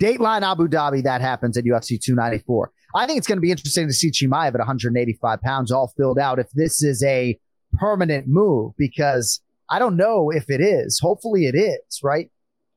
Dateline 0.00 0.42
Abu 0.42 0.66
Dhabi, 0.68 1.02
that 1.04 1.20
happens 1.20 1.56
at 1.58 1.64
UFC 1.64 2.00
294. 2.00 2.70
I 2.94 3.06
think 3.06 3.18
it's 3.18 3.26
going 3.26 3.36
to 3.36 3.42
be 3.42 3.50
interesting 3.50 3.86
to 3.86 3.92
see 3.92 4.10
Chimaev 4.10 4.48
at 4.48 4.58
185 4.58 5.40
pounds, 5.42 5.70
all 5.70 5.92
filled 5.96 6.18
out, 6.18 6.38
if 6.38 6.50
this 6.52 6.82
is 6.82 7.02
a 7.02 7.38
permanent 7.74 8.26
move, 8.28 8.72
because 8.78 9.40
I 9.70 9.78
don't 9.78 9.96
know 9.96 10.30
if 10.30 10.48
it 10.48 10.60
is. 10.60 10.98
Hopefully 11.00 11.46
it 11.46 11.54
is, 11.54 12.00
right? 12.02 12.30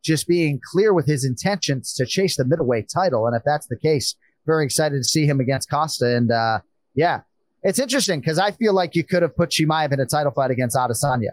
Just 0.04 0.28
being 0.28 0.60
clear 0.72 0.94
with 0.94 1.06
his 1.06 1.26
intentions 1.26 1.94
to 1.96 2.06
chase 2.06 2.38
the 2.38 2.46
middleweight 2.46 2.90
title. 2.94 3.28
And 3.28 3.36
if 3.36 3.44
that's 3.46 3.68
the 3.68 3.78
case, 3.78 4.16
very 4.46 4.66
excited 4.66 4.98
to 4.98 5.04
see 5.04 5.26
him 5.26 5.40
against 5.40 5.70
Costa. 5.70 6.16
And 6.16 6.32
uh, 6.32 6.60
yeah, 6.96 7.22
it's 7.64 7.80
interesting 7.80 8.20
because 8.20 8.40
I 8.40 8.52
feel 8.52 8.74
like 8.74 8.96
you 8.96 9.04
could 9.04 9.22
have 9.22 9.36
put 9.36 9.50
Chimaev 9.50 9.92
in 9.92 10.00
a 10.00 10.06
title 10.06 10.32
fight 10.32 10.52
against 10.52 10.76
Adesanya, 10.76 11.32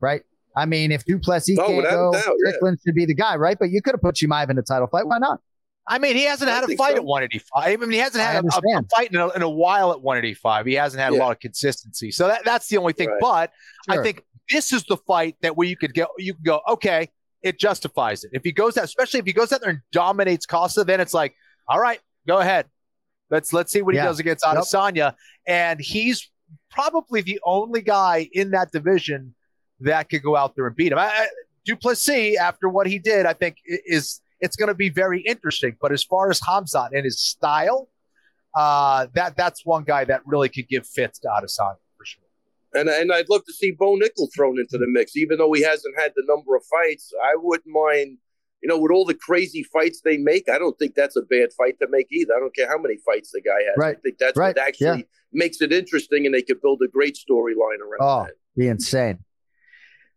right? 0.00 0.22
I 0.56 0.66
mean, 0.66 0.92
if 0.92 1.04
Du 1.04 1.18
Plessis 1.18 1.58
Oh, 1.58 1.66
can't 1.66 1.82
go, 1.82 2.12
doubt, 2.12 2.34
yeah. 2.44 2.70
Should 2.84 2.94
be 2.94 3.06
the 3.06 3.14
guy, 3.14 3.36
right? 3.36 3.58
But 3.58 3.70
you 3.70 3.82
could 3.82 3.94
have 3.94 4.00
put 4.00 4.14
Chimaev 4.14 4.50
in 4.50 4.58
a 4.58 4.62
title 4.62 4.86
fight. 4.86 5.06
Why 5.06 5.18
not? 5.18 5.40
I 5.86 5.98
mean, 5.98 6.16
he 6.16 6.24
hasn't 6.24 6.50
I 6.50 6.54
had 6.54 6.64
a 6.64 6.76
fight 6.76 6.92
so. 6.92 6.98
at 6.98 7.04
185. 7.04 7.64
I 7.64 7.76
mean, 7.76 7.90
he 7.90 7.98
hasn't 7.98 8.24
had 8.24 8.42
a, 8.42 8.46
a, 8.46 8.78
a 8.78 8.82
fight 8.84 9.12
in 9.12 9.16
a, 9.16 9.28
in 9.30 9.42
a 9.42 9.50
while 9.50 9.92
at 9.92 10.00
185. 10.00 10.64
He 10.64 10.74
hasn't 10.74 11.02
had 11.02 11.12
a 11.12 11.16
lot 11.16 11.32
of 11.32 11.40
consistency. 11.40 12.10
So 12.10 12.28
that, 12.28 12.44
that's 12.44 12.68
the 12.68 12.78
only 12.78 12.94
thing. 12.94 13.10
Right. 13.10 13.20
But 13.20 13.52
I 13.88 14.02
think 14.02 14.22
this 14.50 14.72
is 14.72 14.84
the 14.84 14.96
fight 14.96 15.36
that 15.42 15.56
where 15.56 15.66
you 15.66 15.76
could 15.76 15.94
go, 15.94 16.06
you 16.18 16.34
can 16.34 16.42
go, 16.42 16.60
okay, 16.68 17.08
it 17.42 17.58
justifies 17.58 18.24
it. 18.24 18.30
If 18.32 18.42
he 18.44 18.52
goes 18.52 18.76
out, 18.76 18.84
especially 18.84 19.20
if 19.20 19.26
he 19.26 19.32
goes 19.32 19.52
out 19.52 19.60
there 19.60 19.70
and 19.70 19.80
dominates 19.92 20.46
Costa, 20.46 20.84
then 20.84 21.00
it's 21.00 21.14
like, 21.14 21.34
all 21.68 21.78
right, 21.80 22.00
go 22.26 22.38
ahead. 22.38 22.66
Let's 23.30 23.52
let's 23.52 23.72
see 23.72 23.82
what 23.82 23.94
Yeah. 23.94 24.02
he 24.02 24.06
does 24.08 24.20
against 24.20 24.44
Yep. 24.46 24.56
Adesanya. 24.56 25.14
And 25.46 25.80
he's 25.80 26.30
probably 26.70 27.20
the 27.20 27.40
only 27.44 27.82
guy 27.82 28.28
in 28.32 28.50
that 28.50 28.70
division 28.70 29.34
that 29.80 30.08
could 30.08 30.22
go 30.22 30.36
out 30.36 30.54
there 30.56 30.66
and 30.66 30.76
beat 30.76 30.92
him. 30.92 30.98
I, 30.98 31.06
I, 31.06 31.26
Du 31.64 31.76
Plessis, 31.76 32.36
after 32.38 32.68
what 32.68 32.86
he 32.86 32.98
did, 32.98 33.24
I 33.26 33.32
think 33.32 33.56
is 33.64 34.20
it's 34.40 34.56
going 34.56 34.68
to 34.68 34.74
be 34.74 34.90
very 34.90 35.20
interesting. 35.22 35.76
But 35.80 35.92
as 35.92 36.04
far 36.04 36.30
as 36.30 36.40
Hamzat 36.40 36.90
and 36.92 37.04
his 37.04 37.18
style, 37.20 37.88
uh, 38.54 39.06
that 39.14 39.36
that's 39.36 39.64
one 39.64 39.84
guy 39.84 40.04
that 40.04 40.20
really 40.26 40.48
could 40.50 40.68
give 40.68 40.86
fits 40.86 41.18
to 41.20 41.28
Adesanya. 41.28 41.76
And 42.74 42.88
and 42.88 43.12
I'd 43.12 43.28
love 43.28 43.44
to 43.46 43.52
see 43.52 43.70
Bo 43.70 43.96
Nickal 43.96 44.28
thrown 44.34 44.58
into 44.58 44.78
the 44.78 44.86
mix, 44.88 45.16
even 45.16 45.38
though 45.38 45.52
he 45.52 45.62
hasn't 45.62 45.98
had 45.98 46.12
the 46.16 46.24
number 46.26 46.56
of 46.56 46.62
fights. 46.66 47.12
I 47.24 47.34
wouldn't 47.36 47.66
mind. 47.68 48.18
You 48.62 48.68
know, 48.68 48.78
with 48.78 48.92
all 48.92 49.04
the 49.04 49.12
crazy 49.12 49.62
fights 49.62 50.00
they 50.02 50.16
make, 50.16 50.48
I 50.48 50.56
don't 50.58 50.78
think 50.78 50.94
that's 50.94 51.16
a 51.16 51.22
bad 51.22 51.50
fight 51.52 51.78
to 51.80 51.88
make 51.90 52.06
either. 52.10 52.32
I 52.34 52.40
don't 52.40 52.54
care 52.56 52.66
how 52.66 52.78
many 52.78 52.96
fights 53.04 53.30
the 53.30 53.42
guy 53.42 53.62
has. 53.62 53.74
Right. 53.76 53.94
I 53.94 54.00
think 54.00 54.16
that's 54.16 54.38
Right. 54.38 54.56
what 54.56 54.66
actually 54.66 55.06
makes 55.34 55.60
it 55.60 55.70
interesting, 55.70 56.24
and 56.24 56.34
they 56.34 56.40
could 56.40 56.62
build 56.62 56.80
a 56.82 56.88
great 56.88 57.14
storyline 57.16 57.80
around 57.80 57.98
Oh, 58.00 58.24
that. 58.24 58.32
be 58.56 58.68
insane. 58.68 59.18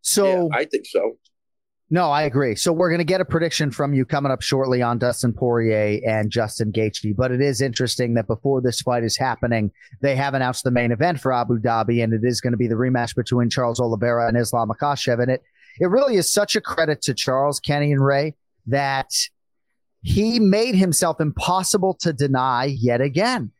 So 0.01 0.47
yeah, 0.49 0.57
I 0.57 0.63
think 0.63 0.85
so. 0.85 1.17
No, 1.89 2.11
I 2.11 2.23
agree. 2.23 2.55
So 2.55 2.73
we're 2.73 2.89
going 2.89 2.99
to 2.99 3.05
get 3.05 3.21
a 3.21 3.25
prediction 3.25 3.71
from 3.71 3.93
you 3.93 4.03
coming 4.03 4.29
up 4.29 4.41
shortly 4.41 4.81
on 4.81 4.97
Dustin 4.97 5.31
Poirier 5.31 6.01
and 6.05 6.29
Justin 6.29 6.73
Gaethje. 6.73 7.15
But 7.15 7.31
it 7.31 7.39
is 7.39 7.61
interesting 7.61 8.13
that 8.15 8.27
before 8.27 8.59
this 8.61 8.81
fight 8.81 9.05
is 9.05 9.15
happening, 9.15 9.71
they 10.01 10.13
have 10.17 10.33
announced 10.33 10.65
the 10.65 10.71
main 10.71 10.91
event 10.91 11.21
for 11.21 11.31
Abu 11.31 11.59
Dhabi, 11.59 12.03
and 12.03 12.11
it 12.11 12.25
is 12.25 12.41
going 12.41 12.51
to 12.51 12.57
be 12.57 12.67
the 12.67 12.75
rematch 12.75 13.15
between 13.15 13.49
Charles 13.49 13.79
Oliveira 13.79 14.27
and 14.27 14.35
Islam 14.35 14.69
Makhachev. 14.69 15.21
And 15.21 15.31
it 15.31 15.43
it 15.79 15.87
really 15.87 16.15
is 16.15 16.31
such 16.31 16.55
a 16.55 16.61
credit 16.61 17.01
to 17.03 17.13
Charles, 17.13 17.59
Kenny, 17.59 17.91
and 17.91 18.03
Ray 18.03 18.35
that 18.65 19.11
he 20.01 20.39
made 20.39 20.75
himself 20.75 21.21
impossible 21.21 21.93
to 22.01 22.11
deny 22.11 22.65
yet 22.65 22.99
again. 22.99 23.51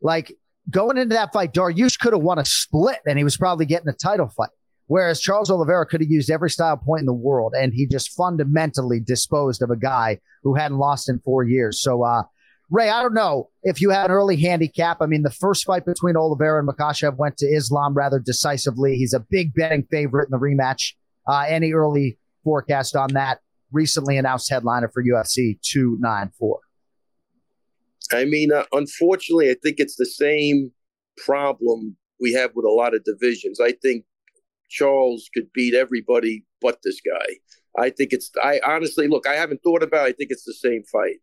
Like 0.00 0.32
going 0.70 0.96
into 0.96 1.14
that 1.14 1.32
fight, 1.32 1.52
Dariush 1.52 1.98
could 1.98 2.12
have 2.12 2.22
won 2.22 2.38
a 2.38 2.44
split, 2.44 3.00
and 3.06 3.18
he 3.18 3.24
was 3.24 3.36
probably 3.36 3.66
getting 3.66 3.88
a 3.88 3.92
title 3.92 4.28
fight. 4.28 4.48
Whereas 4.88 5.20
Charles 5.20 5.50
Oliveira 5.50 5.86
could 5.86 6.00
have 6.00 6.10
used 6.10 6.30
every 6.30 6.50
style 6.50 6.76
point 6.76 7.00
in 7.00 7.06
the 7.06 7.12
world, 7.12 7.54
and 7.58 7.72
he 7.74 7.86
just 7.86 8.12
fundamentally 8.14 9.00
disposed 9.00 9.62
of 9.62 9.70
a 9.70 9.76
guy 9.76 10.20
who 10.42 10.54
hadn't 10.54 10.78
lost 10.78 11.08
in 11.08 11.18
four 11.20 11.42
years. 11.42 11.82
So, 11.82 12.04
uh, 12.04 12.22
Ray, 12.70 12.88
I 12.88 13.02
don't 13.02 13.14
know 13.14 13.50
if 13.62 13.80
you 13.80 13.90
had 13.90 14.06
an 14.06 14.12
early 14.12 14.36
handicap. 14.36 14.98
I 15.00 15.06
mean, 15.06 15.22
the 15.22 15.30
first 15.30 15.64
fight 15.64 15.84
between 15.84 16.16
Oliveira 16.16 16.60
and 16.60 16.68
Makhachev 16.68 17.16
went 17.16 17.36
to 17.38 17.46
Islam 17.46 17.94
rather 17.94 18.18
decisively. 18.18 18.96
He's 18.96 19.12
a 19.12 19.20
big 19.20 19.54
betting 19.54 19.86
favorite 19.90 20.28
in 20.28 20.30
the 20.32 20.38
rematch. 20.38 20.94
Uh, 21.28 21.44
any 21.48 21.72
early 21.72 22.18
forecast 22.44 22.96
on 22.96 23.12
that? 23.14 23.40
Recently 23.72 24.16
announced 24.16 24.50
headliner 24.50 24.88
for 24.88 25.02
UFC 25.02 25.58
294. 25.62 26.60
I 28.12 28.24
mean, 28.24 28.52
uh, 28.52 28.64
unfortunately, 28.72 29.50
I 29.50 29.56
think 29.60 29.76
it's 29.78 29.96
the 29.96 30.06
same 30.06 30.70
problem 31.16 31.96
we 32.20 32.32
have 32.34 32.52
with 32.54 32.64
a 32.64 32.70
lot 32.70 32.94
of 32.94 33.02
divisions. 33.04 33.60
I 33.60 33.72
think 33.82 34.04
Charles 34.68 35.30
could 35.32 35.52
beat 35.52 35.74
everybody 35.74 36.44
but 36.60 36.78
this 36.82 37.00
guy. 37.00 37.26
I 37.78 37.90
think 37.90 38.12
it's. 38.12 38.30
I 38.42 38.60
honestly 38.66 39.06
look. 39.08 39.26
I 39.26 39.34
haven't 39.34 39.62
thought 39.62 39.82
about. 39.82 40.06
It. 40.06 40.10
I 40.10 40.12
think 40.12 40.30
it's 40.30 40.44
the 40.44 40.54
same 40.54 40.82
fight, 40.84 41.16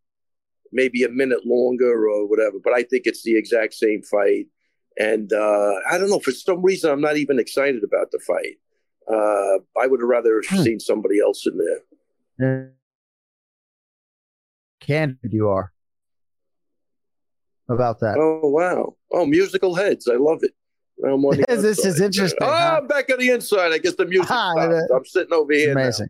maybe 0.71 1.03
a 1.03 1.09
minute 1.09 1.45
longer 1.45 2.07
or 2.07 2.27
whatever. 2.27 2.57
But 2.63 2.73
I 2.73 2.83
think 2.83 3.03
it's 3.05 3.23
the 3.23 3.37
exact 3.37 3.73
same 3.73 4.03
fight. 4.03 4.45
And 4.99 5.33
uh, 5.33 5.73
I 5.89 5.97
don't 5.97 6.11
know, 6.11 6.19
for 6.19 6.31
some 6.31 6.61
reason, 6.61 6.91
I'm 6.91 7.01
not 7.01 7.17
even 7.17 7.39
excited 7.39 7.83
about 7.83 8.11
the 8.11 8.19
fight. 8.19 8.57
Uh, 9.11 9.59
I 9.81 9.87
would 9.87 9.99
have 10.01 10.07
rather 10.09 10.43
Hmm. 10.47 10.61
seen 10.61 10.79
somebody 10.79 11.19
else 11.19 11.47
in 11.47 11.57
there. 11.57 12.73
Candid 14.79 15.33
you 15.33 15.49
are 15.49 15.73
about 17.69 17.99
that. 18.01 18.17
Oh, 18.17 18.47
wow. 18.49 18.95
Oh, 19.11 19.25
musical 19.25 19.75
heads. 19.75 20.07
I 20.07 20.15
love 20.15 20.43
it. 20.43 20.53
Now 20.97 21.15
I'm 21.15 21.25
on 21.25 21.43
this 21.47 21.85
is 21.85 21.99
interesting. 22.01 22.37
Oh, 22.41 22.45
huh? 22.45 22.79
I'm 22.81 22.87
back 22.87 23.09
on 23.11 23.19
the 23.19 23.29
inside. 23.31 23.73
I 23.73 23.77
guess 23.77 23.95
the 23.95 24.05
music 24.05 24.29
Ah, 24.31 24.51
stopped. 24.53 24.71
that- 24.71 24.89
I'm 24.95 25.05
sitting 25.05 25.33
over 25.33 25.51
here. 25.53 25.73
now. 25.73 25.81
Amazing. 25.81 26.07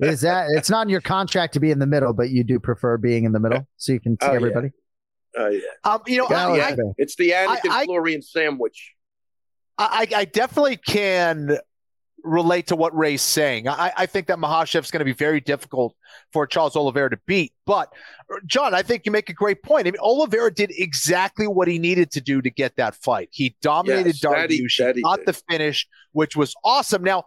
is 0.00 0.20
that 0.20 0.46
it's 0.50 0.70
not 0.70 0.82
in 0.86 0.88
your 0.90 1.00
contract 1.00 1.54
to 1.54 1.60
be 1.60 1.70
in 1.70 1.78
the 1.80 1.86
middle, 1.86 2.12
but 2.12 2.30
you 2.30 2.44
do 2.44 2.60
prefer 2.60 2.96
being 2.96 3.24
in 3.24 3.32
the 3.32 3.40
middle 3.40 3.66
so 3.76 3.92
you 3.92 4.00
can 4.00 4.12
see 4.20 4.26
Oh, 4.28 4.30
yeah. 4.30 4.36
everybody? 4.36 4.70
Oh, 5.36 5.48
yeah. 5.48 5.60
Um, 5.82 6.00
you 6.06 6.18
know, 6.18 6.26
Yeah, 6.30 6.46
I, 6.48 6.56
yeah. 6.56 6.64
I, 6.68 6.76
It's 6.98 7.16
the 7.16 7.30
Anik 7.30 7.58
and 7.64 7.72
I- 7.72 7.84
Florian 7.84 8.22
sandwich. 8.22 8.94
I, 9.76 10.06
I 10.14 10.24
definitely 10.24 10.76
can 10.76 11.58
relate 12.24 12.66
to 12.68 12.76
what 12.76 12.96
Ray's 12.96 13.22
saying. 13.22 13.68
I, 13.68 13.92
I 13.96 14.06
think 14.06 14.26
that 14.28 14.38
Makhachev's 14.38 14.90
going 14.90 15.00
to 15.00 15.04
be 15.04 15.12
very 15.12 15.40
difficult 15.40 15.94
for 16.32 16.46
Charles 16.46 16.74
Oliveira 16.74 17.10
to 17.10 17.18
beat. 17.26 17.52
But, 17.66 17.92
John, 18.46 18.74
I 18.74 18.82
think 18.82 19.04
you 19.04 19.12
make 19.12 19.28
a 19.28 19.34
great 19.34 19.62
point. 19.62 19.86
I 19.86 19.90
mean, 19.90 20.00
Oliveira 20.00 20.52
did 20.52 20.72
exactly 20.76 21.46
what 21.46 21.68
he 21.68 21.78
needed 21.78 22.10
to 22.12 22.20
do 22.20 22.40
to 22.42 22.50
get 22.50 22.76
that 22.76 22.96
fight. 22.96 23.28
He 23.30 23.56
dominated 23.60 24.16
Yes, 24.20 24.24
Dariush, 24.24 25.02
got 25.02 25.18
did. 25.18 25.26
the 25.26 25.32
finish, 25.34 25.86
which 26.12 26.34
was 26.34 26.54
awesome. 26.64 27.04
Now, 27.04 27.24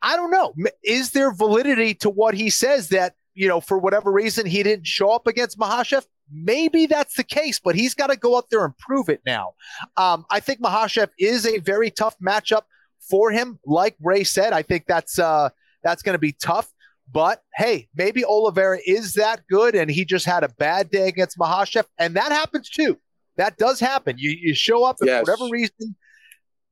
I 0.00 0.16
don't 0.16 0.30
know. 0.30 0.54
Is 0.84 1.10
there 1.10 1.32
validity 1.32 1.94
to 1.96 2.08
what 2.08 2.34
he 2.34 2.48
says 2.48 2.90
that, 2.90 3.14
you 3.34 3.48
know, 3.48 3.60
for 3.60 3.76
whatever 3.78 4.12
reason, 4.12 4.46
he 4.46 4.62
didn't 4.62 4.86
show 4.86 5.10
up 5.10 5.26
against 5.26 5.58
Makhachev? 5.58 6.06
Maybe 6.30 6.86
that's 6.86 7.16
the 7.16 7.24
case, 7.24 7.58
but 7.58 7.74
he's 7.74 7.94
got 7.94 8.08
to 8.08 8.16
go 8.16 8.36
up 8.36 8.46
there 8.50 8.64
and 8.64 8.76
prove 8.78 9.08
it 9.08 9.22
now. 9.26 9.54
Um, 9.96 10.26
I 10.30 10.40
think 10.40 10.60
Makhachev 10.60 11.08
is 11.18 11.46
a 11.46 11.58
very 11.58 11.90
tough 11.90 12.16
matchup 12.20 12.62
for 13.08 13.30
him. 13.30 13.58
Like 13.64 13.96
Ray 14.02 14.24
said, 14.24 14.52
I 14.52 14.62
think 14.62 14.84
that's 14.86 15.18
uh, 15.18 15.48
that's 15.82 16.02
going 16.02 16.14
to 16.14 16.18
be 16.18 16.32
tough. 16.32 16.70
But 17.10 17.42
hey, 17.54 17.88
maybe 17.94 18.24
Oliveira 18.24 18.78
is 18.84 19.14
that 19.14 19.40
good, 19.50 19.74
and 19.74 19.90
he 19.90 20.04
just 20.04 20.26
had 20.26 20.44
a 20.44 20.48
bad 20.58 20.90
day 20.90 21.08
against 21.08 21.38
Makhachev, 21.38 21.84
and 21.98 22.14
that 22.16 22.32
happens 22.32 22.68
too. 22.68 22.98
That 23.36 23.56
does 23.56 23.80
happen. 23.80 24.16
You 24.18 24.30
you 24.30 24.54
show 24.54 24.84
up 24.84 24.96
Yes. 25.02 25.24
for 25.24 25.32
whatever 25.32 25.48
reason, 25.50 25.96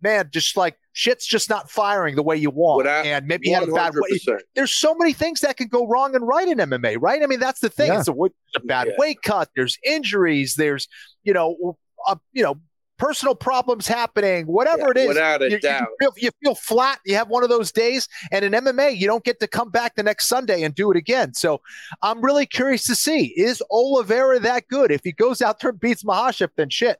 man, 0.03 0.28
just 0.32 0.57
like 0.57 0.76
shit's 0.93 1.26
just 1.26 1.49
not 1.49 1.70
firing 1.70 2.16
the 2.16 2.22
way 2.22 2.37
you 2.37 2.51
want, 2.51 2.78
Without- 2.78 3.07
and 3.07 3.26
maybe 3.26 3.49
you 3.49 3.55
had 3.55 3.68
a 3.68 3.72
bad 3.72 3.95
weight. 3.95 4.20
There's 4.55 4.74
so 4.74 4.95
many 4.95 5.12
things 5.12 5.41
that 5.41 5.57
can 5.57 5.68
go 5.68 5.87
wrong 5.87 6.14
and 6.14 6.26
right 6.26 6.47
in 6.49 6.59
MMA, 6.59 6.97
right? 7.01 7.22
I 7.22 7.26
mean, 7.26 7.41
that's 7.41 7.61
the 7.61 7.68
thing. 7.70 7.89
Yeah. 7.93 7.99
It's 8.01 8.09
a, 8.09 8.12
a 8.57 8.61
bad 8.64 8.89
Yeah. 8.89 8.95
weight 8.99 9.22
cut. 9.22 9.49
There's 9.57 9.78
injuries. 9.84 10.55
There's 10.57 10.89
you 11.22 11.32
know, 11.32 11.78
uh, 12.07 12.16
you 12.32 12.43
know, 12.43 12.57
personal 12.99 13.35
problems 13.35 13.87
happening. 13.87 14.47
Whatever 14.47 14.91
it 14.91 14.99
is, 14.99 15.09
Without 15.09 15.43
a 15.43 15.51
you, 15.51 15.59
you 15.63 15.97
feel, 16.01 16.13
you 16.17 16.31
feel 16.43 16.55
flat. 16.55 17.01
You 17.05 17.15
have 17.17 17.29
one 17.29 17.43
of 17.43 17.49
those 17.49 17.73
days, 17.73 18.09
and 18.33 18.45
in 18.45 18.53
MMA, 18.53 18.97
you 18.97 19.07
don't 19.07 19.25
get 19.25 19.41
to 19.41 19.49
come 19.49 19.71
back 19.71 19.95
the 19.95 20.03
next 20.03 20.27
Sunday 20.27 20.63
and 20.63 20.75
do 20.75 20.91
it 20.91 20.97
again. 20.97 21.35
So 21.35 21.61
I'm 22.03 22.21
really 22.21 22.47
curious 22.47 22.87
to 22.87 22.95
see 22.95 23.35
is 23.37 23.63
Oliveira 23.71 24.41
that 24.41 24.69
good? 24.69 24.91
If 24.91 25.03
he 25.05 25.13
goes 25.13 25.43
out 25.43 25.61
there 25.61 25.71
and 25.71 25.81
beats 25.81 26.05
Makhachev, 26.05 26.51
then 26.57 26.71
shit. 26.71 26.99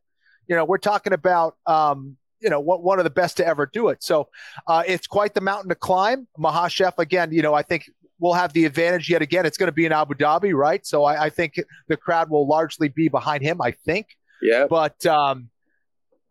You 0.49 0.57
know, 0.57 0.65
we're 0.65 0.79
talking 0.79 1.13
about 1.13 1.57
um, 1.67 2.17
you 2.41 2.51
know 2.51 2.61
one 2.61 2.81
one 2.81 2.99
of 2.99 3.05
the 3.05 3.11
best 3.11 3.37
to 3.39 3.47
ever 3.47 3.67
do 3.67 3.89
it. 3.89 4.03
So 4.03 4.29
uh, 4.67 4.83
it's 4.87 5.07
quite 5.07 5.35
the 5.35 5.41
mountain 5.41 5.69
to 5.71 5.75
climb. 5.75 6.29
Makhachev 6.39 6.99
again. 6.99 7.33
You 7.33 7.43
know, 7.43 7.55
I 7.55 7.63
think 7.63 7.91
we'll 8.19 8.35
have 8.35 8.53
the 8.53 8.65
advantage 8.65 9.11
yet 9.11 9.23
again. 9.23 9.47
It's 9.47 9.59
going 9.59 9.69
to 9.69 9.73
be 9.73 9.85
in 9.85 9.93
Abu 9.93 10.15
Dhabi, 10.15 10.55
right? 10.55 10.87
So 10.87 11.05
I, 11.05 11.25
I 11.25 11.31
think 11.31 11.61
the 11.89 11.97
crowd 11.97 12.31
will 12.31 12.47
largely 12.47 12.89
be 12.89 13.09
behind 13.09 13.43
him. 13.43 13.61
I 13.61 13.73
think. 13.73 14.17
Yeah. 14.43 14.67
But 14.69 15.05
um, 15.07 15.49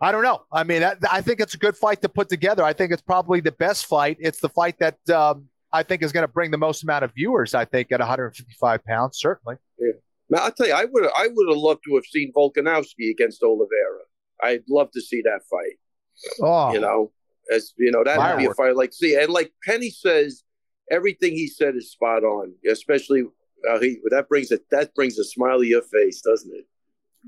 I 0.06 0.12
don't 0.12 0.22
know. 0.22 0.44
I 0.52 0.64
mean, 0.64 0.82
that, 0.82 1.00
I 1.12 1.22
think 1.22 1.40
it's 1.40 1.56
a 1.56 1.58
good 1.58 1.76
fight 1.76 2.00
to 2.04 2.10
put 2.10 2.30
together. 2.30 2.64
I 2.64 2.74
think 2.74 2.92
it's 2.92 3.02
probably 3.02 3.40
the 3.40 3.52
best 3.52 3.88
fight. 3.88 4.18
It's 4.20 4.40
the 4.40 4.50
fight 4.50 4.78
that 4.78 5.00
um, 5.10 5.46
I 5.74 5.82
think 5.82 6.04
is 6.04 6.12
going 6.12 6.24
to 6.24 6.32
bring 6.32 6.52
the 6.52 6.60
most 6.60 6.84
amount 6.84 7.06
of 7.06 7.12
viewers. 7.16 7.56
I 7.56 7.66
think 7.66 7.92
at 7.92 8.02
155 8.02 8.86
pounds, 8.86 9.18
certainly. 9.20 9.56
Yeah. 9.80 9.94
Now, 10.30 10.44
I'll 10.44 10.52
tell 10.52 10.68
you, 10.68 10.74
I 10.74 10.86
would 10.86 11.06
I 11.06 11.28
would 11.34 11.50
have 11.50 11.58
loved 11.58 11.82
to 11.88 11.96
have 11.96 12.06
seen 12.06 12.32
Volkanovski 12.38 13.10
against 13.10 13.42
Oliveira. 13.42 14.02
I'd 14.44 14.62
love 14.70 14.92
to 14.92 15.02
see 15.02 15.24
that 15.24 15.42
fight. 15.50 15.80
Oh, 16.40 16.72
You 16.72 16.82
know, 16.82 17.12
as 17.52 17.74
you 17.76 17.90
know, 17.90 18.04
that 18.04 18.20
would 18.20 18.38
be 18.38 18.46
a 18.46 18.54
fight 18.54 18.76
like 18.76 18.94
see, 18.94 19.16
and 19.16 19.34
like 19.34 19.54
Penny 19.64 19.90
says, 19.90 20.44
everything 20.92 21.34
he 21.34 21.48
said 21.48 21.76
is 21.76 21.92
spot 21.92 22.24
on. 22.24 22.54
Especially 22.70 23.24
uh, 23.68 23.80
he 23.80 23.98
that 24.12 24.30
brings 24.30 24.52
a 24.52 24.60
that 24.70 24.94
brings 24.94 25.18
a 25.18 25.24
smile 25.24 25.62
to 25.62 25.66
your 25.66 25.82
face, 25.82 26.22
doesn't 26.22 26.56
it? 26.56 26.66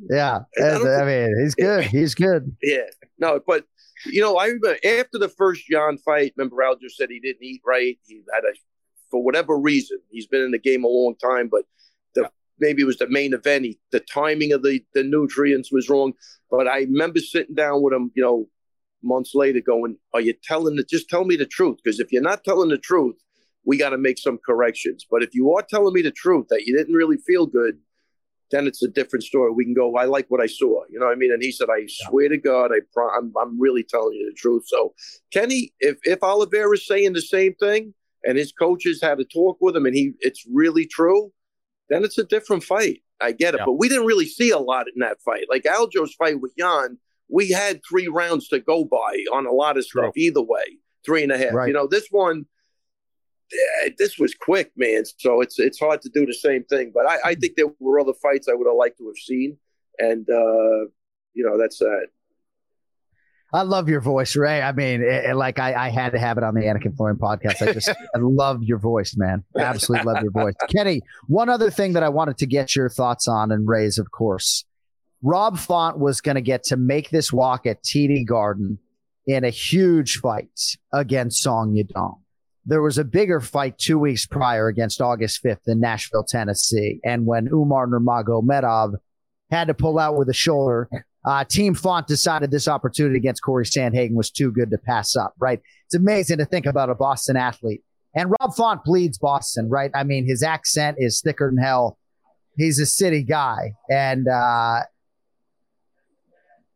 Yeah. 0.10 0.40
I 0.58 0.64
I 0.64 1.06
mean, 1.06 1.40
he's 1.42 1.56
good. 1.56 1.84
He's 1.92 2.16
good. 2.16 2.56
Yeah. 2.62 2.86
No, 3.20 3.40
but 3.46 3.66
you 4.06 4.22
know, 4.22 4.38
I 4.38 4.46
remember 4.48 4.78
after 4.86 5.18
the 5.18 5.30
first 5.30 5.66
John 5.70 5.98
fight, 5.98 6.34
remember 6.38 6.62
Al 6.62 6.76
just 6.76 6.98
said 6.98 7.10
he 7.10 7.20
didn't 7.20 7.44
eat 7.44 7.62
right. 7.66 7.98
He 8.06 8.22
had 8.34 8.44
a 8.44 8.54
for 9.10 9.24
whatever 9.24 9.58
reason, 9.58 10.00
he's 10.10 10.28
been 10.28 10.42
in 10.42 10.52
the 10.52 10.60
game 10.60 10.84
a 10.84 10.88
long 10.88 11.16
time, 11.16 11.48
but 11.50 11.64
the 12.14 12.30
maybe 12.60 12.82
it 12.82 12.86
was 12.86 12.98
the 12.98 13.10
main 13.10 13.34
event. 13.34 13.66
He, 13.66 13.80
the 13.92 14.00
timing 14.02 14.52
of 14.52 14.64
the 14.64 14.84
the 14.94 15.04
nutrients 15.04 15.72
was 15.72 15.90
wrong. 15.90 16.14
But 16.52 16.68
I 16.68 16.80
remember 16.80 17.20
sitting 17.20 17.56
down 17.56 17.82
with 17.82 17.94
him, 17.94 18.12
you 18.16 18.24
know, 18.24 18.48
months 19.04 19.34
later, 19.34 19.62
going, 19.62 19.98
"Are 20.14 20.22
you 20.22 20.34
telling 20.44 20.76
the? 20.76 20.84
Just 20.84 21.10
tell 21.10 21.26
me 21.26 21.36
the 21.36 21.46
truth, 21.46 21.78
because 21.84 22.00
if 22.00 22.12
you're 22.12 22.22
not 22.22 22.44
telling 22.44 22.70
the 22.70 22.78
truth, 22.78 23.16
we 23.66 23.78
got 23.78 23.90
to 23.90 23.98
make 23.98 24.18
some 24.18 24.40
corrections. 24.46 25.06
But 25.10 25.24
if 25.24 25.34
you 25.34 25.54
are 25.54 25.66
telling 25.68 25.94
me 25.94 26.02
the 26.02 26.12
truth 26.12 26.48
that 26.50 26.66
you 26.66 26.76
didn't 26.76 26.96
really 26.96 27.18
feel 27.18 27.46
good, 27.46 27.78
then 28.52 28.68
it's 28.68 28.82
a 28.84 28.88
different 28.88 29.24
story. 29.24 29.52
We 29.52 29.66
can 29.66 29.74
go. 29.74 29.96
I 29.98 30.06
like 30.06 30.26
what 30.30 30.42
I 30.42 30.46
saw. 30.48 30.84
You 30.90 31.00
know 31.00 31.08
what 31.08 31.12
I 31.12 31.16
mean? 31.16 31.34
And 31.34 31.44
he 31.44 31.52
said, 31.52 31.68
"I 31.70 31.86
swear 31.88 32.30
to 32.30 32.38
God, 32.38 32.72
I 32.72 32.80
pro- 32.94 33.10
I'm 33.10 33.34
I'm 33.40 33.60
really 33.60 33.84
telling 33.84 34.14
you 34.14 34.30
the 34.30 34.36
truth." 34.38 34.64
So, 34.68 34.94
Kenny, 35.32 35.74
if 35.80 35.98
if 36.04 36.24
Oliveira 36.24 36.74
is 36.74 36.86
saying 36.88 37.14
the 37.14 37.22
same 37.22 37.54
thing, 37.56 37.94
and 38.24 38.38
his 38.38 38.52
coaches 38.52 39.00
had 39.02 39.20
a 39.20 39.26
talk 39.26 39.58
with 39.60 39.76
him, 39.76 39.86
and 39.86 39.96
he 39.96 40.14
it's 40.22 40.46
really 40.52 40.86
true, 40.86 41.32
then 41.90 42.04
it's 42.04 42.18
a 42.18 42.24
different 42.24 42.64
fight. 42.64 43.02
I 43.20 43.32
get 43.32 43.54
it, 43.56 43.60
Yeah. 43.60 43.66
but 43.66 43.74
we 43.74 43.90
didn't 43.90 44.06
really 44.06 44.28
see 44.28 44.52
a 44.52 44.60
lot 44.60 44.86
in 44.94 45.00
that 45.00 45.22
fight. 45.22 45.46
Like 45.50 45.64
Aljo's 45.64 46.14
fight 46.14 46.40
with 46.40 46.54
Yan, 46.56 46.98
we 47.30 47.50
had 47.50 47.82
three 47.88 48.08
rounds 48.08 48.48
to 48.50 48.60
go 48.60 48.86
by 48.86 49.18
on 49.34 49.46
a 49.48 49.52
lot 49.52 49.78
of 49.78 49.86
stuff. 49.86 50.14
Either 50.16 50.42
way, 50.42 50.78
three 51.06 51.24
and 51.24 51.32
a 51.32 51.38
half. 51.38 51.54
Right. 51.54 51.68
You 51.68 51.74
know, 51.74 51.88
this 51.88 52.08
one. 52.12 52.46
This 53.98 54.18
was 54.20 54.34
quick, 54.34 54.72
man. 54.76 55.04
So 55.18 55.42
it's 55.42 55.58
it's 55.60 55.80
hard 55.80 56.02
to 56.02 56.10
do 56.10 56.26
the 56.26 56.34
same 56.34 56.64
thing. 56.66 56.92
But 56.94 57.08
I, 57.10 57.18
I 57.30 57.36
think 57.36 57.56
there 57.56 57.68
were 57.80 58.00
other 58.00 58.14
fights 58.22 58.48
I 58.48 58.54
would 58.54 58.68
have 58.68 58.76
liked 58.76 58.98
to 59.00 59.08
have 59.08 59.18
seen, 59.18 59.58
and 60.00 60.28
uh, 60.30 60.90
you 61.34 61.46
know 61.46 61.58
that's 61.58 61.80
that. 61.80 62.08
I 63.54 63.62
love 63.62 63.88
your 63.88 64.02
voice, 64.02 64.36
Ray. 64.36 64.62
I 64.62 64.74
mean, 64.74 65.02
it, 65.02 65.26
it- 65.30 65.36
like 65.36 65.58
I, 65.58 65.74
I 65.88 65.90
had 65.90 66.12
to 66.12 66.20
have 66.20 66.38
it 66.38 66.44
on 66.44 66.54
the 66.54 66.62
Anik 66.64 66.84
and 66.86 66.96
Florian 66.98 67.18
podcast. 67.18 67.66
I 67.66 67.72
just 67.72 67.88
I 67.90 67.94
love 68.20 68.62
your 68.64 68.78
voice, 68.78 69.16
man. 69.16 69.44
Absolutely 69.58 70.06
love 70.14 70.22
your 70.22 70.32
voice. 70.32 70.56
Kenny, 70.70 71.02
one 71.28 71.48
other 71.48 71.72
thing 71.72 71.94
that 71.94 72.04
I 72.04 72.10
wanted 72.10 72.38
to 72.40 72.46
get 72.46 72.76
your 72.76 72.90
thoughts 72.90 73.28
on 73.28 73.52
and 73.52 73.66
Ray's, 73.68 73.98
of 73.98 74.12
course. 74.12 74.66
Rob 75.24 75.58
Font 75.58 75.98
was 75.98 76.20
going 76.22 76.36
to 76.36 76.42
get 76.42 76.64
to 76.66 76.78
make 76.78 77.10
this 77.10 77.32
walk 77.34 77.66
at 77.66 77.82
TD 77.84 78.26
Garden 78.28 78.78
in 79.26 79.44
a 79.44 79.50
huge 79.50 80.18
fight 80.18 80.78
against 80.94 81.42
Song 81.42 81.74
Yadong. 81.74 82.20
There 82.68 82.82
was 82.82 82.98
a 82.98 83.06
bigger 83.06 83.40
fight 83.40 83.78
two 83.78 83.98
weeks 83.98 84.26
prior 84.26 84.68
against 84.68 85.00
August 85.00 85.42
5th 85.42 85.62
in 85.68 85.80
Nashville, 85.80 86.26
Tennessee. 86.26 87.00
And 87.06 87.26
when 87.26 87.48
Umar 87.48 87.88
Nurmagomedov 87.88 88.96
had 89.50 89.70
to 89.70 89.74
pull 89.74 89.98
out 89.98 90.18
with 90.18 90.28
a 90.28 90.34
shoulder, 90.34 90.90
uh, 91.26 91.46
Team 91.46 91.74
Font 91.74 92.08
decided 92.08 92.52
this 92.52 92.68
opportunity 92.68 93.16
against 93.16 93.42
Cory 93.42 93.64
Sandhagen 93.64 94.16
was 94.16 94.30
too 94.30 94.52
good 94.52 94.70
to 94.72 94.78
pass 94.78 95.16
up, 95.16 95.34
right? 95.40 95.62
It's 95.86 95.96
amazing 95.96 96.40
to 96.40 96.46
think 96.46 96.66
about 96.66 96.90
a 96.90 96.96
Boston 96.96 97.38
athlete. 97.38 97.84
And 98.14 98.34
Rob 98.42 98.54
Font 98.54 98.84
bleeds 98.84 99.18
Boston, 99.18 99.70
right? 99.70 99.92
I 99.96 100.04
mean, 100.04 100.28
his 100.28 100.44
accent 100.44 100.98
is 101.00 101.22
thicker 101.22 101.50
than 101.50 101.64
hell. 101.64 101.98
He's 102.58 102.80
a 102.80 102.86
city 102.86 103.24
guy. 103.24 103.74
And 103.90 104.28
uh, 104.28 104.82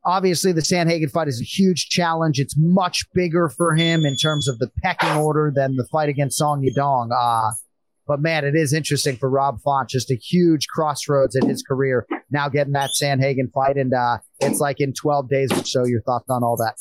obviously, 0.05 0.51
the 0.51 0.61
Sandhagen 0.61 1.11
fight 1.11 1.27
is 1.27 1.41
a 1.41 1.45
huge 1.45 1.89
challenge. 1.89 2.39
It's 2.39 2.55
much 2.57 3.05
bigger 3.13 3.49
for 3.49 3.75
him 3.75 4.05
in 4.05 4.15
terms 4.15 4.47
of 4.47 4.59
the 4.59 4.69
pecking 4.83 5.15
order 5.17 5.51
than 5.53 5.75
the 5.75 5.87
fight 5.91 6.09
against 6.09 6.37
Song 6.37 6.63
Yadong. 6.63 7.09
Uh, 7.15 7.51
but 8.07 8.19
man, 8.19 8.43
it 8.43 8.55
is 8.55 8.73
interesting 8.73 9.15
for 9.15 9.29
Rob 9.29 9.61
Font, 9.61 9.89
just 9.89 10.11
a 10.11 10.15
huge 10.15 10.67
crossroads 10.67 11.35
in 11.35 11.47
his 11.47 11.63
career. 11.63 12.05
Now 12.29 12.49
getting 12.49 12.73
that 12.73 12.89
Sandhagen 13.01 13.51
fight, 13.53 13.77
and 13.77 13.93
uh, 13.93 14.17
it's 14.39 14.59
like 14.59 14.79
in 14.79 14.93
12 14.93 15.29
days 15.29 15.51
or 15.51 15.63
so. 15.63 15.85
Your 15.85 16.01
thoughts 16.01 16.29
on 16.29 16.43
all 16.43 16.57
that? 16.57 16.75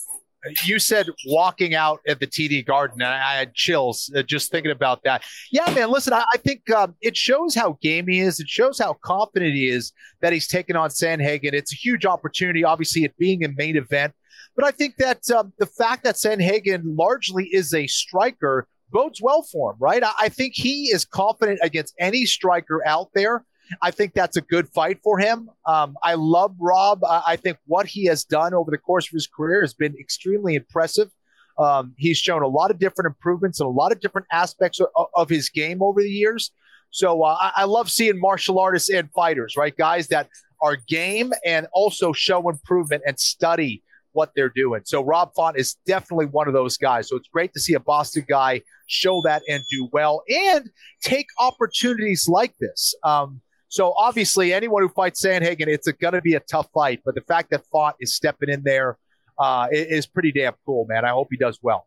You 0.65 0.79
said 0.79 1.07
walking 1.27 1.75
out 1.75 2.01
at 2.09 2.19
the 2.19 2.27
TD 2.27 2.65
Garden, 2.67 3.03
and 3.03 3.13
I 3.13 3.37
had 3.37 3.55
chills 3.55 4.11
uh, 4.17 4.23
just 4.23 4.51
thinking 4.51 4.73
about 4.73 5.03
that. 5.05 5.23
Yeah, 5.51 5.71
man. 5.75 5.91
Listen, 5.91 6.13
I, 6.13 6.25
I 6.33 6.39
think 6.39 6.71
um, 6.71 6.95
it 7.03 7.17
shows 7.17 7.55
how 7.55 7.79
game 7.83 8.09
he 8.09 8.21
is. 8.21 8.41
It 8.41 8.49
shows 8.49 8.79
how 8.79 8.95
confident 9.05 9.55
he 9.55 9.69
is 9.69 9.93
that 10.23 10.33
he's 10.33 10.49
taken 10.49 10.77
on 10.77 10.91
Sandhagen. 10.91 11.53
It's 11.53 11.73
a 11.73 11.77
huge 11.77 12.07
opportunity, 12.07 12.65
obviously, 12.65 13.05
it 13.05 13.17
being 13.19 13.45
a 13.45 13.49
main 13.49 13.77
event. 13.77 14.15
But 14.57 14.65
I 14.65 14.71
think 14.71 14.97
that 14.97 15.31
um, 15.31 15.53
the 15.59 15.67
fact 15.67 16.05
that 16.05 16.17
Sandhagen 16.17 16.83
largely 16.85 17.45
is 17.53 17.75
a 17.75 17.87
striker 17.87 18.67
bodes 18.91 19.21
well 19.23 19.43
for 19.43 19.73
him, 19.73 19.77
right? 19.79 20.03
I, 20.03 20.13
I 20.21 20.29
think 20.29 20.55
he 20.57 20.91
is 20.91 21.05
confident 21.05 21.61
against 21.63 21.95
any 21.99 22.25
striker 22.27 22.83
out 22.87 23.09
there. 23.15 23.45
I 23.83 23.91
think 23.91 24.15
that's 24.15 24.37
a 24.37 24.41
good 24.41 24.69
fight 24.69 25.01
for 25.03 25.19
him. 25.19 25.51
Um, 25.67 25.97
I 26.03 26.15
love 26.15 26.55
Rob. 26.59 27.05
I, 27.05 27.23
I, 27.29 27.37
think 27.37 27.59
what 27.67 27.87
he 27.87 28.05
has 28.07 28.25
done 28.25 28.55
over 28.55 28.71
the 28.71 28.79
course 28.79 29.07
of 29.07 29.13
his 29.13 29.27
career 29.27 29.61
has 29.61 29.75
been 29.75 29.95
extremely 29.99 30.55
impressive. 30.55 31.11
Um, 31.59 31.95
he's 31.99 32.19
shown 32.19 32.43
a 32.43 32.49
lot 32.49 32.71
of 32.71 32.79
different 32.79 33.07
improvements 33.07 33.61
and 33.61 33.67
a 33.67 33.71
lot 33.71 33.93
of 33.93 34.01
different 34.01 34.27
aspects 34.33 34.81
of, 34.81 34.89
of 35.15 35.29
his 35.29 35.49
game 35.49 35.83
over 35.83 36.01
the 36.03 36.11
years. 36.11 36.53
So 36.91 37.23
uh, 37.23 37.37
I, 37.41 37.53
I 37.57 37.65
love 37.65 37.91
seeing 37.91 38.19
martial 38.19 38.59
artists 38.59 38.89
and 38.89 39.11
fighters, 39.13 39.57
right? 39.57 39.77
Guys 39.77 40.09
that 40.09 40.29
are 40.63 40.77
game 40.89 41.33
and 41.45 41.67
also 41.73 42.13
show 42.13 42.49
improvement 42.49 43.03
and 43.07 43.19
study 43.19 43.83
what 44.13 44.33
they're 44.35 44.53
doing. 44.55 44.83
So 44.85 45.03
Rob 45.03 45.33
Font 45.35 45.57
is 45.57 45.77
definitely 45.87 46.27
one 46.27 46.49
of 46.49 46.55
those 46.55 46.77
guys. 46.77 47.09
So 47.09 47.17
it's 47.17 47.29
great 47.29 47.53
to 47.55 47.61
see 47.61 47.75
a 47.75 47.81
Boston 47.81 48.25
guy 48.29 48.63
show 48.87 49.23
that 49.23 49.43
and 49.49 49.63
do 49.71 49.89
well 49.93 50.23
and 50.29 50.69
take 51.03 51.27
opportunities 51.39 52.29
like 52.29 52.55
this. 52.59 52.95
Um, 53.05 53.41
so 53.71 53.95
obviously, 53.97 54.53
anyone 54.53 54.83
who 54.83 54.89
fights 54.89 55.25
Sandhagen, 55.25 55.69
it's 55.69 55.91
going 55.93 56.15
to 56.15 56.21
be 56.21 56.35
a 56.35 56.41
tough 56.41 56.69
fight. 56.75 57.03
But 57.05 57.15
the 57.15 57.21
fact 57.21 57.51
that 57.51 57.65
Font 57.71 57.95
is 58.01 58.13
stepping 58.13 58.49
in 58.49 58.65
there 58.65 58.99
uh, 59.39 59.69
is 59.71 60.07
pretty 60.07 60.33
damn 60.33 60.55
cool, 60.67 60.87
man. 60.89 61.05
I 61.05 61.11
hope 61.11 61.29
he 61.31 61.37
does 61.37 61.61
well. 61.63 61.87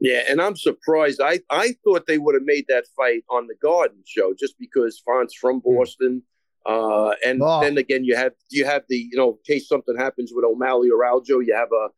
Yeah, 0.00 0.22
and 0.28 0.42
I'm 0.42 0.56
surprised. 0.56 1.20
I, 1.22 1.40
I 1.48 1.76
thought 1.84 2.08
they 2.08 2.18
would 2.18 2.34
have 2.34 2.42
made 2.42 2.64
that 2.68 2.86
fight 2.96 3.22
on 3.30 3.46
the 3.46 3.54
Garden 3.62 4.02
show 4.04 4.34
just 4.36 4.58
because 4.58 5.00
Font's 5.06 5.34
from 5.34 5.60
hmm. 5.60 5.76
Boston. 5.76 6.22
Uh, 6.66 7.12
and 7.24 7.40
oh. 7.40 7.60
then 7.60 7.78
again, 7.78 8.02
you 8.04 8.16
have 8.16 8.32
you 8.50 8.64
have 8.64 8.82
the 8.88 8.96
you 8.96 9.16
know 9.16 9.30
in 9.30 9.38
case 9.46 9.68
something 9.68 9.96
happens 9.96 10.32
with 10.34 10.44
O'Malley 10.44 10.90
or 10.90 11.04
Aljo, 11.04 11.46
you 11.46 11.54
have 11.54 11.70
a 11.72 11.88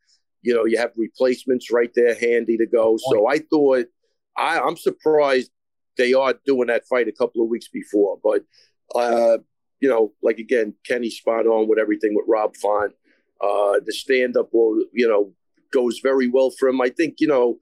you 0.43 0.53
know 0.53 0.65
you 0.65 0.77
have 0.77 0.91
replacements 0.97 1.71
right 1.71 1.91
there 1.95 2.13
handy 2.13 2.57
to 2.57 2.67
go. 2.67 2.95
So 3.09 3.27
I 3.27 3.39
thought 3.39 3.85
I, 4.37 4.59
I'm 4.59 4.77
surprised 4.77 5.49
they 5.97 6.13
are 6.13 6.33
doing 6.45 6.67
that 6.67 6.87
fight 6.87 7.07
a 7.07 7.11
couple 7.11 7.43
of 7.43 7.49
weeks 7.49 7.67
before, 7.67 8.19
but 8.23 8.43
uh, 8.95 9.37
you 9.79 9.89
know, 9.89 10.13
like 10.21 10.37
again, 10.37 10.73
Kenny 10.85 11.09
spot 11.09 11.45
on 11.45 11.67
with 11.67 11.79
everything 11.79 12.15
with 12.15 12.25
Rob 12.27 12.55
Font. 12.55 12.93
Uh, 13.41 13.79
the 13.85 13.91
stand 13.91 14.37
up 14.37 14.49
will 14.53 14.83
you 14.93 15.07
know 15.07 15.33
goes 15.71 15.99
very 15.99 16.29
well 16.29 16.51
for 16.51 16.69
him. 16.69 16.81
I 16.81 16.89
think 16.89 17.15
you 17.19 17.27
know 17.27 17.59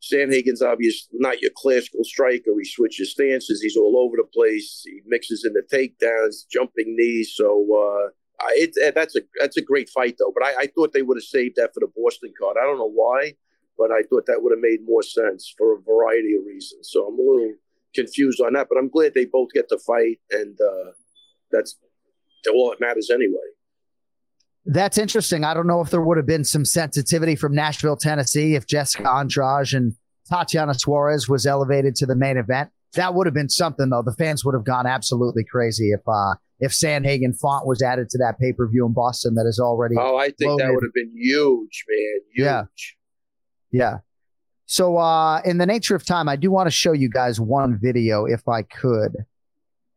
Sandhagen's 0.00 0.62
obvious 0.62 1.08
not 1.12 1.40
your 1.40 1.50
classical 1.56 2.04
striker. 2.04 2.50
He 2.58 2.64
switches 2.64 3.12
stances. 3.12 3.60
He's 3.62 3.76
all 3.76 3.98
over 3.98 4.16
the 4.16 4.28
place. 4.32 4.82
He 4.84 5.00
mixes 5.06 5.44
in 5.44 5.52
the 5.52 5.62
takedowns, 5.62 6.48
jumping 6.50 6.96
knees. 6.96 7.32
So 7.34 7.66
uh, 7.74 8.08
it, 8.52 8.94
that's 8.94 9.16
a 9.16 9.20
that's 9.40 9.56
a 9.56 9.62
great 9.62 9.88
fight 9.88 10.16
though. 10.18 10.32
But 10.34 10.46
I, 10.46 10.62
I 10.62 10.66
thought 10.66 10.92
they 10.92 11.02
would 11.02 11.16
have 11.16 11.24
saved 11.24 11.56
that 11.56 11.72
for 11.74 11.80
the 11.80 11.92
Boston 11.96 12.32
card. 12.38 12.56
I 12.60 12.64
don't 12.64 12.78
know 12.78 12.90
why, 12.90 13.34
but 13.76 13.90
I 13.90 14.02
thought 14.08 14.26
that 14.26 14.42
would 14.42 14.52
have 14.52 14.60
made 14.60 14.80
more 14.84 15.02
sense 15.02 15.52
for 15.56 15.74
a 15.74 15.80
variety 15.80 16.34
of 16.38 16.46
reasons. 16.46 16.88
So 16.90 17.06
I'm 17.06 17.18
a 17.18 17.22
little 17.22 17.52
confused 17.94 18.40
on 18.40 18.54
that. 18.54 18.68
But 18.68 18.78
I'm 18.78 18.88
glad 18.88 19.14
they 19.14 19.24
both 19.24 19.50
get 19.52 19.68
to 19.70 19.78
fight, 19.78 20.20
and 20.30 20.58
uh, 20.60 20.90
that's 21.50 21.76
all 22.52 22.70
that 22.70 22.80
matters 22.80 23.10
anyway. 23.10 23.38
That's 24.66 24.96
interesting. 24.96 25.44
I 25.44 25.52
don't 25.52 25.66
know 25.66 25.80
if 25.82 25.90
there 25.90 26.00
would 26.00 26.16
have 26.16 26.26
been 26.26 26.44
some 26.44 26.64
sensitivity 26.64 27.36
from 27.36 27.54
Nashville, 27.54 27.96
Tennessee, 27.96 28.54
if 28.54 28.66
Jessica 28.66 29.10
Andrade 29.10 29.74
and 29.74 29.94
Tatiana 30.28 30.74
Suarez 30.74 31.28
was 31.28 31.44
elevated 31.44 31.94
to 31.96 32.06
the 32.06 32.16
main 32.16 32.38
event. 32.38 32.70
That 32.94 33.14
would 33.14 33.26
have 33.26 33.34
been 33.34 33.50
something, 33.50 33.90
though. 33.90 34.02
The 34.02 34.14
fans 34.14 34.44
would 34.44 34.54
have 34.54 34.64
gone 34.64 34.86
absolutely 34.86 35.44
crazy 35.44 35.90
if 35.90 36.00
uh, 36.06 36.34
if 36.60 36.72
Sandhagen 36.72 37.36
font 37.38 37.66
was 37.66 37.82
added 37.82 38.08
to 38.10 38.18
that 38.18 38.38
pay 38.38 38.52
per 38.52 38.68
view 38.68 38.86
in 38.86 38.92
Boston 38.92 39.34
that 39.34 39.46
is 39.46 39.58
already. 39.58 39.96
Oh, 39.98 40.16
I 40.16 40.26
think 40.26 40.50
loaded. 40.50 40.66
that 40.66 40.72
would 40.72 40.84
have 40.84 40.94
been 40.94 41.12
huge, 41.14 41.84
man. 41.88 42.20
Huge. 42.34 42.46
Yeah. 42.46 42.62
Yeah. 43.74 43.98
So, 44.66 44.96
uh, 44.98 45.40
in 45.44 45.58
the 45.58 45.66
nature 45.66 45.96
of 45.96 46.06
time, 46.06 46.28
I 46.28 46.36
do 46.36 46.50
want 46.50 46.68
to 46.68 46.70
show 46.70 46.92
you 46.92 47.08
guys 47.10 47.40
one 47.40 47.76
video, 47.82 48.24
if 48.24 48.48
I 48.48 48.62
could 48.62 49.26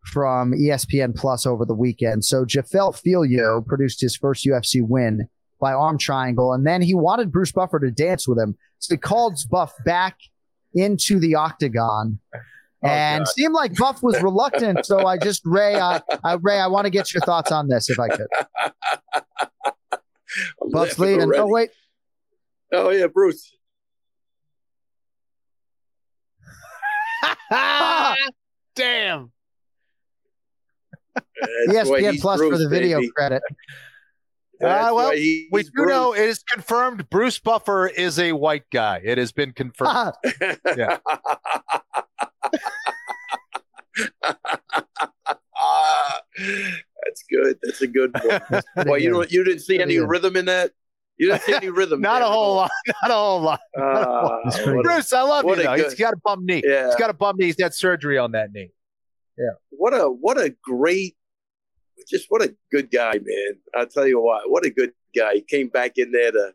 from 0.03 0.53
ESPN 0.53 1.15
Plus 1.15 1.45
over 1.45 1.63
the 1.63 1.75
weekend. 1.75 2.25
So 2.25 2.45
Jafel 2.45 2.97
Filho 2.97 3.61
produced 3.61 4.01
his 4.01 4.15
first 4.15 4.45
UFC 4.45 4.82
win 4.82 5.28
by 5.59 5.73
arm 5.73 5.97
triangle, 5.97 6.53
and 6.53 6.65
then 6.65 6.82
he 6.82 6.95
wanted 6.95 7.32
Bruce 7.32 7.51
Buffer 7.51 7.80
to 7.80 7.91
dance 7.91 8.28
with 8.28 8.39
him. 8.39 8.57
So 8.80 8.95
he 8.95 8.97
called 8.97 9.38
Buff 9.51 9.73
back 9.86 10.17
into 10.73 11.19
the 11.19 11.36
octagon. 11.36 12.19
Oh, 12.34 12.88
and 12.88 13.25
God. 13.25 13.32
seemed 13.34 13.53
like 13.53 13.75
Buff 13.75 14.01
was 14.01 14.21
reluctant. 14.21 14.86
So 14.86 15.05
I 15.05 15.17
just 15.17 15.41
Ray, 15.45 15.75
I, 15.75 16.01
I 16.23 16.34
Ray, 16.41 16.59
I 16.59 16.67
want 16.67 16.86
to 16.86 16.91
get 16.91 17.13
your 17.13 17.21
thoughts 17.21 17.51
on 17.51 17.67
this 17.67 17.89
if 17.89 17.99
I 17.99 18.07
could. 18.07 18.28
Buff's 20.71 20.97
leaving. 20.99 21.32
Oh 21.36 21.47
wait. 21.47 21.69
Oh 22.71 22.89
yeah, 22.91 23.07
Bruce. 23.07 23.57
Damn. 28.76 29.32
ESPN 31.70 32.20
Plus 32.20 32.39
Bruce, 32.39 32.52
for 32.52 32.58
the 32.58 32.70
video 32.70 33.00
baby. 33.00 33.12
credit. 33.16 33.41
Uh, 34.60 34.89
well, 34.91 35.12
he, 35.12 35.48
we 35.52 35.62
do 35.62 35.70
Bruce. 35.72 35.88
know 35.88 36.14
it 36.14 36.28
is 36.28 36.41
confirmed. 36.41 37.08
Bruce 37.12 37.38
Buffer 37.38 37.86
is 37.86 38.18
a 38.18 38.32
white 38.32 38.64
guy. 38.72 39.00
It 39.04 39.20
has 39.20 39.32
been 39.32 39.52
confirmed. 39.52 40.14
yeah. 40.76 40.98
that's 47.06 47.24
good. 47.30 47.60
That's 47.62 47.82
a 47.84 47.88
good 47.88 48.16
one. 48.24 48.64
well, 48.88 48.98
you 48.98 49.12
know, 49.12 49.24
you 49.30 49.43
didn't 49.43 49.62
see 49.62 49.80
any 49.80 50.00
rhythm 50.00 50.36
in 50.36 50.45
that. 50.45 50.72
You 51.18 51.32
didn't 51.32 51.43
see 51.43 51.53
any 51.53 51.70
rhythm. 51.70 52.01
not, 52.01 52.22
a 52.22 52.26
whole 52.26 52.55
lot, 52.55 52.72
not 53.03 53.11
a 53.11 53.13
whole 53.13 53.41
lot. 53.41 53.59
Uh, 53.76 54.65
Bruce, 54.84 55.11
I 55.13 55.22
love 55.22 55.45
you. 55.45 55.55
Though. 55.55 55.76
Good, 55.76 55.86
He's 55.86 55.95
got 55.95 56.13
a 56.13 56.18
bum 56.24 56.45
knee. 56.45 56.61
Yeah. 56.63 56.88
He's 56.88 56.95
got 56.95 57.09
a 57.09 57.13
bum 57.13 57.38
knee. 57.38 57.47
He's 57.47 57.59
had 57.59 57.74
surgery 57.74 58.18
on 58.18 58.32
that 58.34 58.51
knee. 58.51 58.72
Yeah. 59.38 59.51
What 59.70 59.93
a 59.93 60.05
what 60.05 60.38
a 60.39 60.55
great 60.63 61.15
just 62.07 62.26
what 62.30 62.41
a 62.41 62.55
good 62.72 62.91
guy, 62.91 63.13
man. 63.13 63.59
I'll 63.76 63.88
tell 63.88 64.07
you 64.07 64.22
what, 64.22 64.49
what 64.49 64.65
a 64.65 64.70
good 64.70 64.91
guy. 65.15 65.36
He 65.36 65.41
came 65.41 65.68
back 65.68 65.93
in 65.97 66.11
there 66.11 66.32
to 66.32 66.53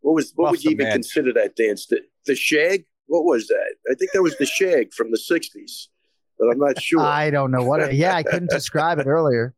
what 0.00 0.14
was 0.14 0.32
what 0.34 0.50
would 0.50 0.64
you 0.64 0.72
even 0.72 0.86
man. 0.86 0.94
consider 0.94 1.32
that 1.34 1.56
dance? 1.56 1.86
The, 1.86 2.00
the 2.26 2.34
shag? 2.34 2.84
What 3.06 3.24
was 3.24 3.48
that? 3.48 3.74
I 3.90 3.94
think 3.94 4.12
that 4.12 4.22
was 4.22 4.36
the 4.36 4.46
shag 4.46 4.92
from 4.92 5.10
the 5.10 5.18
'60s, 5.18 5.86
but 6.38 6.48
I'm 6.50 6.58
not 6.58 6.80
sure. 6.80 7.00
I 7.00 7.30
don't 7.30 7.50
know 7.50 7.64
what. 7.64 7.94
Yeah, 7.94 8.14
I 8.14 8.22
couldn't 8.22 8.50
describe 8.50 8.98
it 8.98 9.06
earlier. 9.06 9.54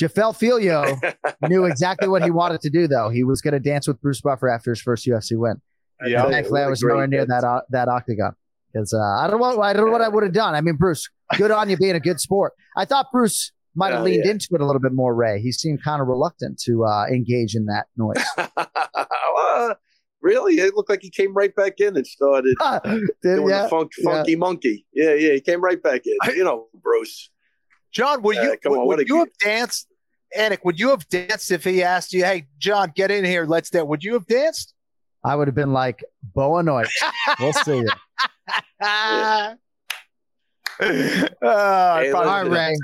Jafel 0.00 0.36
Filho 0.36 0.98
knew 1.48 1.64
exactly 1.64 2.08
what 2.08 2.22
he 2.22 2.30
wanted 2.30 2.60
to 2.62 2.70
do, 2.70 2.86
though. 2.86 3.08
He 3.08 3.24
was 3.24 3.40
going 3.40 3.54
to 3.54 3.60
dance 3.60 3.86
with 3.86 4.00
Bruce 4.00 4.20
Buffer 4.20 4.48
after 4.48 4.70
his 4.70 4.80
first 4.80 5.06
UFC 5.06 5.38
win. 5.38 5.60
Yeah, 6.04 6.28
thankfully, 6.28 6.62
I 6.62 6.68
was 6.68 6.82
nowhere 6.82 7.06
near 7.06 7.24
that 7.26 7.44
uh, 7.44 7.60
that 7.70 7.88
octagon 7.88 8.34
because 8.72 8.92
uh, 8.92 8.98
I 8.98 9.28
don't 9.28 9.40
know. 9.40 9.62
I 9.62 9.72
don't 9.72 9.86
know 9.86 9.92
what 9.92 10.02
I 10.02 10.08
would 10.08 10.24
have 10.24 10.32
done. 10.32 10.54
I 10.54 10.60
mean, 10.60 10.76
Bruce, 10.76 11.08
good 11.36 11.50
on 11.50 11.70
you 11.70 11.76
being 11.76 11.94
a 11.94 12.00
good 12.00 12.20
sport. 12.20 12.52
I 12.76 12.84
thought 12.84 13.06
Bruce 13.12 13.52
might 13.74 13.92
have 13.92 14.04
leaned 14.04 14.24
yeah. 14.24 14.32
into 14.32 14.48
it 14.52 14.60
a 14.60 14.66
little 14.66 14.80
bit 14.80 14.92
more. 14.92 15.14
Ray, 15.14 15.40
he 15.40 15.52
seemed 15.52 15.82
kind 15.82 16.00
of 16.00 16.08
reluctant 16.08 16.58
to 16.64 16.84
uh, 16.84 17.06
engage 17.06 17.54
in 17.54 17.66
that 17.66 17.86
noise. 17.96 18.24
uh, 18.36 19.74
really, 20.20 20.54
it 20.54 20.74
looked 20.74 20.90
like 20.90 21.02
he 21.02 21.10
came 21.10 21.34
right 21.34 21.54
back 21.54 21.80
in 21.80 21.96
and 21.96 22.06
started 22.06 22.56
doing 23.22 23.48
yeah, 23.48 23.62
the 23.62 23.68
funk, 23.68 23.92
funky 24.02 24.32
yeah. 24.32 24.38
monkey. 24.38 24.86
Yeah, 24.92 25.14
yeah, 25.14 25.32
he 25.32 25.40
came 25.40 25.62
right 25.62 25.82
back 25.82 26.02
in. 26.06 26.16
You 26.34 26.44
know, 26.44 26.66
Bruce. 26.82 27.30
John, 27.94 28.22
would 28.22 28.36
you 28.36 28.56
would, 28.64 28.78
on, 28.78 28.86
would 28.86 29.08
you 29.08 29.18
have 29.20 29.28
danced? 29.40 29.86
Anik, 30.36 30.58
would 30.64 30.80
you 30.80 30.90
have 30.90 31.08
danced 31.08 31.52
if 31.52 31.62
he 31.64 31.82
asked 31.82 32.12
you, 32.12 32.24
"Hey, 32.24 32.48
John, 32.58 32.92
get 32.94 33.10
in 33.10 33.24
here, 33.24 33.46
let's 33.46 33.70
dance"? 33.70 33.86
Would 33.86 34.02
you 34.02 34.14
have 34.14 34.26
danced? 34.26 34.74
I 35.22 35.36
would 35.36 35.46
have 35.48 35.54
been 35.54 35.72
like, 35.72 36.04
"Boa 36.22 36.62
noite, 36.62 36.88
we'll 37.40 37.52
see 37.52 37.78
you." 37.78 37.88
uh, 38.80 39.54
hey, 40.80 41.28
all 41.40 42.24
right, 42.24 42.42
Ray. 42.42 42.74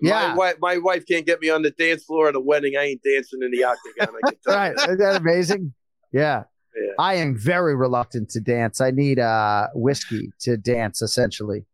Yeah. 0.00 0.28
My, 0.28 0.34
wife, 0.34 0.56
my 0.60 0.78
wife 0.78 1.04
can't 1.06 1.26
get 1.26 1.40
me 1.40 1.50
on 1.50 1.62
the 1.62 1.70
dance 1.70 2.04
floor 2.04 2.28
at 2.28 2.36
a 2.36 2.40
wedding. 2.40 2.76
I 2.78 2.84
ain't 2.84 3.02
dancing 3.02 3.40
in 3.42 3.50
the 3.50 3.64
octagon. 3.64 4.14
right. 4.46 4.74
Isn't 4.76 4.98
that 4.98 5.16
amazing? 5.16 5.74
Yeah. 6.12 6.44
yeah. 6.76 6.92
I 6.98 7.14
am 7.14 7.36
very 7.36 7.74
reluctant 7.74 8.30
to 8.30 8.40
dance. 8.40 8.80
I 8.80 8.92
need 8.92 9.18
uh, 9.18 9.68
whiskey 9.74 10.30
to 10.42 10.56
dance, 10.56 11.02
essentially. 11.02 11.64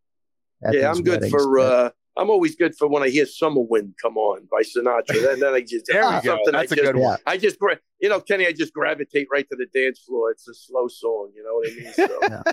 Yeah, 0.73 0.91
I'm 0.91 1.03
good 1.03 1.21
weddings. 1.21 1.31
for. 1.31 1.59
Uh, 1.59 1.91
I'm 2.17 2.31
always 2.31 2.55
good 2.55 2.77
for 2.77 2.87
when 2.89 3.03
I 3.03 3.09
hear 3.09 3.27
"Summer 3.27 3.61
Wind" 3.61 3.95
come 4.01 4.17
on 4.17 4.47
by 4.51 4.63
Sinatra. 4.63 5.21
then, 5.21 5.41
then 5.41 5.55
I 5.55 5.61
just 5.61 5.87
there 5.87 6.05
we 6.05 6.21
go. 6.23 6.39
That's 6.47 6.55
I 6.55 6.63
a 6.63 6.67
just, 6.67 6.83
good 6.83 6.97
one. 6.97 7.19
I 7.27 7.37
just, 7.37 7.57
you 8.01 8.09
know, 8.09 8.21
Kenny, 8.21 8.47
I 8.47 8.53
just 8.53 8.73
gravitate 8.73 9.27
right 9.33 9.49
to 9.51 9.57
the 9.57 9.67
dance 9.75 10.01
floor. 10.01 10.31
It's 10.31 10.47
a 10.47 10.55
slow 10.55 10.87
song, 10.89 11.33
you 11.35 11.43
know 11.43 11.55
what 11.55 11.71
I 11.71 11.75
mean? 11.75 11.93
So. 11.93 12.19
yeah 12.29 12.53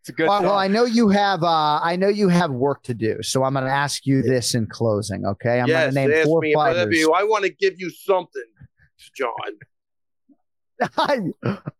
it's 0.00 0.08
a 0.08 0.12
good. 0.12 0.28
Well, 0.28 0.42
well, 0.42 0.56
I 0.56 0.68
know 0.68 0.84
you 0.84 1.08
have. 1.08 1.42
Uh, 1.42 1.80
I 1.82 1.96
know 1.96 2.08
you 2.08 2.28
have 2.28 2.50
work 2.50 2.82
to 2.84 2.94
do, 2.94 3.22
so 3.22 3.44
I'm 3.44 3.54
going 3.54 3.64
to 3.64 3.70
ask 3.70 4.06
you 4.06 4.22
this 4.22 4.54
in 4.54 4.66
closing. 4.66 5.26
Okay, 5.26 5.60
I'm 5.60 5.68
yes, 5.68 5.94
going 5.94 6.08
to 6.08 6.14
name 6.16 6.24
four 6.24 6.42
fighters. 6.54 7.06
I 7.14 7.24
want 7.24 7.44
to 7.44 7.50
give 7.50 7.78
you 7.78 7.90
something, 7.90 8.44
John. 9.14 9.30
I, 10.96 11.20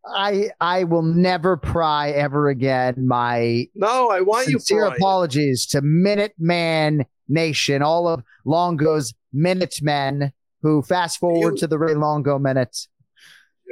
I 0.07 0.51
I 0.61 0.85
will 0.85 1.03
never 1.03 1.57
pry 1.57 2.11
ever 2.11 2.49
again. 2.49 3.07
My 3.07 3.67
no, 3.75 4.11
I 4.11 4.21
want 4.21 4.47
sincere 4.47 4.87
you. 4.87 4.91
apologies 4.91 5.67
to 5.69 5.83
Minuteman 5.83 7.05
Nation, 7.29 7.83
all 7.83 8.09
of 8.09 8.23
Longo's 8.45 9.15
Minutemen 9.33 10.33
who 10.63 10.83
fast 10.83 11.19
forward 11.19 11.53
you, 11.53 11.59
to 11.59 11.67
the 11.67 11.79
Ray 11.79 11.95
Longo 11.95 12.39
minutes. 12.39 12.89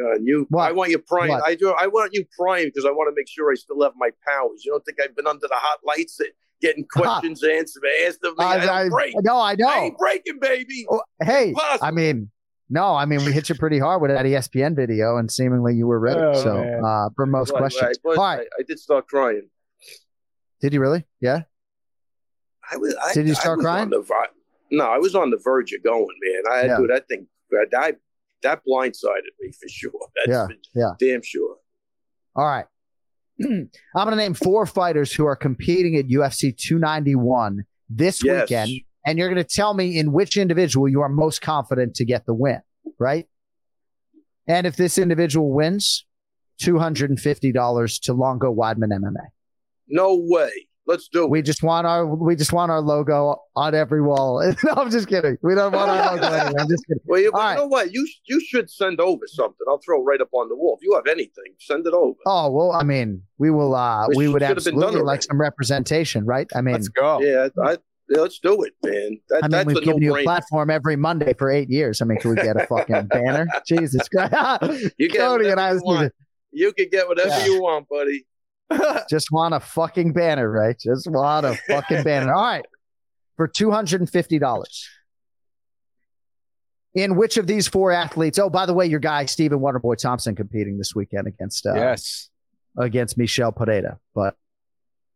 Uh, 0.01 0.19
you, 0.23 0.47
what? 0.49 0.69
I 0.69 0.73
want 0.73 0.91
you 0.91 0.99
prime. 0.99 1.29
What? 1.29 1.43
I 1.45 1.55
do. 1.55 1.75
I 1.79 1.89
want 1.89 2.15
you 2.15 2.25
prime 2.39 2.67
because 2.67 2.85
I 2.85 2.91
want 2.91 3.09
to 3.09 3.15
make 3.17 3.29
sure 3.29 3.51
I 3.51 3.57
still 3.57 3.83
have 3.83 3.93
my 3.97 4.11
powers. 4.27 4.65
You 4.65 4.73
don't 4.73 4.85
think 4.85 4.99
I've 5.03 5.17
been 5.17 5.27
under 5.27 5.47
the 5.47 5.55
hot 5.55 5.81
lights 5.85 6.21
getting 6.61 6.87
questions 6.93 7.43
answered. 7.43 7.83
Asked 8.07 8.21
them, 8.23 8.35
I, 8.39 8.59
I, 8.59 8.83
I 8.85 8.89
break. 8.89 9.15
No, 9.23 9.39
I 9.41 9.57
know. 9.57 9.69
I 9.69 9.79
ain't 9.81 9.99
breaking, 9.99 10.39
baby. 10.41 10.87
Oh, 10.91 11.03
hey, 11.23 11.49
Impossible. 11.49 11.87
I 11.87 11.91
mean, 11.91 12.31
no, 12.71 12.95
I 12.95 13.05
mean 13.07 13.25
we 13.25 13.33
hit 13.33 13.49
you 13.49 13.55
pretty 13.55 13.79
hard 13.79 14.03
with 14.03 14.11
that 14.11 14.25
ESPN 14.27 14.77
video, 14.77 15.17
and 15.17 15.31
seemingly 15.31 15.75
you 15.75 15.87
were 15.87 15.99
ready. 16.01 16.21
Oh, 16.21 16.43
so 16.43 16.55
man. 16.65 16.83
uh, 16.85 17.09
for 17.17 17.27
most 17.27 17.51
Right, 17.53 17.59
questions, 17.59 17.83
right. 17.83 17.97
But 18.05 18.19
all 18.19 18.25
right. 18.25 18.41
I, 18.41 18.61
I 18.61 18.63
did 18.67 18.79
start 18.79 19.07
crying. 19.09 19.49
Did 20.61 20.73
you 20.75 20.81
really? 20.81 21.05
Yeah. 21.21 21.43
I 22.71 22.77
was. 22.77 22.95
I, 23.03 23.15
Did 23.15 23.27
you 23.29 23.35
start 23.35 23.61
crying? 23.61 23.89
The, 23.91 24.05
no, 24.71 24.85
I 24.85 24.99
was 24.99 25.15
on 25.15 25.31
the 25.31 25.39
verge 25.39 25.73
of 25.73 25.83
going, 25.83 26.07
man. 26.23 26.43
I 26.53 26.67
Yeah. 26.67 26.77
do 26.79 26.87
that 26.89 27.09
thing. 27.09 27.27
That 27.51 27.97
that 28.43 28.61
blindsided 28.69 29.33
me 29.41 29.53
for 29.53 29.69
sure. 29.69 29.91
That's 30.27 30.29
Yeah, 30.29 30.47
yeah. 30.75 30.91
damn 30.99 31.23
sure. 31.23 31.57
All 32.37 32.45
right. 32.45 32.67
I'm 33.43 33.71
going 33.95 34.11
to 34.11 34.17
name 34.17 34.35
four 34.35 34.67
fighters 34.67 35.13
who 35.13 35.25
are 35.25 35.37
competing 35.37 35.97
at 35.97 36.07
UFC 36.09 36.55
291 36.57 37.65
this 37.89 38.23
Yes. 38.23 38.43
weekend, 38.51 38.71
and 39.07 39.19
you're 39.19 39.29
going 39.29 39.43
to 39.43 39.45
tell 39.45 39.75
me 39.75 39.99
in 39.99 40.13
which 40.13 40.37
individual 40.37 40.89
you 40.89 41.01
are 41.01 41.09
most 41.09 41.41
confident 41.41 41.95
to 41.97 42.05
get 42.05 42.27
the 42.27 42.35
win, 42.35 42.61
right? 42.99 43.27
And 44.47 44.67
if 44.67 44.77
this 44.77 44.99
individual 44.99 45.53
wins, 45.53 46.05
$250 46.63 48.01
to 48.03 48.13
Longo 48.13 48.55
Weidman 48.55 48.93
MMA. 48.93 49.27
No 49.89 50.17
way. 50.21 50.51
Let's 50.89 51.07
do 51.09 51.25
it. 51.25 51.31
We 51.31 51.43
just 51.43 51.63
want 51.63 51.87
our 51.87 52.07
we 52.07 52.35
just 52.35 52.55
want 52.55 52.71
our 52.71 52.81
logo 52.81 53.37
on 53.55 53.75
every 53.75 54.01
wall. 54.01 54.41
no, 54.65 54.73
I'm 54.73 54.91
just 54.91 55.07
kidding. 55.07 55.37
We 55.43 55.55
don't 55.55 55.71
want 55.71 55.91
our 55.91 56.15
logo 56.15 56.27
anywhere. 56.27 56.63
I'm 56.63 56.67
just 56.67 56.87
kidding. 56.87 57.03
Well, 57.05 57.21
you, 57.21 57.31
well, 57.31 57.43
right. 57.43 57.53
you 57.53 57.59
know 57.59 57.67
what? 57.67 57.93
You 57.93 58.09
you 58.25 58.41
should 58.41 58.71
send 58.71 58.99
over 58.99 59.27
something. 59.27 59.67
I'll 59.69 59.83
throw 59.85 60.03
right 60.03 60.19
up 60.19 60.31
on 60.33 60.49
the 60.49 60.57
wall. 60.57 60.79
If 60.81 60.83
you 60.83 60.95
have 60.95 61.07
anything, 61.07 61.53
send 61.61 61.87
it 61.87 61.93
over. 61.93 62.17
Oh 62.25 62.51
well, 62.51 62.73
I 62.73 62.85
mean, 62.85 63.23
we 63.37 63.51
will. 63.51 63.75
uh 63.75 64.09
This 64.09 64.17
We 64.17 64.29
would 64.29 64.41
should 64.41 64.49
have 64.49 64.57
absolutely 64.57 65.03
like 65.03 65.23
some 65.23 65.39
representation, 65.39 66.25
right? 66.25 66.49
I 66.57 66.63
mean, 66.63 66.73
Let's 66.73 66.89
go. 66.89 67.21
Yeah, 67.21 67.49
I, 67.63 67.73
yeah, 67.73 67.77
let's 68.11 68.39
do 68.39 68.63
it, 68.63 68.73
man. 68.85 69.19
That, 69.29 69.39
I 69.39 69.47
mean, 69.47 69.51
that's 69.51 69.67
we've 69.67 69.77
a 69.77 69.81
given 69.81 70.03
you 70.03 70.17
a 70.17 70.23
platform 70.23 70.71
every 70.71 70.97
Monday 70.97 71.35
for 71.35 71.51
eight 71.51 71.69
years. 71.71 72.01
I 72.01 72.05
mean, 72.05 72.19
can 72.19 72.31
we 72.31 72.37
get 72.37 72.57
a 72.61 72.67
fucking 72.67 73.07
banner? 73.11 73.47
Jesus 73.67 74.09
Christ! 74.09 74.33
You 74.99 75.09
get 75.09 75.19
Cody 75.19 75.49
and 75.49 75.61
I 75.61 75.73
whatever 75.73 75.75
just 75.75 75.85
you 75.87 75.93
need 75.93 75.99
want. 76.01 76.13
You 76.51 76.73
can 76.73 76.89
get 76.91 77.09
whatever 77.09 77.29
Yeah. 77.29 77.45
you 77.47 77.63
want, 77.63 77.87
buddy. 77.89 78.27
just 79.11 79.31
want 79.33 79.55
a 79.55 79.61
fucking 79.61 80.13
banner, 80.13 80.51
right? 80.51 80.79
Just 80.79 81.11
want 81.11 81.47
a 81.47 81.55
fucking 81.67 82.03
banner. 82.03 82.33
All 82.35 82.43
right, 82.43 82.65
for 83.37 83.49
two 83.49 83.71
hundred 83.71 84.01
and 84.01 84.11
fifty 84.11 84.39
dollars. 84.39 84.89
In 86.95 87.17
which 87.17 87.37
of 87.37 87.47
these 87.47 87.69
four 87.69 87.93
athletes? 87.93 88.39
Oh, 88.39 88.51
by 88.51 88.67
the 88.67 88.75
way, 88.75 88.87
your 88.87 88.99
guy 88.99 89.27
Stephen 89.27 89.61
Wonderboy 89.61 89.99
Thompson 89.99 90.35
competing 90.35 90.79
this 90.79 90.95
weekend 90.95 91.29
against 91.29 91.67
uh, 91.67 91.75
yes. 91.75 92.29
against 92.77 93.17
Michel 93.17 93.53
Pereira, 93.53 93.99
but 94.15 94.35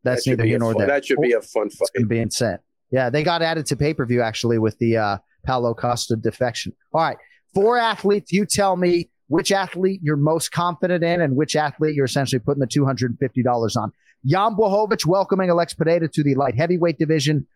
that's 0.05 0.25
that 0.25 0.31
neither 0.31 0.45
here 0.45 0.59
nor 0.59 0.73
fun, 0.73 0.79
there. 0.81 0.87
That 0.89 1.05
should 1.05 1.21
be 1.21 1.33
a 1.33 1.41
fun 1.41 1.67
It's 1.67 1.77
fight. 1.77 1.89
going 1.95 2.05
to 2.05 2.09
be 2.09 2.19
insane. 2.21 2.59
Yeah, 2.93 3.09
they 3.11 3.23
got 3.23 3.43
added 3.43 3.67
to 3.67 3.77
pay 3.77 3.95
per 3.95 4.05
view 4.05 4.21
actually 4.21 4.59
with 4.59 4.79
the 4.79 4.99
uh, 4.99 5.19
Paulo 5.47 5.75
Costa 5.75 6.15
defection. 6.15 6.73
All 6.93 7.01
right, 7.01 7.17
four 7.55 7.79
athletes. 7.79 8.31
You 8.33 8.47
tell 8.47 8.77
me 8.77 9.09
which 9.29 9.51
athlete 9.51 10.01
you're 10.03 10.17
most 10.17 10.53
confident 10.53 11.03
in 11.03 11.23
and 11.23 11.35
which 11.35 11.57
athlete 11.57 11.95
you're 11.95 12.05
essentially 12.05 12.39
putting 12.39 12.61
the 12.61 12.67
$250 12.67 13.77
on. 13.77 13.93
Jan 14.27 14.55
Błachowicz 14.55 15.07
welcoming 15.07 15.49
Alex 15.49 15.73
Pereira 15.73 16.07
to 16.07 16.23
the 16.23 16.35
light 16.35 16.55
heavyweight 16.55 16.99
division, 16.99 17.47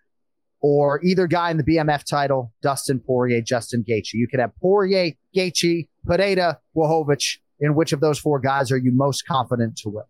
or 0.62 1.04
either 1.04 1.26
guy 1.26 1.50
in 1.50 1.58
the 1.58 1.62
BMF 1.62 2.02
title, 2.04 2.52
Dustin 2.62 2.98
Poirier, 2.98 3.42
Justin 3.42 3.84
Gaethje. 3.88 4.14
You 4.14 4.26
could 4.26 4.40
have 4.40 4.56
Poirier, 4.56 5.12
Gaethje, 5.36 5.86
Pereira, 6.06 6.58
Błachowicz. 6.74 7.38
In 7.58 7.74
which 7.74 7.92
of 7.92 8.00
those 8.00 8.18
four 8.18 8.38
guys 8.38 8.70
are 8.70 8.76
you 8.76 8.92
most 8.92 9.26
confident 9.26 9.78
to 9.78 9.88
win? 9.88 10.04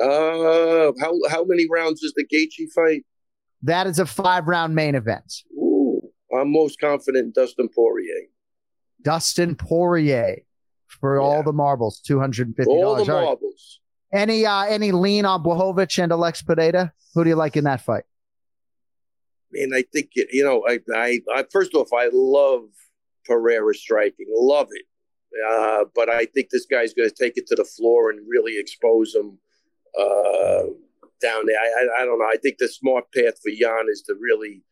Uh, 0.00 0.92
how 1.00 1.16
how 1.28 1.44
many 1.44 1.66
rounds 1.70 2.02
is 2.02 2.12
the 2.16 2.24
Gaethje 2.24 2.66
fight? 2.74 3.04
That 3.62 3.86
is 3.86 3.98
a 3.98 4.06
five 4.06 4.48
round 4.48 4.74
main 4.74 4.94
event. 4.94 5.32
Ooh, 5.52 6.02
I'm 6.34 6.52
most 6.52 6.80
confident 6.80 7.26
in 7.26 7.32
Dustin 7.32 7.68
Poirier. 7.68 8.26
Dustin 9.02 9.54
Poirier 9.54 10.38
for 10.88 11.20
all 11.20 11.42
the 11.42 11.52
marbles, 11.52 12.00
two 12.00 12.18
hundred 12.18 12.48
and 12.48 12.56
fifty 12.56 12.72
dollars. 12.72 13.08
All 13.08 13.20
the 13.20 13.24
marbles. 13.24 13.80
Any 14.12 14.44
uh, 14.44 14.64
any 14.64 14.92
lean 14.92 15.24
on 15.24 15.42
Błachowicz 15.42 16.02
and 16.02 16.12
Alex 16.12 16.42
Pereira? 16.42 16.92
Who 17.14 17.24
do 17.24 17.30
you 17.30 17.36
like 17.36 17.56
in 17.56 17.64
that 17.64 17.80
fight? 17.80 18.04
Man, 19.52 19.72
I 19.74 19.84
think 19.92 20.10
you 20.14 20.44
know. 20.44 20.64
I, 20.68 20.80
I, 20.94 21.20
I 21.34 21.44
first 21.50 21.74
off, 21.74 21.88
I 21.92 22.10
love 22.12 22.62
Pereira 23.24 23.74
striking, 23.74 24.26
love 24.34 24.68
it. 24.70 24.84
Uh, 25.48 25.84
but 25.94 26.10
I 26.10 26.26
think 26.26 26.50
this 26.50 26.66
guy's 26.66 26.92
going 26.92 27.08
to 27.08 27.14
take 27.14 27.36
it 27.36 27.46
to 27.46 27.54
the 27.54 27.64
floor 27.64 28.10
and 28.10 28.20
really 28.28 28.58
expose 28.58 29.14
him 29.14 29.38
uh, 29.98 30.64
down 31.22 31.44
there. 31.46 31.58
I, 31.58 31.66
I, 32.00 32.02
I 32.02 32.04
don't 32.04 32.18
know. 32.18 32.26
I 32.26 32.36
think 32.42 32.58
the 32.58 32.68
smart 32.68 33.04
path 33.14 33.34
for 33.42 33.50
Jan 33.58 33.86
is 33.90 34.02
to 34.08 34.14
really 34.20 34.62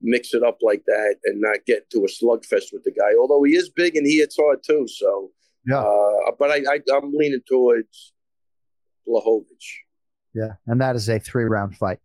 mix 0.00 0.34
it 0.34 0.42
up 0.42 0.58
like 0.62 0.84
that 0.86 1.16
and 1.24 1.40
not 1.40 1.58
get 1.66 1.88
to 1.90 1.98
a 2.00 2.06
slugfest 2.08 2.72
with 2.72 2.84
the 2.84 2.92
guy. 2.92 3.12
Although 3.18 3.42
he 3.42 3.56
is 3.56 3.68
big 3.70 3.96
and 3.96 4.06
he 4.06 4.18
hits 4.18 4.36
hard 4.36 4.60
too. 4.64 4.86
So, 4.88 5.30
Yeah. 5.66 5.80
uh, 5.80 6.32
but 6.38 6.50
I, 6.50 6.56
I, 6.70 6.80
I'm 6.96 7.12
leaning 7.12 7.40
towards 7.48 8.12
Błachowicz. 9.08 9.44
Yeah, 10.34 10.52
and 10.66 10.80
that 10.82 10.96
is 10.96 11.08
a 11.08 11.18
three 11.18 11.44
round 11.44 11.76
fight. 11.78 11.98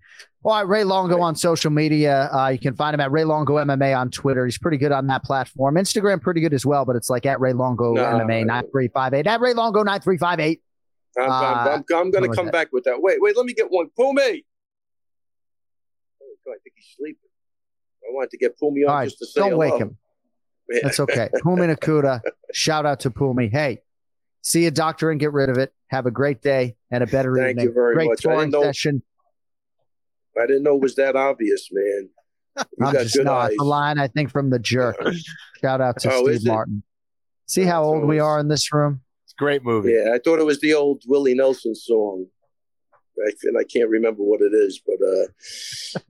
All 0.44 0.54
right, 0.54 0.62
Ray 0.68 0.86
Longo 0.86 1.20
on 1.20 1.36
social 1.36 1.70
media. 1.70 2.30
Uh, 2.32 2.48
you 2.48 2.60
can 2.60 2.76
find 2.76 2.94
him 2.94 3.02
at 3.02 3.12
Ray 3.12 3.26
Longo 3.26 3.58
MMA 3.58 3.96
on 3.98 4.10
Twitter. 4.10 4.46
He's 4.46 4.58
pretty 4.58 4.78
good 4.78 4.94
on 4.94 5.06
that 5.08 5.24
platform. 5.26 5.76
Instagram, 5.76 6.22
pretty 6.22 6.40
good 6.40 6.54
as 6.54 6.66
well, 6.66 6.86
but 6.86 6.96
it's 6.96 7.10
like 7.10 7.26
at 7.26 7.42
Ray 7.42 7.52
Longo 7.52 7.94
No. 7.94 8.02
MMA 8.04 8.46
nine 8.46 8.64
three 8.72 8.88
five 8.88 9.14
eight. 9.14 9.28
At 9.28 9.42
Ray 9.42 9.54
Longo 9.54 9.84
nine 9.84 10.00
three 10.00 10.18
five 10.18 10.40
eight. 10.40 10.62
I'm, 11.20 11.24
I'm, 11.32 11.32
Uh, 11.32 11.72
I'm, 11.72 11.84
I'm 11.98 12.12
going 12.12 12.30
to 12.30 12.36
come 12.36 12.46
that? 12.46 12.52
back 12.54 12.70
with 12.72 12.86
that. 12.86 13.02
Wait, 13.02 13.18
wait, 13.22 13.36
let 13.38 13.46
me 13.46 13.54
get 13.54 13.68
one. 13.70 13.88
Pumi. 13.98 14.44
Oh, 16.22 16.36
God, 16.46 16.52
I 16.54 16.60
think 16.64 16.74
he's 16.76 16.94
sleeping. 16.98 17.30
I 18.04 18.14
wanted 18.14 18.32
to 18.32 18.38
get 18.38 18.58
Pumi 18.60 18.84
on 18.86 18.90
All 18.90 18.96
right, 18.96 19.06
just 19.06 19.20
to 19.20 19.26
say 19.26 19.42
don't 19.42 19.58
wake 19.58 19.76
him. 19.78 19.98
That's 20.82 21.00
okay. 21.02 21.30
Phumi 21.44 21.76
Nkuta. 21.76 22.22
Shout 22.54 22.86
out 22.86 23.02
to 23.02 23.12
Pumi. 23.12 23.52
Hey, 23.52 23.80
see 24.42 24.66
a 24.66 24.72
doctor 24.72 25.12
and 25.12 25.20
get 25.20 25.34
rid 25.34 25.50
of 25.50 25.58
it. 25.58 25.74
Have 25.88 26.06
a 26.06 26.12
great 26.12 26.42
day 26.42 26.76
and 26.90 27.04
a 27.04 27.08
better 27.08 27.36
Thank 27.36 27.52
evening. 27.52 27.66
you 27.66 27.74
very 27.74 27.96
great 27.96 28.10
much. 28.10 28.20
I 28.26 28.30
touring 28.32 28.40
didn't 28.52 28.52
know- 28.54 28.64
session. 28.64 29.04
I 30.42 30.46
didn't 30.48 30.64
know 30.64 30.76
it 30.76 30.82
was 30.82 30.96
that 30.96 31.18
obvious, 31.18 31.68
man. 31.74 32.10
You 32.58 32.86
I'm 32.86 32.94
got 32.94 33.04
just 33.04 33.16
good 33.16 33.26
no, 33.26 33.34
eyes. 33.34 33.52
it's 33.52 33.62
a 33.62 33.66
line 33.66 34.00
I 34.00 34.08
think 34.08 34.32
from 34.32 34.50
the 34.50 34.60
jerk. 34.60 34.96
Shout 35.62 35.82
out 35.82 36.00
to 36.00 36.12
Oh, 36.14 36.26
Steve? 36.26 36.48
Martin. 36.48 36.84
See 37.48 37.64
how 37.64 37.84
old 37.84 38.06
we 38.06 38.20
are 38.20 38.40
in 38.40 38.48
this 38.48 38.72
room? 38.74 39.02
It's 39.42 39.46
a 39.46 39.48
great 39.48 39.64
movie. 39.64 39.94
Yeah, 39.94 40.14
I 40.14 40.20
thought 40.20 40.40
it 40.40 40.46
was 40.46 40.60
the 40.60 40.74
old 40.76 41.02
Willie 41.08 41.34
Nelson 41.34 41.74
song. 41.76 42.28
I, 43.28 43.32
and 43.44 43.58
I 43.58 43.64
can't 43.64 43.90
remember 43.90 44.22
what 44.24 44.42
it 44.42 44.54
is, 44.54 44.80
but 44.86 44.96
uh, 45.06 45.28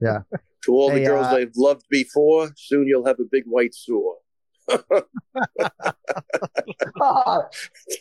Yeah. 0.00 0.18
to 0.64 0.72
all 0.72 0.90
the 0.92 1.04
girls 1.04 1.26
uh, 1.26 1.36
I've 1.36 1.52
loved 1.56 1.84
before, 1.90 2.50
soon 2.56 2.86
you'll 2.86 3.06
have 3.06 3.18
a 3.20 3.24
big 3.30 3.44
white 3.46 3.74
sore. 3.74 4.16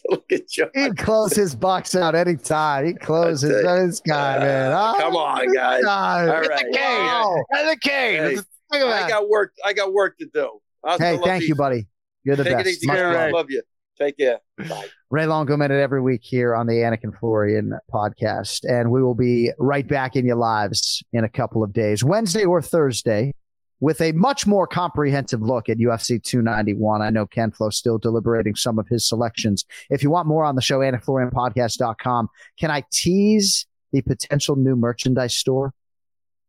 Look 0.10 0.32
at 0.32 0.58
you. 0.58 0.70
He'd 0.76 0.98
close 0.98 1.34
his 1.36 1.56
box 1.56 1.96
out 1.96 2.16
anytime. 2.16 2.86
He'd 2.86 3.00
close 3.00 3.42
his, 3.42 3.52
That's 3.64 3.82
it. 3.84 3.86
this 3.88 4.00
guy, 4.02 4.40
man. 4.40 4.72
Oh, 4.74 4.96
Come 5.00 5.16
on, 5.16 5.46
this 5.48 5.56
guys. 5.56 5.84
guy. 5.84 6.28
All 6.28 6.42
the 6.42 6.50
cane. 6.72 6.72
Wow. 6.72 7.36
The 7.52 7.78
cane. 7.82 8.44
Hey, 8.72 8.82
I 8.82 9.08
got 9.10 9.28
work. 9.30 9.54
I 9.66 9.74
got 9.74 9.92
work 9.94 10.18
to 10.20 10.28
do. 10.34 10.60
Hasta 10.86 11.04
Hey, 11.04 11.18
thank 11.24 11.44
you, 11.48 11.56
buddy. 11.56 11.88
You're 12.24 12.36
the 12.36 12.44
Take 12.44 12.54
best. 12.58 12.68
it 12.68 12.72
easy, 12.72 12.88
Much 12.88 12.98
love. 13.00 13.32
Love 13.32 13.46
you. 13.50 13.62
Take 14.02 14.18
care. 14.18 14.40
Bye. 14.58 14.88
Ray 15.12 15.28
Longo 15.28 15.56
Minute 15.56 15.80
every 15.80 16.02
week 16.02 16.22
here 16.24 16.56
on 16.56 16.66
the 16.66 16.74
Anik 16.74 17.04
and 17.04 17.16
Florian 17.16 17.78
podcast. 17.94 18.64
And 18.68 18.90
we 18.90 19.04
will 19.04 19.14
be 19.14 19.52
right 19.60 19.88
back 19.88 20.16
in 20.16 20.26
your 20.26 20.38
lives 20.38 21.04
in 21.14 21.24
a 21.24 21.30
couple 21.30 21.64
of 21.64 21.72
days, 21.72 22.04
Wednesday 22.04 22.44
or 22.44 22.64
Thursday, 22.64 23.32
with 23.80 24.02
a 24.02 24.12
much 24.14 24.48
more 24.48 24.66
comprehensive 24.66 25.44
look 25.44 25.70
at 25.70 25.78
UFC 25.78 26.22
291. 26.24 27.04
I 27.04 27.12
know 27.12 27.28
Ken 27.28 27.52
Flo 27.52 27.70
still 27.70 28.00
deliberating 28.00 28.56
some 28.56 28.80
of 28.80 28.88
his 28.88 29.08
selections. 29.08 29.66
If 29.92 30.02
you 30.02 30.10
want 30.10 30.28
more 30.28 30.46
on 30.46 30.56
the 30.56 30.62
show, 30.64 30.80
AnikFlorianPodcast.com. 30.80 32.30
Can 32.60 32.72
I 32.72 32.84
tease 32.92 33.68
the 33.92 34.02
potential 34.02 34.56
new 34.56 34.76
merchandise 34.76 35.36
store? 35.36 35.76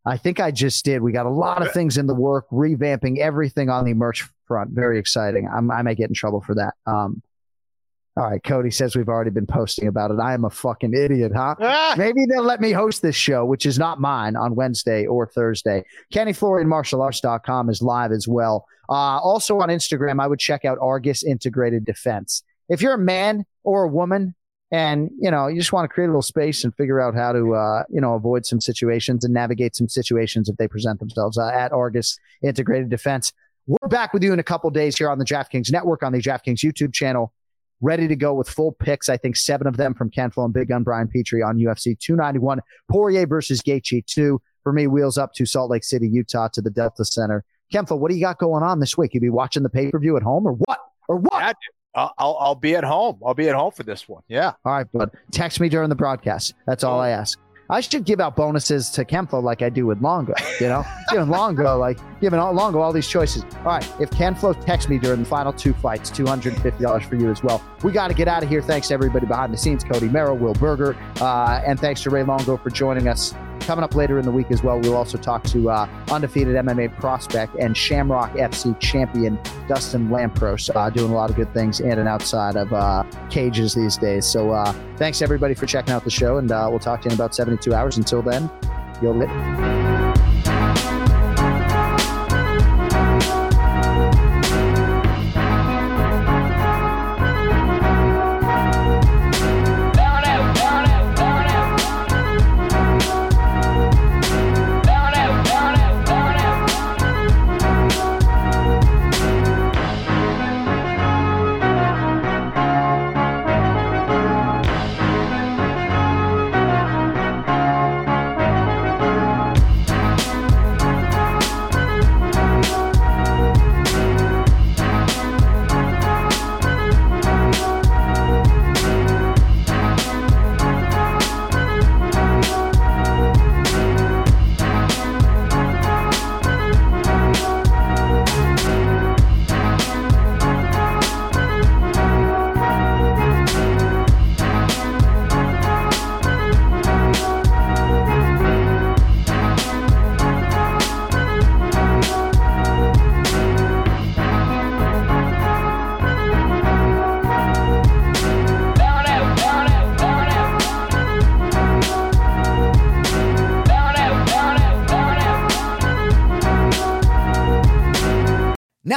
I 0.07 0.17
think 0.17 0.41
I 0.41 0.53
just 0.53 0.85
did. 0.87 1.03
We 1.03 1.13
got 1.13 1.27
a 1.27 1.31
lot 1.31 1.65
of 1.65 1.73
things 1.73 1.99
in 1.99 2.07
the 2.07 2.15
work, 2.15 2.47
revamping 2.51 3.19
everything 3.19 3.69
on 3.69 3.85
the 3.85 3.95
merch 3.95 4.27
front. 4.47 4.71
Very 4.71 4.99
exciting. 4.99 5.49
I'm, 5.53 5.71
I 5.71 5.83
may 5.83 5.95
get 5.95 6.09
in 6.09 6.15
trouble 6.15 6.41
for 6.41 6.55
that. 6.55 6.75
Um, 6.87 7.23
all 8.17 8.31
right, 8.31 8.43
Cody 8.45 8.71
says 8.71 8.95
we've 8.95 9.09
already 9.09 9.31
been 9.31 9.47
posting 9.47 9.89
about 9.89 10.11
it. 10.11 10.19
I 10.21 10.35
am 10.35 10.45
a 10.45 10.51
fucking 10.51 10.93
idiot, 10.93 11.33
huh? 11.35 11.55
Ah! 11.61 11.95
Maybe 11.97 12.27
they'll 12.29 12.45
let 12.45 12.61
me 12.61 12.73
host 12.73 13.01
this 13.01 13.17
show, 13.17 13.45
which 13.47 13.65
is 13.65 13.79
not 13.79 14.01
mine, 14.01 14.37
on 14.37 14.55
Wednesday 14.55 15.07
or 15.07 15.27
Thursday. 15.27 15.85
Kenny 16.13 16.35
Florian 16.35 16.69
martialarts.com 16.69 17.71
is 17.71 17.81
live 17.81 18.13
as 18.13 18.29
well. 18.29 18.67
Uh, 18.89 19.19
also 19.19 19.61
on 19.61 19.69
Instagram, 19.71 20.21
I 20.21 20.27
would 20.27 20.39
check 20.39 20.65
out 20.65 20.77
Argus 20.83 21.23
Integrated 21.25 21.87
Defense. 21.87 22.43
If 22.69 22.83
you're 22.83 22.95
a 22.95 22.99
man 22.99 23.47
or 23.65 23.85
a 23.85 23.89
woman 23.89 24.35
and 24.71 25.11
you 25.19 25.31
know 25.31 25.47
you 25.49 25.59
just 25.59 25.73
want 25.73 25.85
to 25.85 25.89
create 25.89 26.07
a 26.07 26.11
little 26.11 26.23
space 26.23 26.65
and 26.65 26.75
figure 26.75 27.01
out 27.01 27.15
how 27.15 27.33
to 27.33 27.55
uh, 27.55 27.83
you 27.91 28.01
know 28.01 28.15
avoid 28.15 28.47
some 28.47 28.61
situations 28.61 29.25
and 29.25 29.33
navigate 29.33 29.77
some 29.77 29.89
situations 29.89 30.49
if 30.49 30.57
they 30.57 30.67
present 30.67 30.99
themselves 30.99 31.39
uh, 31.39 31.49
at 31.49 31.73
Argus 31.73 32.19
Integrated 32.43 32.89
Defense. 32.89 33.33
We're 33.67 33.89
back 33.89 34.13
with 34.13 34.23
you 34.23 34.33
in 34.33 34.39
a 34.39 34.45
couple 34.45 34.69
days 34.71 34.99
here 34.99 35.09
on 35.09 35.19
the 35.19 35.25
DraftKings 35.25 35.71
Network 35.71 36.03
on 36.03 36.13
the 36.13 36.21
DraftKings 36.21 36.59
YouTube 36.59 36.93
channel 36.93 37.33
ready 37.83 38.09
to 38.09 38.17
go 38.17 38.33
with 38.33 38.49
full 38.49 38.73
picks. 38.73 39.09
I 39.09 39.17
think 39.17 39.37
seven 39.37 39.67
of 39.67 39.77
them 39.77 39.93
from 39.93 40.11
Ken 40.11 40.31
Flo 40.31 40.45
and 40.45 40.55
Big 40.55 40.69
Gun 40.69 40.83
Brian 40.83 41.09
Petrie 41.09 41.43
on 41.43 41.59
UFC 41.59 41.99
291. 41.99 42.61
Poirier 42.91 43.27
versus 43.27 43.61
Gaethje 43.61 44.07
2. 44.07 44.41
for 44.63 44.73
me, 44.73 44.87
wheels 44.87 45.19
up 45.19 45.33
to 45.35 45.45
Salt 45.45 45.71
Lake 45.71 45.85
City, 45.85 46.09
Utah, 46.09 46.49
to 46.55 46.63
the 46.63 46.71
Delta 46.71 47.05
Center. 47.05 47.45
Ken 47.71 47.85
Flo, 47.85 47.97
what 47.97 48.11
do 48.11 48.17
you 48.17 48.23
got 48.23 48.39
going 48.39 48.63
on 48.63 48.81
this 48.81 48.97
week? 48.97 49.13
You 49.15 49.21
be 49.21 49.31
watching 49.31 49.63
the 49.63 49.71
pay 49.71 49.91
per 49.91 49.99
view 49.99 50.17
at 50.17 50.23
home 50.23 50.47
or 50.47 50.53
what? 50.53 50.79
Or 51.09 51.17
what? 51.17 51.57
Yeah, 51.95 52.09
I'll, 52.19 52.37
I'll 52.39 52.55
be 52.55 52.77
at 52.77 52.85
home. 52.85 53.19
I'll 53.27 53.35
be 53.35 53.49
at 53.49 53.55
home 53.55 53.73
for 53.73 53.83
this 53.83 54.09
one. 54.09 54.23
Yeah. 54.29 54.53
All 54.65 54.73
right, 54.73 54.91
bud. 54.93 55.11
Text 55.31 55.59
me 55.61 55.69
during 55.69 55.89
the 55.89 55.95
broadcast. 55.97 56.55
That's 56.67 56.85
all 56.85 57.01
I 57.01 57.11
ask. 57.11 57.39
I 57.73 57.81
should 57.81 58.05
give 58.05 58.21
out 58.21 58.37
bonuses 58.37 58.91
to 58.91 59.05
Ken 59.07 59.27
Flo 59.27 59.41
like 59.41 59.63
I 59.63 59.71
do 59.71 59.87
with 59.87 60.03
Longo. 60.03 60.35
You 60.61 60.69
know, 60.69 60.85
giving 61.11 61.31
Longo 61.31 61.79
like 61.79 61.99
giving 62.21 62.39
Longo 62.39 62.81
all 62.81 62.93
these 62.93 63.09
choices. 63.09 63.45
All 63.61 63.65
right, 63.65 63.93
if 63.99 64.11
Kenflo 64.11 64.55
texts 64.67 64.91
me 64.91 64.99
during 64.99 65.21
the 65.21 65.29
final 65.29 65.55
two 65.55 65.73
fights, 65.73 66.11
two 66.11 66.27
hundred 66.27 66.53
and 66.53 66.63
fifty 66.63 66.83
dollars 66.85 67.05
for 67.05 67.17
you 67.17 67.31
as 67.31 67.43
well. 67.43 67.65
We 67.83 67.91
got 67.91 68.09
to 68.09 68.15
get 68.15 68.29
out 68.29 68.43
of 68.43 68.51
here. 68.51 68.61
Thanks 68.61 68.89
to 68.89 68.95
everybody 68.95 69.27
behind 69.27 69.55
the 69.55 69.57
scenes, 69.57 69.85
Cody 69.85 70.11
Merrill, 70.11 70.37
Will 70.37 70.53
Berger, 70.53 70.95
uh, 71.23 71.63
and 71.67 71.81
thanks 71.81 72.03
to 72.03 72.11
Ray 72.11 72.25
Longo 72.25 72.59
for 72.59 72.69
joining 72.69 73.09
us. 73.09 73.35
Coming 73.63 73.85
up 73.85 73.95
later 73.95 74.19
in 74.19 74.25
the 74.25 74.31
week 74.31 74.51
as 74.51 74.63
well, 74.63 74.81
we'll 74.81 74.97
also 74.97 75.17
talk 75.17 75.45
to 75.45 75.71
uh, 75.71 75.89
undefeated 76.11 76.57
MMA 76.57 76.99
prospect 76.99 77.55
and 77.57 77.77
Shamrock 77.77 78.33
FC 78.33 78.79
champion 78.81 79.39
Dustin 79.69 80.09
Lampros, 80.09 80.75
uh, 80.75 80.91
doing 80.91 81.13
a 81.13 81.15
lot 81.15 81.31
of 81.31 81.37
good 81.37 81.53
things 81.55 81.81
in 81.81 81.99
and 81.99 82.09
outside 82.09 82.57
of 82.57 82.73
uh, 82.73 83.05
cages 83.31 83.75
these 83.75 83.97
days. 83.97 84.27
So 84.27 84.51
uh, 84.51 84.73
thanks 84.97 85.23
everybody 85.23 85.55
for 85.55 85.67
checking 85.67 85.95
out 85.95 86.05
the 86.05 86.11
show, 86.11 86.39
and 86.39 86.51
uh, 86.51 86.67
we'll 86.71 86.81
talk 86.81 87.03
to 87.03 87.09
you 87.09 87.13
in 87.13 87.15
about 87.15 87.35
72 87.35 87.73
hours. 87.73 87.97
Until 87.97 88.23
then, 88.23 88.51
you'll 89.01 89.15
lit. 89.15 89.82